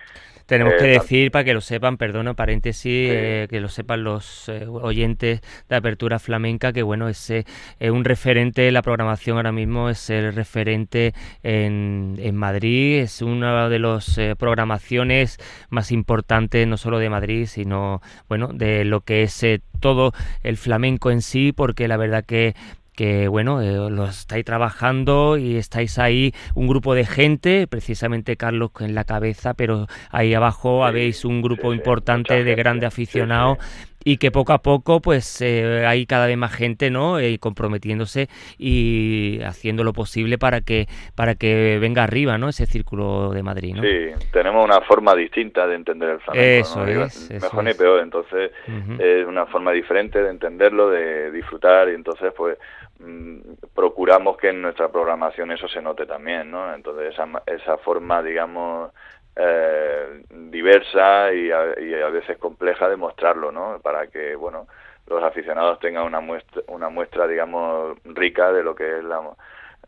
Tenemos 0.47 0.75
Eh, 0.75 0.77
que 0.79 0.85
decir, 0.87 1.31
para 1.33 1.45
que 1.45 1.55
lo 1.55 1.61
sepan, 1.61 1.97
perdona, 1.97 2.35
paréntesis, 2.35 2.83
Sí. 2.83 3.07
eh, 3.11 3.47
que 3.51 3.61
lo 3.61 3.69
sepan 3.69 4.05
los 4.05 4.49
eh, 4.49 4.65
oyentes 4.69 5.41
de 5.69 5.77
Apertura 5.77 6.19
Flamenca, 6.21 6.73
que 6.73 6.83
bueno, 6.83 7.09
es 7.09 7.29
eh, 7.31 7.45
eh, 7.81 7.91
un 7.91 8.05
referente, 8.05 8.71
la 8.71 8.83
programación 8.83 9.37
ahora 9.39 9.51
mismo 9.53 9.91
es 9.91 10.09
el 10.09 10.33
referente 10.35 11.15
en, 11.43 12.17
en 12.21 12.37
Madrid, 12.37 13.01
es 13.01 13.23
una 13.23 13.69
de 13.69 13.79
las 13.81 14.19
eh, 14.19 14.37
programaciones 14.39 15.39
más 15.69 15.91
importantes, 15.91 16.67
no 16.69 16.77
solo 16.77 16.99
de 17.01 17.11
Madrid, 17.11 17.47
sino, 17.47 18.01
bueno, 18.29 18.49
de 18.53 18.85
lo 18.85 19.01
que 19.01 19.23
es 19.25 19.45
todo 19.81 20.13
el 20.43 20.57
flamenco 20.57 21.11
en 21.11 21.23
sí, 21.23 21.53
porque 21.53 21.89
la 21.89 21.97
verdad 21.97 22.25
que 22.25 22.55
que 22.97 23.29
bueno, 23.29 23.61
eh, 23.61 23.91
lo 23.91 24.07
estáis 24.07 24.45
trabajando 24.45 25.37
y 25.37 25.57
estáis 25.57 25.99
ahí 25.99 26.35
un 26.55 26.67
grupo 26.67 26.95
de 26.95 27.05
gente, 27.05 27.67
precisamente 27.69 28.37
Carlos 28.37 28.71
en 28.81 28.95
la 28.95 29.05
cabeza, 29.05 29.55
pero 29.55 29.87
ahí 30.11 30.35
abajo 30.35 30.85
Sí, 30.89 30.89
habéis 30.89 31.25
un 31.25 31.43
grupo 31.43 31.71
sí, 31.71 31.77
importante 31.77 32.43
de 32.43 32.55
grandes 32.57 32.89
aficionados 32.89 33.59
y 34.07 34.19
que 34.19 34.31
poco 34.31 34.53
a 34.53 34.59
poco 34.59 35.01
pues 35.01 35.41
eh, 35.43 35.85
hay 35.85 36.07
cada 36.07 36.29
vez 36.29 36.37
más 36.37 36.55
gente, 36.55 36.93
¿no? 36.93 37.19
Eh, 37.19 37.41
comprometiéndose 37.41 38.29
y 38.57 39.41
haciendo 39.43 39.83
lo 39.83 39.93
posible 39.93 40.39
para 40.39 40.61
que 40.61 40.87
para 41.17 41.35
que 41.35 41.79
venga 41.81 42.05
arriba, 42.05 42.39
¿no? 42.39 42.49
Ese 42.49 42.67
círculo 42.67 43.33
de 43.33 43.43
Madrid, 43.43 43.75
¿no? 43.75 43.83
Sí, 43.83 44.27
tenemos 44.33 44.65
una 44.65 44.81
forma 44.83 45.13
distinta 45.17 45.67
de 45.67 45.75
entender 45.75 46.11
el 46.11 46.21
flamenco. 46.21 46.47
Eso 46.47 46.87
es, 46.87 47.31
eso 47.33 47.47
mejor 47.47 47.65
ni 47.65 47.71
es. 47.71 47.77
peor, 47.77 48.01
entonces 48.01 48.53
es 49.01 49.27
una 49.27 49.47
forma 49.47 49.73
diferente 49.73 50.23
de 50.23 50.31
entenderlo, 50.31 50.89
de 50.89 51.33
disfrutar 51.33 51.89
y 51.89 51.95
entonces 51.95 52.33
pues 52.37 52.57
mm, 53.01 53.39
procuramos 53.75 54.37
que 54.37 54.51
en 54.51 54.63
nuestra 54.63 54.89
programación 54.89 55.51
eso 55.51 55.67
se 55.67 55.83
note 55.83 56.07
también, 56.07 56.49
¿no? 56.49 56.73
Entonces 56.73 57.13
esa, 57.13 57.27
esa 57.45 57.77
forma, 57.79 58.23
digamos, 58.23 58.93
eh, 59.37 60.23
diversa 60.31 61.33
y 61.33 61.51
a, 61.51 61.79
y 61.79 61.95
a, 61.95 62.09
veces 62.09 62.39
compleja 62.39 62.89
de 62.89 62.97
mostrarlo, 62.97 63.53
¿no? 63.53 63.79
Para 63.83 64.07
que, 64.07 64.35
bueno, 64.35 64.67
los 65.07 65.23
aficionados 65.23 65.79
tengan 65.79 66.05
una 66.05 66.21
muestra, 66.21 66.63
una 66.69 66.89
muestra 66.89 67.27
digamos, 67.27 67.99
rica 68.05 68.51
de 68.53 68.63
lo 68.63 68.75
que 68.75 68.99
es 68.99 69.05
la, 69.05 69.21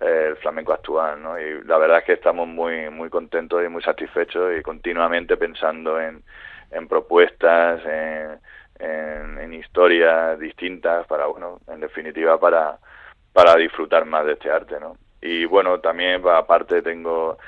el 0.00 0.36
flamenco 0.36 0.72
actual, 0.74 1.22
¿no? 1.22 1.40
Y 1.40 1.62
la 1.64 1.78
verdad 1.78 1.98
es 1.98 2.04
que 2.04 2.12
estamos 2.12 2.46
muy 2.46 2.90
muy 2.90 3.08
contentos 3.08 3.64
y 3.64 3.68
muy 3.68 3.82
satisfechos 3.82 4.52
y 4.58 4.62
continuamente 4.62 5.36
pensando 5.36 6.00
en, 6.00 6.22
en 6.70 6.86
propuestas, 6.86 7.80
en, 7.86 8.38
en, 8.78 9.54
historias 9.54 10.38
distintas 10.38 11.06
para, 11.06 11.26
bueno, 11.26 11.58
en 11.68 11.80
definitiva 11.80 12.38
para 12.38 12.78
para 13.32 13.56
disfrutar 13.56 14.04
más 14.04 14.26
de 14.26 14.32
este 14.34 14.50
arte, 14.50 14.78
¿no? 14.80 14.96
Y 15.20 15.44
bueno, 15.46 15.80
también 15.80 16.22
aparte 16.28 16.82
tengo 16.82 17.38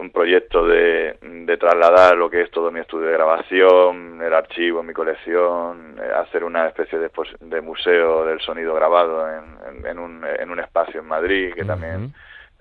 un 0.00 0.10
proyecto 0.10 0.66
de, 0.66 1.18
de, 1.20 1.56
trasladar 1.58 2.16
lo 2.16 2.30
que 2.30 2.42
es 2.42 2.50
todo 2.50 2.70
mi 2.70 2.80
estudio 2.80 3.08
de 3.08 3.12
grabación, 3.12 4.20
el 4.22 4.32
archivo, 4.32 4.82
mi 4.82 4.94
colección, 4.94 5.96
eh, 6.02 6.10
hacer 6.16 6.42
una 6.42 6.66
especie 6.68 6.98
de, 6.98 7.10
de 7.40 7.60
museo 7.60 8.24
del 8.24 8.40
sonido 8.40 8.74
grabado 8.74 9.28
en, 9.28 9.86
en, 9.86 9.98
un, 9.98 10.24
en 10.24 10.50
un 10.50 10.58
espacio 10.58 11.00
en 11.00 11.06
Madrid 11.06 11.52
que 11.54 11.64
también 11.64 12.12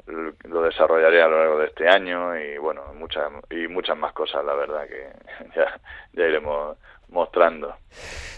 lo 0.08 0.64
desarrollaré 0.64 1.22
a 1.22 1.28
lo 1.28 1.40
largo 1.40 1.60
de 1.60 1.68
este 1.68 1.88
año 1.88 2.38
y 2.38 2.58
bueno, 2.58 2.82
muchas 2.96 3.32
y 3.50 3.68
muchas 3.68 3.98
más 3.98 4.12
cosas, 4.14 4.44
la 4.44 4.56
verdad 4.56 4.88
que 4.88 5.08
ya, 5.56 5.80
ya 6.14 6.26
iremos 6.26 6.78
mostrando. 7.10 7.76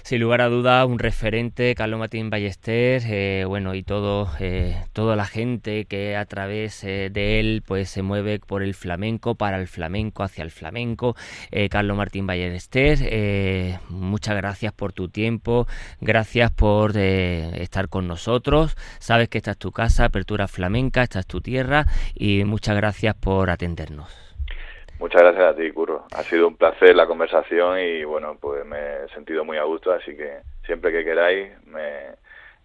Sin 0.03 0.19
lugar 0.19 0.41
a 0.41 0.49
dudas, 0.49 0.85
un 0.87 0.99
referente, 0.99 1.75
Carlos 1.75 1.99
Martín 1.99 2.29
Ballester, 2.29 3.01
eh, 3.05 3.45
bueno, 3.45 3.75
y 3.75 3.83
todo, 3.83 4.29
eh, 4.39 4.83
toda 4.93 5.15
la 5.15 5.25
gente 5.25 5.85
que 5.85 6.17
a 6.17 6.25
través 6.25 6.83
eh, 6.83 7.09
de 7.11 7.39
él 7.39 7.63
pues 7.65 7.89
se 7.89 8.01
mueve 8.01 8.39
por 8.39 8.63
el 8.63 8.73
flamenco, 8.73 9.35
para 9.35 9.57
el 9.59 9.67
flamenco, 9.67 10.23
hacia 10.23 10.43
el 10.43 10.51
flamenco. 10.51 11.15
Carlos 11.69 11.95
Martín 11.95 12.27
Ballester, 12.27 13.79
muchas 13.89 14.35
gracias 14.35 14.73
por 14.73 14.93
tu 14.93 15.09
tiempo, 15.09 15.67
gracias 15.99 16.51
por 16.51 16.97
estar 16.97 17.89
con 17.89 18.07
nosotros. 18.07 18.75
Sabes 18.99 19.29
que 19.29 19.37
esta 19.37 19.51
es 19.51 19.57
tu 19.57 19.71
casa, 19.71 20.05
Apertura 20.05 20.47
Flamenca, 20.47 21.03
esta 21.03 21.19
es 21.19 21.27
tu 21.27 21.41
tierra 21.41 21.85
y 22.15 22.43
muchas 22.43 22.75
gracias 22.75 23.15
por 23.15 23.49
atendernos. 23.49 24.30
Muchas 25.01 25.23
gracias 25.23 25.43
a 25.43 25.55
ti, 25.55 25.69
Curro. 25.71 26.05
Ha 26.15 26.21
sido 26.23 26.47
un 26.47 26.55
placer 26.55 26.95
la 26.95 27.07
conversación 27.07 27.79
y 27.79 28.03
bueno, 28.03 28.37
pues 28.39 28.63
me 28.63 28.77
he 28.77 29.09
sentido 29.15 29.43
muy 29.43 29.57
a 29.57 29.63
gusto, 29.63 29.91
así 29.91 30.15
que 30.15 30.41
siempre 30.63 30.91
que 30.91 31.03
queráis, 31.03 31.51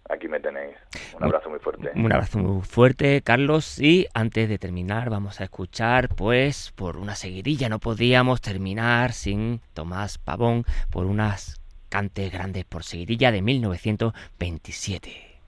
aquí 0.07 0.27
me 0.27 0.39
tenéis. 0.39 0.77
Un 1.15 1.23
abrazo 1.23 1.49
muy 1.49 1.57
fuerte. 1.57 1.91
Un 1.95 2.13
abrazo 2.13 2.37
muy 2.37 2.61
fuerte, 2.61 3.23
Carlos. 3.23 3.79
Y 3.79 4.05
antes 4.13 4.47
de 4.49 4.59
terminar, 4.59 5.09
vamos 5.09 5.41
a 5.41 5.45
escuchar, 5.45 6.09
pues, 6.09 6.71
por 6.75 6.97
una 6.97 7.15
seguidilla. 7.15 7.69
No 7.69 7.79
podíamos 7.79 8.39
terminar 8.39 9.13
sin 9.13 9.61
Tomás 9.73 10.19
Pavón 10.19 10.63
por 10.91 11.07
unas 11.07 11.59
cantes 11.89 12.31
grandes 12.31 12.65
por 12.65 12.83
seguidilla 12.83 13.31
de 13.31 13.41
1927. 13.41 15.39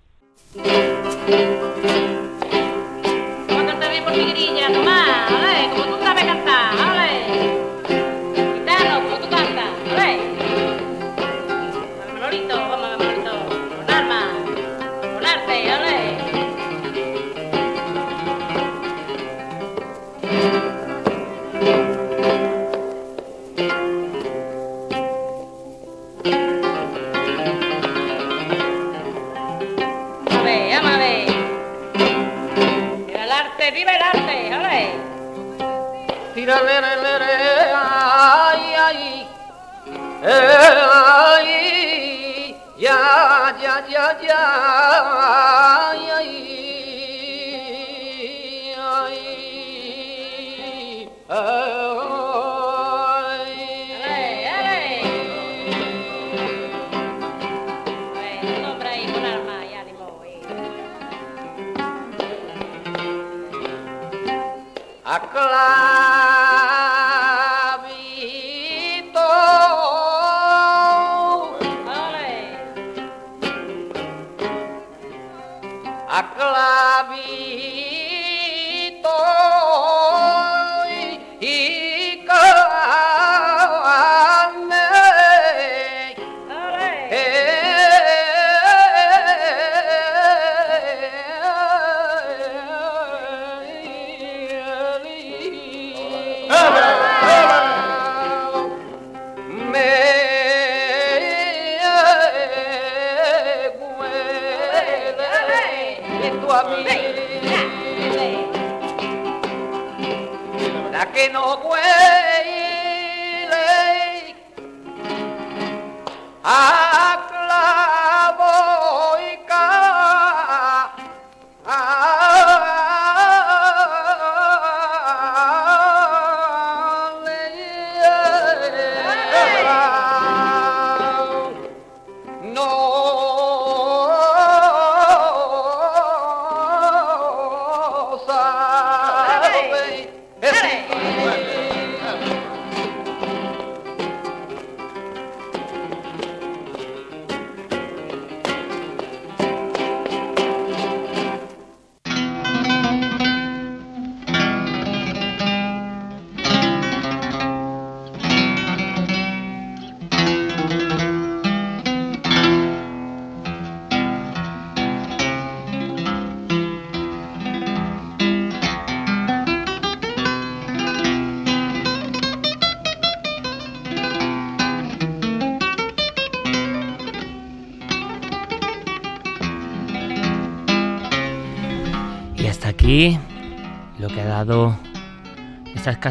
Lo 111.34 111.58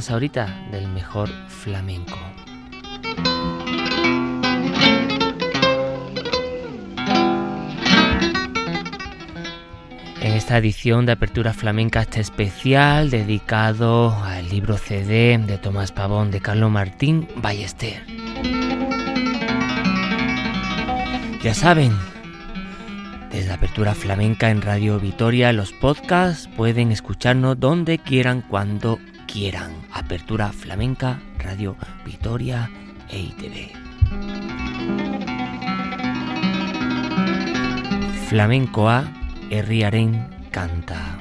ahorita 0.07 0.69
del 0.71 0.87
mejor 0.87 1.29
flamenco. 1.49 2.17
En 10.21 10.35
esta 10.35 10.57
edición 10.57 11.05
de 11.05 11.13
Apertura 11.13 11.53
Flamenca, 11.53 12.03
este 12.03 12.21
especial 12.21 13.11
dedicado 13.11 14.15
al 14.23 14.49
libro 14.49 14.79
CD 14.79 15.37
de 15.37 15.59
Tomás 15.59 15.91
Pavón 15.91 16.31
de 16.31 16.41
Carlos 16.41 16.71
Martín 16.71 17.27
Ballester. 17.37 18.01
Ya 21.43 21.55
saben, 21.55 21.93
desde 23.33 23.53
Apertura 23.53 23.95
Flamenca 23.95 24.51
en 24.51 24.63
Radio 24.63 25.01
Vitoria, 25.01 25.53
los 25.53 25.73
podcasts 25.73 26.49
pueden 26.57 26.93
escucharnos 26.93 27.59
donde 27.59 27.99
quieran, 27.99 28.43
cuando 28.43 29.01
quieran. 29.31 29.71
Apertura 29.93 30.51
Flamenca, 30.53 31.21
Radio 31.39 31.77
Vitoria 32.05 32.69
e 33.09 33.19
ITV. 33.21 33.55
Flamencoa 38.29 39.05
herriaren 39.51 40.49
kanta. 40.51 41.19